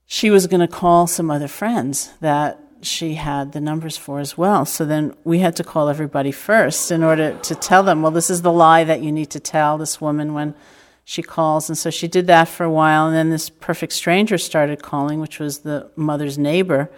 she 0.07 0.31
was 0.31 0.47
going 0.47 0.61
to 0.61 0.69
call 0.69 1.07
some 1.07 1.31
other 1.31 1.49
friends 1.49 2.13
that 2.21 2.61
she 2.83 3.15
had 3.15 3.53
the 3.53 3.61
numbers 3.61 3.97
for 3.97 4.21
as 4.21 4.39
well. 4.39 4.65
So 4.65 4.85
then 4.85 5.15
we 5.25 5.41
had 5.41 5.57
to 5.57 5.65
call 5.65 5.89
everybody 5.89 6.31
first 6.31 6.91
in 6.91 7.03
order 7.03 7.37
to 7.37 7.55
tell 7.55 7.83
them, 7.83 8.03
well, 8.03 8.13
this 8.13 8.31
is 8.31 8.43
the 8.43 8.53
lie 8.53 8.85
that 8.85 9.03
you 9.03 9.11
need 9.11 9.31
to 9.31 9.41
tell 9.41 9.77
this 9.77 10.01
woman 10.01 10.35
when 10.35 10.55
she 11.09 11.23
calls. 11.23 11.71
And 11.71 11.79
so 11.79 11.89
she 11.89 12.09
did 12.09 12.27
that 12.27 12.49
for 12.49 12.65
a 12.65 12.71
while. 12.71 13.07
And 13.07 13.15
then 13.15 13.31
this 13.31 13.49
perfect 13.49 13.93
stranger 13.93 14.37
started 14.37 14.83
calling, 14.83 15.21
which 15.21 15.39
was 15.39 15.61
the 15.61 15.89
mother's 15.95 16.37
neighbor, 16.37 16.91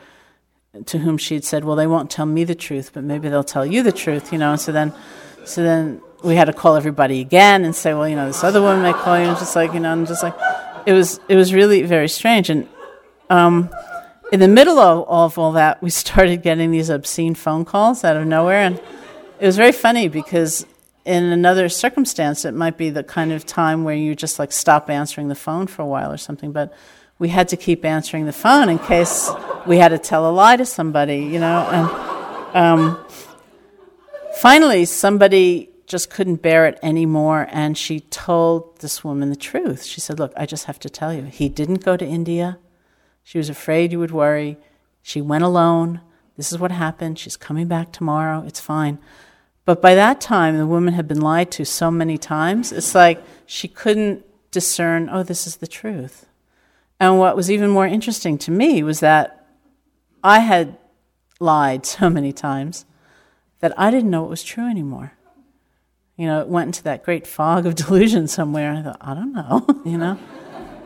to 0.87 0.99
whom 0.99 1.19
she 1.19 1.35
had 1.35 1.45
said, 1.45 1.63
well, 1.63 1.77
they 1.77 1.87
won't 1.87 2.11
tell 2.11 2.25
me 2.25 2.43
the 2.43 2.55
truth, 2.55 2.93
but 2.95 3.05
maybe 3.05 3.29
they'll 3.29 3.45
tell 3.45 3.67
you 3.67 3.83
the 3.83 3.93
truth, 3.93 4.33
you 4.33 4.39
know. 4.39 4.53
And 4.53 4.61
so 4.61 4.73
then, 4.73 4.95
so 5.45 5.63
then 5.63 6.01
we 6.25 6.37
had 6.37 6.47
to 6.47 6.55
call 6.55 6.75
everybody 6.75 7.21
again 7.21 7.67
and 7.67 7.77
say, 7.77 7.93
well, 7.93 8.09
you 8.09 8.17
know, 8.17 8.27
this 8.27 8.43
other 8.43 8.63
woman 8.63 8.83
may 8.83 8.95
call 8.95 9.19
you, 9.19 9.27
and 9.27 9.37
just 9.37 9.55
like, 9.55 9.75
you 9.75 9.81
know, 9.81 9.93
and 9.93 10.07
just 10.07 10.23
like, 10.23 10.35
it 10.87 10.95
was, 10.95 11.21
it 11.29 11.37
was 11.37 11.53
really 11.53 11.83
very 11.83 12.09
strange. 12.09 12.49
And, 12.49 12.67
um, 13.29 13.69
in 14.33 14.41
the 14.41 14.49
middle 14.49 14.79
of, 14.79 15.07
of 15.07 15.39
all 15.39 15.53
that, 15.53 15.83
we 15.83 15.91
started 16.05 16.43
getting 16.43 16.71
these 16.71 16.89
obscene 16.89 17.35
phone 17.35 17.67
calls 17.67 18.05
out 18.05 18.17
of 18.17 18.27
nowhere. 18.27 18.61
And 18.61 18.81
it 19.39 19.45
was 19.45 19.59
very 19.59 19.73
funny 19.73 20.09
because 20.09 20.65
in 21.09 21.25
another 21.25 21.71
circumstance, 21.71 22.45
it 22.45 22.53
might 22.53 22.77
be 22.77 22.91
the 22.91 23.03
kind 23.03 23.33
of 23.33 23.47
time 23.47 23.83
where 23.83 23.95
you 23.95 24.15
just 24.15 24.39
like 24.39 24.53
stop 24.53 24.91
answering 24.91 25.29
the 25.29 25.35
phone 25.35 25.67
for 25.67 25.81
a 25.81 25.87
while 25.87 26.13
or 26.13 26.19
something. 26.19 26.53
But 26.53 26.75
we 27.19 27.31
had 27.31 27.49
to 27.49 27.57
keep 27.57 27.83
answering 27.83 28.27
the 28.27 28.33
phone 28.33 28.69
in 28.69 28.79
case 28.79 29.31
we 29.67 29.79
had 29.79 29.89
to 29.89 29.99
tell 29.99 30.29
a 30.29 30.31
lie 30.31 30.57
to 30.57 30.67
somebody, 30.67 31.21
you 31.21 31.41
know. 31.41 31.67
And 31.73 32.57
um, 32.57 33.07
finally, 34.35 34.85
somebody 34.85 35.71
just 35.87 36.11
couldn't 36.11 36.43
bear 36.43 36.67
it 36.67 36.79
anymore, 36.83 37.49
and 37.51 37.79
she 37.79 38.01
told 38.01 38.79
this 38.81 39.03
woman 39.03 39.31
the 39.31 39.37
truth. 39.37 39.85
She 39.85 40.03
said, 40.03 40.19
Look, 40.19 40.35
I 40.37 40.45
just 40.45 40.67
have 40.67 40.79
to 40.81 40.91
tell 40.91 41.15
you, 41.15 41.23
he 41.23 41.49
didn't 41.49 41.83
go 41.83 41.97
to 41.97 42.05
India. 42.05 42.59
She 43.25 43.39
was 43.39 43.49
afraid 43.49 43.93
you 43.93 43.99
would 43.99 44.11
worry. 44.11 44.59
She 45.01 45.23
went 45.23 45.45
alone. 45.45 46.03
This 46.37 46.53
is 46.53 46.59
what 46.59 46.71
happened. 46.71 47.19
She's 47.19 47.37
coming 47.39 47.67
back 47.67 47.93
tomorrow. 47.93 48.45
It's 48.47 48.61
fine. 48.61 48.99
But 49.69 49.83
by 49.83 49.95
that 49.97 50.19
time, 50.19 50.57
the 50.57 50.67
woman 50.67 50.95
had 50.95 51.07
been 51.07 51.21
lied 51.21 51.51
to 51.51 51.67
so 51.67 51.91
many 51.91 52.17
times, 52.17 52.73
it's 52.73 52.95
like 52.95 53.23
she 53.45 53.69
couldn't 53.69 54.25
discern, 54.51 55.11
oh, 55.13 55.23
this 55.23 55.47
is 55.47 55.57
the 55.57 55.67
truth. 55.67 56.25
And 56.99 57.19
what 57.19 57.37
was 57.37 57.51
even 57.51 57.69
more 57.69 57.87
interesting 57.87 58.39
to 58.39 58.51
me 58.51 58.83
was 58.83 59.01
that 59.01 59.47
I 60.25 60.39
had 60.39 60.79
lied 61.39 61.85
so 61.99 62.09
many 62.09 62.33
times 62.33 62.87
that 63.61 63.79
I 63.79 63.91
didn't 63.91 64.09
know 64.09 64.25
it 64.25 64.31
was 64.31 64.43
true 64.43 64.67
anymore. 64.67 65.13
You 66.17 66.29
know, 66.29 66.41
it 66.41 66.49
went 66.49 66.69
into 66.69 66.85
that 66.85 67.05
great 67.05 67.27
fog 67.27 67.67
of 67.67 67.75
delusion 67.85 68.27
somewhere. 68.27 68.73
I 68.73 68.81
thought, 68.81 68.97
I 69.03 69.13
don't 69.13 69.35
know, 69.35 69.67
you 69.85 69.99
know. 69.99 70.19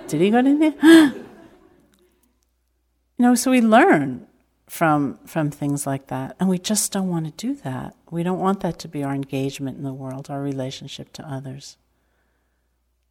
Did 0.09 0.23
he 0.23 0.31
go 0.31 0.39
in 0.39 0.59
there? 0.59 1.15
You 3.19 3.29
know, 3.29 3.35
so 3.37 3.53
we 3.53 3.61
learn 3.61 4.27
from 4.69 5.19
from 5.27 5.51
things 5.51 5.87
like 5.87 6.07
that, 6.07 6.37
and 6.39 6.49
we 6.49 6.59
just 6.59 6.93
don't 6.93 7.09
want 7.09 7.27
to 7.27 7.47
do 7.47 7.55
that. 7.63 7.95
We 8.11 8.23
don't 8.23 8.39
want 8.39 8.61
that 8.61 8.79
to 8.81 8.89
be 8.89 9.03
our 9.03 9.15
engagement 9.15 9.77
in 9.77 9.85
the 9.85 9.93
world, 9.93 10.31
our 10.31 10.43
relationship 10.43 11.13
to 11.15 11.29
others. 11.29 11.77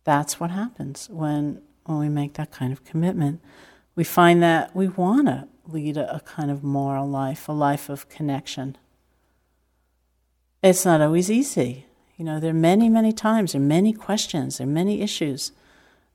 That's 0.03 0.39
what 0.39 0.51
happens 0.51 1.09
when 1.11 1.61
when 1.85 1.99
we 1.99 2.09
make 2.09 2.33
that 2.33 2.51
kind 2.51 2.71
of 2.71 2.83
commitment. 2.83 3.41
We 3.95 4.03
find 4.03 4.41
that 4.41 4.75
we 4.75 4.87
want 4.87 5.27
to 5.27 5.47
lead 5.67 5.97
a, 5.97 6.15
a 6.15 6.19
kind 6.21 6.49
of 6.49 6.63
moral 6.63 7.07
life, 7.07 7.47
a 7.47 7.51
life 7.51 7.89
of 7.89 8.09
connection. 8.09 8.77
It's 10.63 10.85
not 10.85 11.01
always 11.01 11.29
easy. 11.29 11.85
You 12.17 12.25
know, 12.25 12.39
there 12.39 12.51
are 12.51 12.53
many, 12.53 12.87
many 12.87 13.13
times, 13.13 13.53
there 13.53 13.61
are 13.61 13.65
many 13.65 13.93
questions, 13.93 14.57
there 14.57 14.67
are 14.67 14.69
many 14.69 15.01
issues 15.01 15.51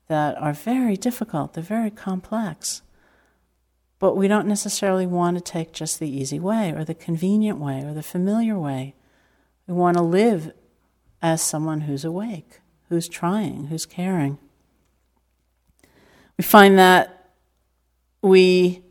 that 0.07 0.41
are 0.41 0.53
very 0.53 0.97
difficult, 0.97 1.55
they're 1.55 1.65
very 1.65 1.91
complex. 1.91 2.83
But 3.99 4.17
we 4.17 4.29
don't 4.29 4.47
necessarily 4.47 5.07
want 5.07 5.37
to 5.37 5.41
take 5.41 5.73
just 5.73 5.99
the 5.99 6.09
easy 6.09 6.39
way 6.39 6.73
or 6.73 6.85
the 6.85 6.95
convenient 6.95 7.59
way 7.59 7.83
or 7.83 7.95
the 7.95 8.03
familiar 8.03 8.59
way. 8.59 8.95
We 9.67 9.75
want 9.75 9.97
to 9.97 10.03
live 10.03 10.53
as 11.23 11.41
someone 11.41 11.83
who's 11.83 12.05
awake, 12.05 12.61
who's 12.89 13.09
trying, 13.09 13.67
who's 13.67 13.87
caring. 13.87 14.39
We 16.37 16.45
find 16.45 16.79
that 16.79 17.31
we 18.21 18.83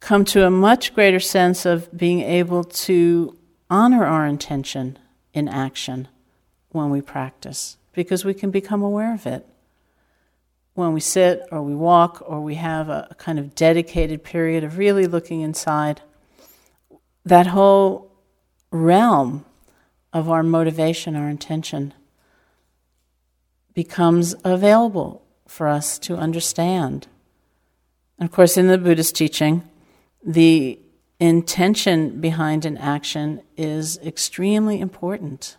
come 0.00 0.24
to 0.24 0.44
a 0.44 0.50
much 0.50 0.94
greater 0.94 1.20
sense 1.20 1.64
of 1.64 1.96
being 1.96 2.20
able 2.20 2.64
to 2.64 3.36
honor 3.70 4.04
our 4.04 4.26
intention 4.26 4.98
in 5.32 5.48
action 5.48 6.08
when 6.70 6.90
we 6.90 7.00
practice 7.00 7.76
because 7.92 8.24
we 8.24 8.34
can 8.34 8.50
become 8.50 8.82
aware 8.82 9.14
of 9.14 9.26
it 9.26 9.46
when 10.76 10.92
we 10.92 11.00
sit 11.00 11.42
or 11.50 11.62
we 11.62 11.74
walk 11.74 12.22
or 12.26 12.40
we 12.40 12.54
have 12.56 12.88
a, 12.88 13.14
kind 13.18 13.38
of 13.38 13.54
dedicated 13.54 14.22
period 14.22 14.62
of 14.62 14.78
really 14.78 15.06
looking 15.06 15.40
inside, 15.40 16.02
that 17.24 17.48
whole 17.48 18.12
realm 18.70 19.44
of 20.12 20.28
our 20.30 20.42
motivation, 20.42 21.16
our 21.16 21.28
intention, 21.28 21.94
becomes 23.74 24.34
available 24.44 25.22
for 25.48 25.66
us 25.66 25.98
to 25.98 26.16
understand. 26.16 27.06
And 28.18 28.28
of 28.28 28.34
course, 28.34 28.56
in 28.56 28.68
the 28.68 28.78
Buddhist 28.78 29.16
teaching, 29.16 29.62
the 30.24 30.78
intention 31.18 32.20
behind 32.20 32.66
an 32.66 32.76
action 32.76 33.40
is 33.56 33.98
extremely 33.98 34.80
important 34.80 35.56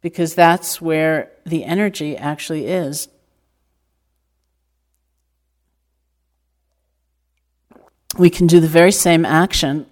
because 0.00 0.34
that's 0.34 0.80
where 0.80 1.30
the 1.44 1.64
energy 1.64 2.16
actually 2.16 2.66
is 2.66 3.08
we 8.18 8.30
can 8.30 8.46
do 8.46 8.60
the 8.60 8.68
very 8.68 8.92
same 8.92 9.24
action 9.24 9.86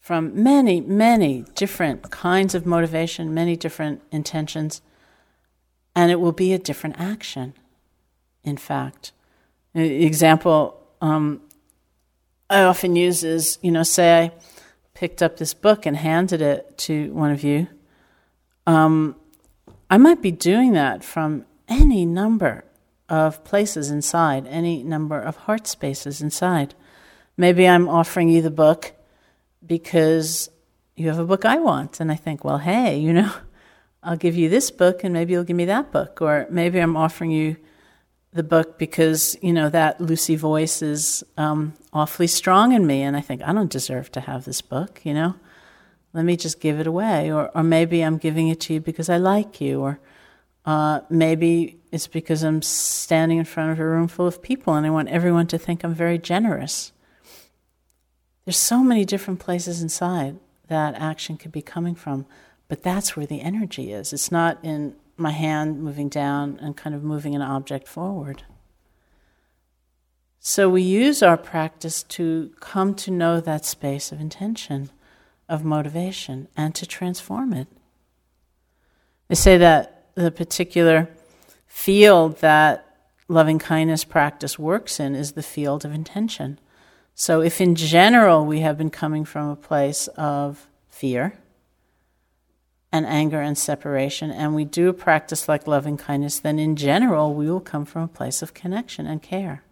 from 0.00 0.42
many, 0.42 0.80
many 0.80 1.44
different 1.54 2.10
kinds 2.10 2.54
of 2.54 2.66
motivation, 2.66 3.32
many 3.32 3.56
different 3.56 4.02
intentions, 4.12 4.82
and 5.96 6.12
it 6.12 6.20
will 6.20 6.32
be 6.32 6.52
a 6.52 6.58
different 6.58 6.96
action, 6.98 7.54
in 8.42 8.56
fact. 8.56 9.12
Example 9.74 10.78
um, 11.00 11.40
I 12.50 12.62
often 12.62 12.96
use 12.96 13.24
is 13.24 13.58
you 13.62 13.70
know, 13.70 13.82
say 13.82 14.24
I 14.24 14.32
picked 14.94 15.22
up 15.22 15.38
this 15.38 15.54
book 15.54 15.86
and 15.86 15.96
handed 15.96 16.40
it 16.40 16.78
to 16.78 17.12
one 17.12 17.30
of 17.30 17.42
you. 17.42 17.66
Um, 18.66 19.16
I 19.90 19.98
might 19.98 20.22
be 20.22 20.30
doing 20.30 20.72
that 20.72 21.02
from 21.02 21.44
any 21.68 22.06
number 22.06 22.64
of 23.08 23.44
places 23.44 23.90
inside, 23.90 24.46
any 24.46 24.82
number 24.82 25.20
of 25.20 25.36
heart 25.36 25.66
spaces 25.66 26.20
inside. 26.22 26.74
Maybe 27.36 27.66
I'm 27.66 27.88
offering 27.88 28.28
you 28.28 28.42
the 28.42 28.50
book 28.50 28.92
because 29.64 30.50
you 30.96 31.08
have 31.08 31.18
a 31.18 31.24
book 31.24 31.44
I 31.44 31.58
want. 31.58 32.00
And 32.00 32.10
I 32.10 32.16
think, 32.16 32.44
well, 32.44 32.58
hey, 32.58 32.98
you 32.98 33.12
know, 33.12 33.32
I'll 34.02 34.16
give 34.16 34.36
you 34.36 34.48
this 34.48 34.70
book 34.70 35.04
and 35.04 35.12
maybe 35.12 35.32
you'll 35.32 35.44
give 35.44 35.56
me 35.56 35.64
that 35.66 35.92
book. 35.92 36.20
Or 36.20 36.46
maybe 36.50 36.78
I'm 36.78 36.96
offering 36.96 37.30
you 37.30 37.56
the 38.32 38.42
book 38.42 38.78
because, 38.78 39.36
you 39.42 39.52
know, 39.52 39.68
that 39.70 40.00
Lucy 40.00 40.36
voice 40.36 40.82
is 40.82 41.22
um, 41.36 41.74
awfully 41.92 42.26
strong 42.26 42.72
in 42.72 42.86
me. 42.86 43.02
And 43.02 43.16
I 43.16 43.20
think, 43.20 43.42
I 43.42 43.52
don't 43.52 43.70
deserve 43.70 44.10
to 44.12 44.20
have 44.20 44.44
this 44.44 44.60
book, 44.60 45.00
you 45.04 45.14
know. 45.14 45.34
Let 46.12 46.24
me 46.24 46.36
just 46.36 46.60
give 46.60 46.78
it 46.78 46.86
away. 46.86 47.32
Or, 47.32 47.50
or 47.56 47.62
maybe 47.62 48.02
I'm 48.02 48.18
giving 48.18 48.48
it 48.48 48.60
to 48.62 48.74
you 48.74 48.80
because 48.80 49.08
I 49.08 49.16
like 49.16 49.60
you. 49.60 49.80
Or 49.80 50.00
uh, 50.64 51.00
maybe 51.10 51.80
it's 51.94 52.08
because 52.08 52.42
I'm 52.42 52.60
standing 52.60 53.38
in 53.38 53.44
front 53.44 53.70
of 53.70 53.78
a 53.78 53.86
room 53.86 54.08
full 54.08 54.26
of 54.26 54.42
people 54.42 54.74
and 54.74 54.84
I 54.84 54.90
want 54.90 55.10
everyone 55.10 55.46
to 55.46 55.58
think 55.58 55.84
I'm 55.84 55.94
very 55.94 56.18
generous. 56.18 56.90
There's 58.44 58.56
so 58.56 58.82
many 58.82 59.04
different 59.04 59.38
places 59.38 59.80
inside 59.80 60.40
that 60.66 60.96
action 60.96 61.36
could 61.36 61.52
be 61.52 61.62
coming 61.62 61.94
from, 61.94 62.26
but 62.66 62.82
that's 62.82 63.16
where 63.16 63.26
the 63.26 63.40
energy 63.40 63.92
is. 63.92 64.12
It's 64.12 64.32
not 64.32 64.58
in 64.64 64.96
my 65.16 65.30
hand 65.30 65.80
moving 65.80 66.08
down 66.08 66.58
and 66.60 66.76
kind 66.76 66.96
of 66.96 67.04
moving 67.04 67.36
an 67.36 67.42
object 67.42 67.86
forward. 67.86 68.42
So 70.40 70.68
we 70.68 70.82
use 70.82 71.22
our 71.22 71.36
practice 71.36 72.02
to 72.02 72.52
come 72.58 72.96
to 72.96 73.12
know 73.12 73.40
that 73.40 73.64
space 73.64 74.10
of 74.10 74.20
intention, 74.20 74.90
of 75.48 75.64
motivation, 75.64 76.48
and 76.56 76.74
to 76.74 76.86
transform 76.86 77.52
it. 77.52 77.68
They 79.28 79.36
say 79.36 79.56
that 79.58 80.08
the 80.16 80.32
particular 80.32 81.08
field 81.74 82.38
that 82.38 82.86
loving 83.26 83.58
kindness 83.58 84.04
practice 84.04 84.56
works 84.58 85.00
in 85.00 85.16
is 85.16 85.32
the 85.32 85.42
field 85.42 85.84
of 85.84 85.92
intention. 85.92 86.56
So, 87.16 87.42
if 87.42 87.60
in 87.60 87.74
general 87.74 88.46
we 88.46 88.60
have 88.60 88.78
been 88.78 88.90
coming 88.90 89.24
from 89.24 89.48
a 89.48 89.56
place 89.56 90.06
of 90.16 90.68
fear 90.88 91.36
and 92.92 93.04
anger 93.04 93.40
and 93.40 93.58
separation, 93.58 94.30
and 94.30 94.54
we 94.54 94.64
do 94.64 94.88
a 94.88 94.92
practice 94.92 95.48
like 95.48 95.66
loving 95.66 95.96
kindness, 95.96 96.38
then 96.38 96.60
in 96.60 96.76
general 96.76 97.34
we 97.34 97.50
will 97.50 97.60
come 97.60 97.84
from 97.84 98.02
a 98.02 98.08
place 98.08 98.40
of 98.40 98.54
connection 98.54 99.06
and 99.06 99.20
care. 99.20 99.64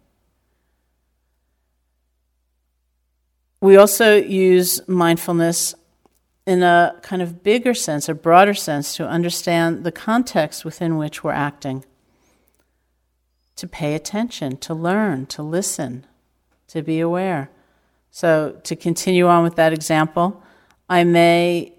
We 3.61 3.77
also 3.77 4.17
use 4.17 4.85
mindfulness 4.89 5.73
in 6.45 6.63
a 6.63 6.99
kind 7.01 7.21
of 7.21 7.43
bigger 7.43 7.73
sense, 7.73 8.09
a 8.09 8.13
broader 8.13 8.53
sense, 8.53 8.97
to 8.97 9.07
understand 9.07 9.85
the 9.85 9.91
context 9.91 10.65
within 10.65 10.97
which 10.97 11.23
we're 11.23 11.31
acting, 11.31 11.85
to 13.55 13.67
pay 13.67 13.93
attention, 13.95 14.57
to 14.57 14.73
learn, 14.73 15.25
to 15.27 15.43
listen, 15.43 16.05
to 16.67 16.81
be 16.81 16.99
aware. 16.99 17.49
So, 18.11 18.59
to 18.63 18.75
continue 18.75 19.27
on 19.27 19.43
with 19.43 19.55
that 19.55 19.73
example, 19.73 20.43
I 20.89 21.03
may 21.03 21.73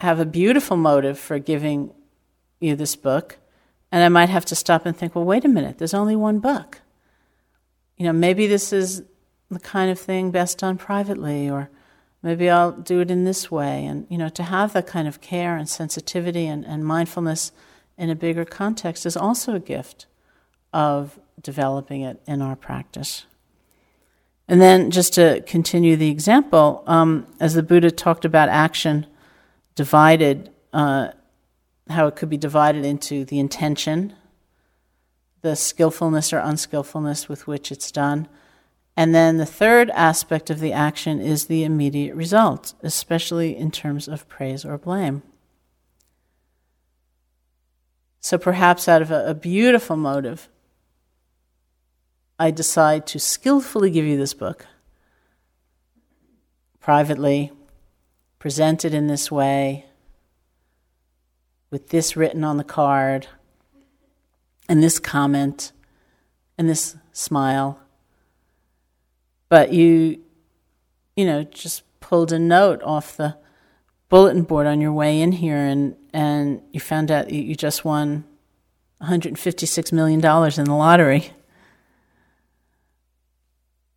have 0.00 0.20
a 0.20 0.26
beautiful 0.26 0.76
motive 0.76 1.18
for 1.18 1.38
giving 1.38 1.92
you 2.60 2.76
this 2.76 2.96
book, 2.96 3.38
and 3.90 4.02
I 4.02 4.08
might 4.08 4.28
have 4.28 4.44
to 4.46 4.54
stop 4.54 4.86
and 4.86 4.96
think, 4.96 5.14
well, 5.14 5.24
wait 5.24 5.44
a 5.44 5.48
minute, 5.48 5.78
there's 5.78 5.94
only 5.94 6.16
one 6.16 6.38
book. 6.40 6.80
You 7.96 8.06
know, 8.06 8.12
maybe 8.12 8.46
this 8.46 8.72
is 8.72 9.02
the 9.50 9.60
kind 9.60 9.90
of 9.90 9.98
thing 9.98 10.30
best 10.30 10.58
done 10.58 10.78
privately, 10.78 11.50
or 11.50 11.70
maybe 12.22 12.48
I'll 12.48 12.72
do 12.72 13.00
it 13.00 13.10
in 13.10 13.24
this 13.24 13.50
way. 13.50 13.84
And, 13.84 14.06
you 14.08 14.18
know, 14.18 14.28
to 14.30 14.42
have 14.42 14.72
that 14.72 14.86
kind 14.86 15.08
of 15.08 15.20
care 15.20 15.56
and 15.56 15.68
sensitivity 15.68 16.46
and, 16.46 16.64
and 16.64 16.84
mindfulness 16.84 17.50
in 17.96 18.10
a 18.10 18.14
bigger 18.14 18.44
context 18.44 19.04
is 19.04 19.16
also 19.16 19.54
a 19.54 19.60
gift 19.60 20.06
of 20.78 21.18
developing 21.42 22.02
it 22.02 22.22
in 22.28 22.40
our 22.40 22.54
practice. 22.54 23.26
And 24.46 24.60
then, 24.60 24.92
just 24.92 25.12
to 25.14 25.42
continue 25.44 25.96
the 25.96 26.08
example, 26.08 26.84
um, 26.86 27.26
as 27.40 27.54
the 27.54 27.64
Buddha 27.64 27.90
talked 27.90 28.24
about 28.24 28.48
action 28.48 29.04
divided, 29.74 30.50
uh, 30.72 31.08
how 31.90 32.06
it 32.06 32.14
could 32.14 32.30
be 32.30 32.36
divided 32.36 32.84
into 32.84 33.24
the 33.24 33.40
intention, 33.40 34.14
the 35.42 35.56
skillfulness 35.56 36.32
or 36.32 36.38
unskillfulness 36.38 37.28
with 37.28 37.48
which 37.48 37.72
it's 37.72 37.90
done, 37.90 38.28
and 38.96 39.12
then 39.12 39.36
the 39.36 39.46
third 39.46 39.90
aspect 39.90 40.48
of 40.48 40.60
the 40.60 40.72
action 40.72 41.20
is 41.20 41.46
the 41.46 41.64
immediate 41.64 42.14
result, 42.14 42.74
especially 42.82 43.56
in 43.56 43.72
terms 43.72 44.06
of 44.06 44.28
praise 44.28 44.64
or 44.64 44.78
blame. 44.78 45.22
So 48.20 48.38
perhaps 48.38 48.88
out 48.88 49.02
of 49.02 49.10
a, 49.10 49.30
a 49.30 49.34
beautiful 49.34 49.96
motive, 49.96 50.48
I 52.38 52.50
decide 52.50 53.06
to 53.08 53.18
skillfully 53.18 53.90
give 53.90 54.04
you 54.04 54.16
this 54.16 54.34
book 54.34 54.66
privately, 56.80 57.52
present 58.38 58.84
it 58.84 58.94
in 58.94 59.08
this 59.08 59.30
way, 59.30 59.86
with 61.70 61.88
this 61.88 62.16
written 62.16 62.44
on 62.44 62.56
the 62.56 62.64
card, 62.64 63.26
and 64.68 64.82
this 64.82 64.98
comment, 64.98 65.72
and 66.56 66.68
this 66.68 66.96
smile 67.12 67.80
but 69.48 69.72
you, 69.72 70.20
you 71.16 71.24
know, 71.24 71.44
just 71.44 71.82
pulled 72.00 72.32
a 72.32 72.38
note 72.38 72.82
off 72.82 73.16
the 73.16 73.36
bulletin 74.08 74.42
board 74.42 74.66
on 74.66 74.80
your 74.80 74.92
way 74.92 75.20
in 75.20 75.32
here 75.32 75.56
and, 75.56 75.96
and 76.12 76.62
you 76.72 76.80
found 76.80 77.10
out 77.10 77.30
you 77.30 77.54
just 77.54 77.84
won 77.84 78.24
$156 79.02 79.92
million 79.92 80.18
in 80.20 80.64
the 80.64 80.74
lottery. 80.74 81.32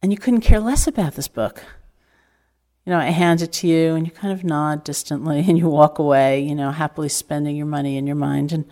And 0.01 0.11
you 0.11 0.17
couldn't 0.17 0.41
care 0.41 0.59
less 0.59 0.87
about 0.87 1.15
this 1.15 1.27
book. 1.27 1.63
You 2.85 2.91
know, 2.91 2.99
I 2.99 3.05
hand 3.05 3.41
it 3.41 3.53
to 3.53 3.67
you 3.67 3.93
and 3.93 4.07
you 4.07 4.11
kind 4.11 4.33
of 4.33 4.43
nod 4.43 4.83
distantly 4.83 5.39
and 5.47 5.57
you 5.57 5.69
walk 5.69 5.99
away, 5.99 6.41
you 6.41 6.55
know, 6.55 6.71
happily 6.71 7.09
spending 7.09 7.55
your 7.55 7.67
money 7.67 7.97
in 7.97 8.07
your 8.07 8.15
mind. 8.15 8.51
And, 8.51 8.65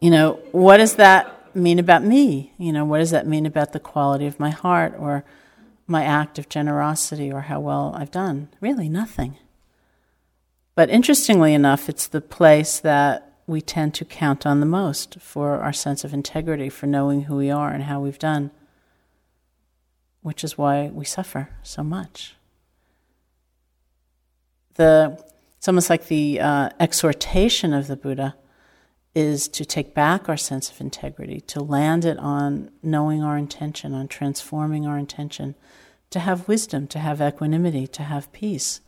you 0.00 0.10
know, 0.10 0.40
what 0.52 0.78
does 0.78 0.96
that 0.96 1.54
mean 1.54 1.78
about 1.78 2.02
me? 2.02 2.52
You 2.58 2.72
know, 2.72 2.84
what 2.84 2.98
does 2.98 3.10
that 3.12 3.26
mean 3.26 3.46
about 3.46 3.72
the 3.72 3.80
quality 3.80 4.26
of 4.26 4.40
my 4.40 4.50
heart 4.50 4.94
or 4.98 5.24
my 5.86 6.04
act 6.04 6.38
of 6.38 6.48
generosity 6.48 7.32
or 7.32 7.42
how 7.42 7.60
well 7.60 7.94
I've 7.96 8.10
done? 8.10 8.48
Really, 8.60 8.88
nothing. 8.88 9.36
But 10.74 10.90
interestingly 10.90 11.54
enough, 11.54 11.88
it's 11.88 12.06
the 12.06 12.20
place 12.20 12.78
that 12.80 13.32
we 13.46 13.60
tend 13.60 13.94
to 13.94 14.04
count 14.04 14.46
on 14.46 14.60
the 14.60 14.66
most 14.66 15.18
for 15.20 15.56
our 15.60 15.72
sense 15.72 16.04
of 16.04 16.12
integrity, 16.12 16.68
for 16.68 16.86
knowing 16.86 17.22
who 17.22 17.36
we 17.36 17.50
are 17.50 17.70
and 17.70 17.84
how 17.84 17.98
we've 17.98 18.18
done, 18.18 18.50
which 20.22 20.44
is 20.44 20.58
why 20.58 20.88
we 20.88 21.04
suffer 21.04 21.50
so 21.62 21.82
much. 21.82 22.34
The, 24.74 25.22
it's 25.56 25.68
almost 25.68 25.90
like 25.90 26.06
the 26.06 26.40
uh, 26.40 26.70
exhortation 26.78 27.72
of 27.72 27.86
the 27.88 27.96
Buddha 27.96 28.36
is 29.14 29.48
to 29.48 29.64
take 29.64 29.94
back 29.94 30.28
our 30.28 30.36
sense 30.36 30.70
of 30.70 30.80
integrity, 30.80 31.40
to 31.40 31.60
land 31.60 32.04
it 32.04 32.18
on 32.18 32.70
knowing 32.82 33.22
our 33.22 33.36
intention, 33.36 33.92
on 33.92 34.06
transforming 34.06 34.86
our 34.86 34.98
intention, 34.98 35.54
to 36.10 36.20
have 36.20 36.46
wisdom, 36.46 36.86
to 36.86 36.98
have 36.98 37.20
equanimity, 37.20 37.86
to 37.86 38.04
have 38.04 38.32
peace 38.32 38.80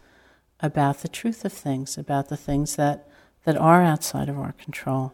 about 0.61 0.99
the 0.99 1.09
truth 1.09 1.45
of 1.45 1.53
things, 1.53 1.99
about 1.99 2.29
the 2.29 2.37
things 2.37 2.77
that, 2.77 3.09
that 3.45 3.57
are 3.57 3.83
outside 3.83 4.29
of 4.29 4.39
our 4.39 4.53
control, 4.53 5.13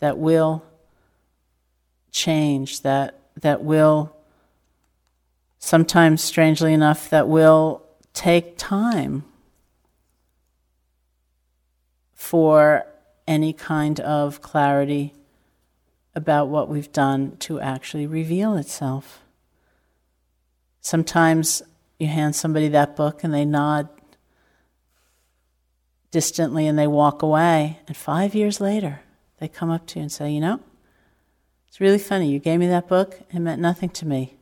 that 0.00 0.18
will 0.18 0.64
change, 2.10 2.82
that, 2.82 3.18
that 3.36 3.62
will, 3.62 4.14
sometimes 5.60 6.24
strangely 6.24 6.72
enough, 6.72 7.08
that 7.10 7.28
will 7.28 7.82
take 8.12 8.58
time 8.58 9.22
for 12.14 12.86
any 13.28 13.52
kind 13.52 14.00
of 14.00 14.40
clarity 14.40 15.14
about 16.14 16.48
what 16.48 16.68
we've 16.68 16.90
done 16.90 17.36
to 17.38 17.60
actually 17.60 18.06
reveal 18.06 18.56
itself. 18.56 19.22
Sometimes 20.80 21.62
you 21.98 22.08
hand 22.08 22.34
somebody 22.34 22.68
that 22.68 22.96
book 22.96 23.22
and 23.22 23.32
they 23.32 23.44
nod 23.44 23.88
distantly 26.10 26.66
and 26.66 26.78
they 26.78 26.86
walk 26.86 27.22
away, 27.22 27.78
and 27.86 27.96
five 27.96 28.34
years 28.34 28.60
later 28.60 29.02
they 29.38 29.46
come 29.46 29.70
up 29.70 29.86
to 29.86 29.98
you 29.98 30.02
and 30.02 30.10
say, 30.10 30.30
You 30.32 30.40
know, 30.40 30.60
it's 31.68 31.80
really 31.80 31.98
funny. 31.98 32.30
You 32.30 32.38
gave 32.38 32.58
me 32.58 32.66
that 32.66 32.88
book, 32.88 33.20
it 33.30 33.38
meant 33.38 33.60
nothing 33.60 33.90
to 33.90 34.06
me. 34.06 34.39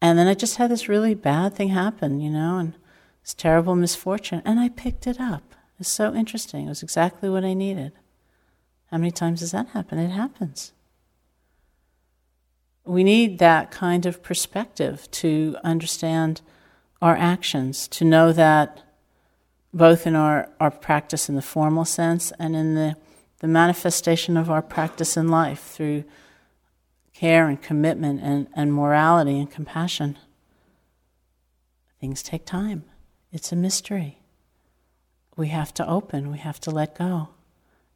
And 0.00 0.18
then 0.18 0.26
I 0.26 0.34
just 0.34 0.56
had 0.56 0.70
this 0.70 0.88
really 0.88 1.14
bad 1.14 1.54
thing 1.54 1.68
happen, 1.68 2.20
you 2.20 2.30
know, 2.30 2.58
and 2.58 2.74
this 3.22 3.34
terrible 3.34 3.76
misfortune, 3.76 4.42
and 4.44 4.58
I 4.58 4.68
picked 4.68 5.06
it 5.06 5.20
up. 5.20 5.54
It's 5.78 5.88
so 5.88 6.14
interesting. 6.14 6.66
It 6.66 6.70
was 6.70 6.82
exactly 6.82 7.28
what 7.28 7.44
I 7.44 7.54
needed. 7.54 7.92
How 8.90 8.98
many 8.98 9.10
times 9.10 9.40
does 9.40 9.52
that 9.52 9.68
happen? 9.68 9.98
It 9.98 10.10
happens. 10.10 10.72
We 12.84 13.04
need 13.04 13.38
that 13.38 13.70
kind 13.70 14.06
of 14.06 14.22
perspective 14.22 15.10
to 15.12 15.56
understand 15.62 16.40
our 17.00 17.16
actions, 17.16 17.86
to 17.88 18.04
know 18.04 18.32
that 18.32 18.82
both 19.72 20.06
in 20.06 20.16
our, 20.16 20.48
our 20.58 20.70
practice 20.70 21.28
in 21.28 21.36
the 21.36 21.42
formal 21.42 21.84
sense 21.84 22.32
and 22.38 22.56
in 22.56 22.74
the, 22.74 22.96
the 23.38 23.48
manifestation 23.48 24.36
of 24.36 24.50
our 24.50 24.62
practice 24.62 25.16
in 25.16 25.28
life 25.28 25.62
through 25.62 26.04
care 27.20 27.48
and 27.48 27.60
commitment 27.60 28.18
and, 28.22 28.46
and 28.56 28.72
morality 28.72 29.38
and 29.38 29.50
compassion. 29.50 30.16
Things 32.00 32.22
take 32.22 32.46
time. 32.46 32.84
It's 33.30 33.52
a 33.52 33.56
mystery 33.56 34.20
we 35.36 35.48
have 35.48 35.72
to 35.74 35.88
open, 35.88 36.30
we 36.30 36.38
have 36.38 36.60
to 36.60 36.70
let 36.70 36.96
go. 36.96 37.28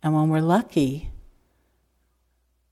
And 0.02 0.14
when 0.14 0.28
we're 0.28 0.40
lucky, 0.40 1.10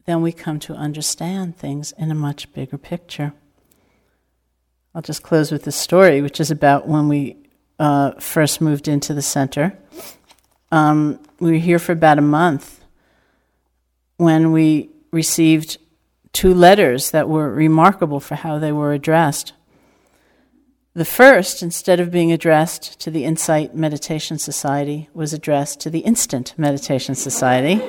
then 0.07 0.23
we 0.23 0.33
come 0.33 0.59
to 0.61 0.75
understand 0.75 1.57
things 1.57 1.93
in 1.93 2.11
a 2.11 2.15
much 2.15 2.53
bigger 2.53 2.79
picture. 2.79 3.33
I'll 4.95 5.03
just 5.03 5.23
close 5.23 5.51
with 5.53 5.65
this 5.65 5.77
story, 5.77 6.21
which 6.23 6.41
is 6.41 6.51
about 6.51 6.87
when 6.87 7.09
we 7.09 7.37
uh, 7.79 8.13
first 8.13 8.61
moved 8.61 8.89
into 8.89 9.15
the 9.15 9.23
center. 9.23 9.79
Um, 10.71 11.19
we 11.41 11.53
were 11.53 11.59
here 11.59 11.79
for 11.79 11.93
about 11.93 12.19
a 12.19 12.23
month 12.23 12.83
when 14.17 14.53
we 14.53 14.91
received 15.11 15.79
two 16.33 16.55
letters 16.55 17.11
that 17.11 17.29
were 17.29 17.51
remarkable 17.51 18.21
for 18.21 18.35
how 18.35 18.59
they 18.59 18.73
were 18.73 18.93
addressed. 18.93 19.53
The 20.95 21.05
first, 21.05 21.63
instead 21.63 22.01
of 22.01 22.11
being 22.11 22.33
addressed 22.33 23.01
to 23.01 23.11
the 23.11 23.25
Insight 23.25 23.75
Meditation 23.75 24.39
Society, 24.39 25.09
was 25.15 25.33
addressed 25.33 25.81
to 25.81 25.91
the 25.91 26.01
Instant 26.01 26.55
Meditation 26.59 27.15
Society. 27.15 27.81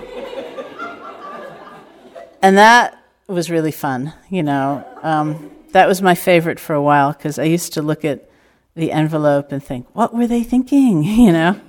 and 2.41 2.57
that 2.57 2.97
was 3.27 3.49
really 3.51 3.71
fun, 3.71 4.13
you 4.29 4.43
know. 4.43 4.85
Um, 5.01 5.51
that 5.71 5.87
was 5.87 6.01
my 6.01 6.15
favorite 6.15 6.59
for 6.59 6.73
a 6.73 6.81
while 6.81 7.11
because 7.11 7.37
I 7.37 7.43
used 7.43 7.73
to 7.73 7.81
look 7.81 8.05
at 8.05 8.29
the 8.75 8.91
envelope 8.91 9.51
and 9.51 9.61
think, 9.61 9.87
what 9.93 10.13
were 10.13 10.27
they 10.27 10.43
thinking, 10.43 11.03
you 11.03 11.31
know? 11.31 11.59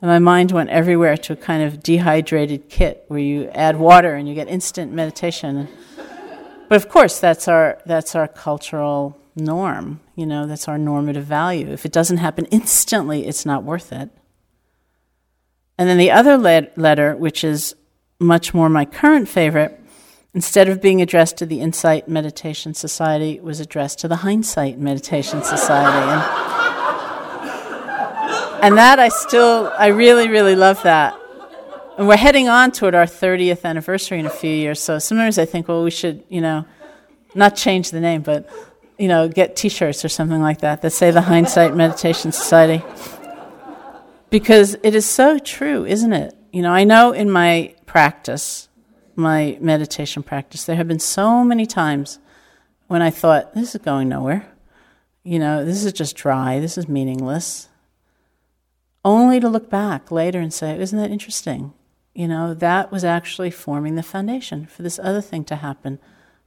And 0.00 0.08
my 0.08 0.18
mind 0.18 0.52
went 0.52 0.70
everywhere 0.70 1.16
to 1.16 1.32
a 1.32 1.36
kind 1.36 1.62
of 1.62 1.82
dehydrated 1.82 2.68
kit 2.68 3.04
where 3.08 3.18
you 3.18 3.48
add 3.50 3.76
water 3.76 4.14
and 4.14 4.28
you 4.28 4.34
get 4.34 4.48
instant 4.48 4.92
meditation. 4.92 5.68
But 6.68 6.76
of 6.76 6.88
course, 6.88 7.18
that's 7.18 7.48
our, 7.48 7.80
that's 7.84 8.14
our 8.14 8.28
cultural 8.28 9.18
norm. 9.34 10.00
You 10.14 10.26
know, 10.26 10.46
that's 10.46 10.68
our 10.68 10.78
normative 10.78 11.24
value. 11.24 11.68
If 11.70 11.84
it 11.84 11.92
doesn't 11.92 12.18
happen 12.18 12.44
instantly, 12.46 13.26
it's 13.26 13.44
not 13.44 13.64
worth 13.64 13.92
it. 13.92 14.10
And 15.78 15.88
then 15.88 15.98
the 15.98 16.10
other 16.10 16.36
le- 16.36 16.68
letter, 16.76 17.16
which 17.16 17.42
is 17.42 17.74
much 18.20 18.52
more 18.52 18.68
my 18.68 18.84
current 18.84 19.28
favorite, 19.28 19.80
instead 20.34 20.68
of 20.68 20.82
being 20.82 21.00
addressed 21.00 21.36
to 21.38 21.46
the 21.46 21.60
Insight 21.60 22.08
Meditation 22.08 22.74
Society, 22.74 23.40
was 23.40 23.60
addressed 23.60 23.98
to 24.00 24.08
the 24.08 24.16
Hindsight 24.16 24.78
Meditation 24.78 25.42
Society. 25.42 25.96
And 25.96 26.57
and 28.62 28.76
that 28.76 28.98
I 28.98 29.08
still, 29.08 29.72
I 29.76 29.88
really, 29.88 30.28
really 30.28 30.56
love 30.56 30.82
that. 30.82 31.18
And 31.96 32.06
we're 32.06 32.16
heading 32.16 32.48
on 32.48 32.70
toward 32.70 32.94
our 32.94 33.06
30th 33.06 33.64
anniversary 33.64 34.20
in 34.20 34.26
a 34.26 34.30
few 34.30 34.50
years. 34.50 34.80
So 34.80 34.98
sometimes 34.98 35.38
I 35.38 35.44
think, 35.44 35.66
well, 35.68 35.82
we 35.82 35.90
should, 35.90 36.22
you 36.28 36.40
know, 36.40 36.64
not 37.34 37.56
change 37.56 37.90
the 37.90 38.00
name, 38.00 38.22
but, 38.22 38.48
you 38.98 39.08
know, 39.08 39.28
get 39.28 39.56
t 39.56 39.68
shirts 39.68 40.04
or 40.04 40.08
something 40.08 40.40
like 40.40 40.60
that 40.60 40.82
that 40.82 40.92
say 40.92 41.10
the 41.10 41.22
Hindsight 41.22 41.74
Meditation 41.74 42.30
Society. 42.32 42.84
Because 44.30 44.76
it 44.82 44.94
is 44.94 45.06
so 45.06 45.38
true, 45.38 45.84
isn't 45.84 46.12
it? 46.12 46.34
You 46.52 46.62
know, 46.62 46.72
I 46.72 46.84
know 46.84 47.12
in 47.12 47.30
my 47.30 47.74
practice, 47.86 48.68
my 49.16 49.58
meditation 49.60 50.22
practice, 50.22 50.64
there 50.64 50.76
have 50.76 50.88
been 50.88 51.00
so 51.00 51.42
many 51.42 51.66
times 51.66 52.18
when 52.86 53.02
I 53.02 53.10
thought, 53.10 53.54
this 53.54 53.74
is 53.74 53.80
going 53.82 54.08
nowhere. 54.08 54.46
You 55.24 55.38
know, 55.38 55.64
this 55.64 55.84
is 55.84 55.92
just 55.92 56.16
dry, 56.16 56.60
this 56.60 56.78
is 56.78 56.88
meaningless. 56.88 57.68
Only 59.08 59.40
to 59.40 59.48
look 59.48 59.70
back 59.70 60.10
later 60.10 60.38
and 60.38 60.52
say, 60.52 60.78
isn't 60.78 60.98
that 60.98 61.10
interesting? 61.10 61.72
You 62.14 62.28
know, 62.28 62.52
that 62.52 62.92
was 62.92 63.04
actually 63.04 63.50
forming 63.50 63.94
the 63.94 64.02
foundation 64.02 64.66
for 64.66 64.82
this 64.82 64.98
other 64.98 65.22
thing 65.22 65.44
to 65.44 65.56
happen, 65.56 65.98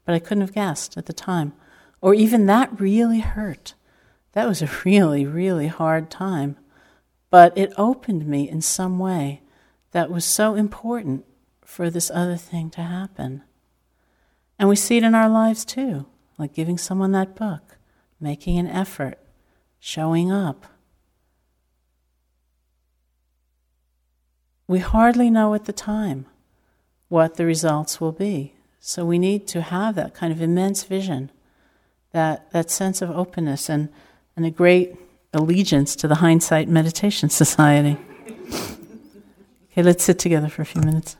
but 0.05 0.13
I 0.13 0.19
couldn't 0.19 0.41
have 0.41 0.53
guessed 0.53 0.95
at 0.95 1.07
the 1.07 1.11
time. 1.11 1.53
Or 2.01 2.13
even 2.13 2.45
that 2.45 2.79
really 2.79 3.21
hurt. 3.21 3.73
That 4.33 4.47
was 4.47 4.61
a 4.61 4.69
really, 4.85 5.25
really 5.25 5.69
hard 5.69 6.11
time. 6.11 6.55
But 7.31 7.57
it 7.57 7.73
opened 7.77 8.27
me 8.27 8.47
in 8.47 8.61
some 8.61 8.99
way 8.99 9.41
that 9.89 10.11
was 10.11 10.23
so 10.23 10.53
important 10.53 11.25
for 11.65 11.89
this 11.89 12.11
other 12.13 12.37
thing 12.37 12.69
to 12.71 12.81
happen. 12.83 13.41
And 14.59 14.69
we 14.69 14.75
see 14.75 14.97
it 14.97 15.03
in 15.03 15.15
our 15.15 15.29
lives 15.29 15.65
too, 15.65 16.05
like 16.37 16.53
giving 16.53 16.77
someone 16.77 17.11
that 17.13 17.35
book 17.35 17.79
making 18.19 18.59
an 18.59 18.67
effort, 18.67 19.17
showing 19.79 20.31
up. 20.31 20.67
We 24.71 24.79
hardly 24.79 25.29
know 25.29 25.53
at 25.53 25.65
the 25.65 25.73
time 25.73 26.27
what 27.09 27.35
the 27.35 27.45
results 27.45 27.99
will 27.99 28.13
be. 28.13 28.53
So 28.79 29.03
we 29.03 29.19
need 29.19 29.45
to 29.47 29.59
have 29.59 29.95
that 29.95 30.13
kind 30.13 30.31
of 30.31 30.41
immense 30.41 30.85
vision, 30.85 31.29
that, 32.13 32.49
that 32.51 32.71
sense 32.71 33.01
of 33.01 33.11
openness, 33.11 33.67
and, 33.67 33.89
and 34.37 34.45
a 34.45 34.49
great 34.49 34.95
allegiance 35.33 35.93
to 35.97 36.07
the 36.07 36.15
Hindsight 36.15 36.69
Meditation 36.69 37.29
Society. 37.29 37.97
okay, 39.73 39.83
let's 39.83 40.05
sit 40.05 40.17
together 40.17 40.47
for 40.47 40.61
a 40.61 40.65
few 40.65 40.81
minutes. 40.81 41.17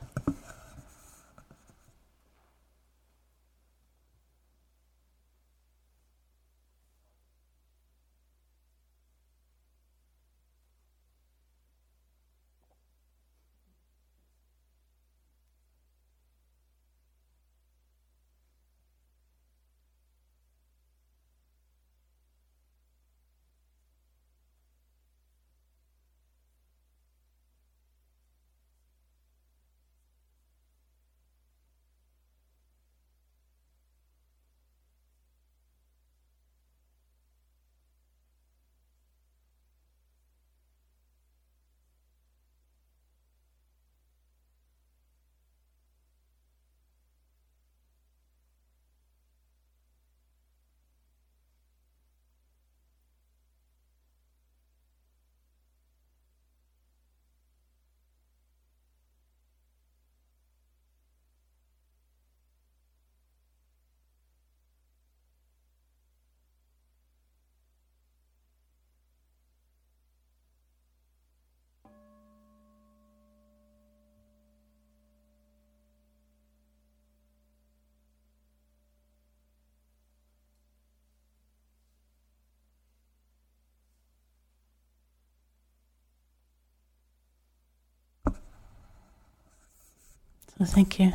So 90.62 90.66
thank 90.66 91.00
you. 91.00 91.12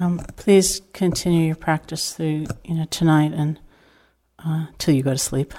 Um, 0.00 0.20
please 0.36 0.80
continue 0.94 1.48
your 1.48 1.54
practice 1.54 2.14
through 2.14 2.46
you 2.64 2.74
know 2.74 2.86
tonight 2.86 3.34
and 3.34 3.60
uh, 4.38 4.68
till 4.78 4.94
you 4.94 5.02
go 5.02 5.12
to 5.12 5.18
sleep, 5.18 5.52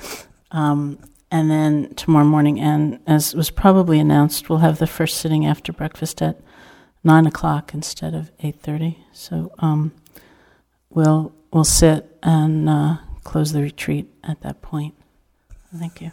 um, 0.50 0.98
and 1.30 1.50
then 1.50 1.94
tomorrow 1.94 2.26
morning. 2.26 2.60
And 2.60 3.00
as 3.06 3.34
was 3.34 3.48
probably 3.48 3.98
announced, 3.98 4.50
we'll 4.50 4.58
have 4.58 4.78
the 4.78 4.86
first 4.86 5.16
sitting 5.22 5.46
after 5.46 5.72
breakfast 5.72 6.20
at 6.20 6.38
nine 7.02 7.26
o'clock 7.26 7.72
instead 7.72 8.12
of 8.12 8.30
eight 8.40 8.60
thirty. 8.60 8.98
So 9.14 9.50
um, 9.60 9.92
we'll 10.90 11.32
we'll 11.50 11.64
sit 11.64 12.18
and 12.22 12.68
uh, 12.68 12.98
close 13.24 13.52
the 13.52 13.62
retreat 13.62 14.12
at 14.22 14.42
that 14.42 14.60
point. 14.60 14.94
Thank 15.74 16.02
you. 16.02 16.12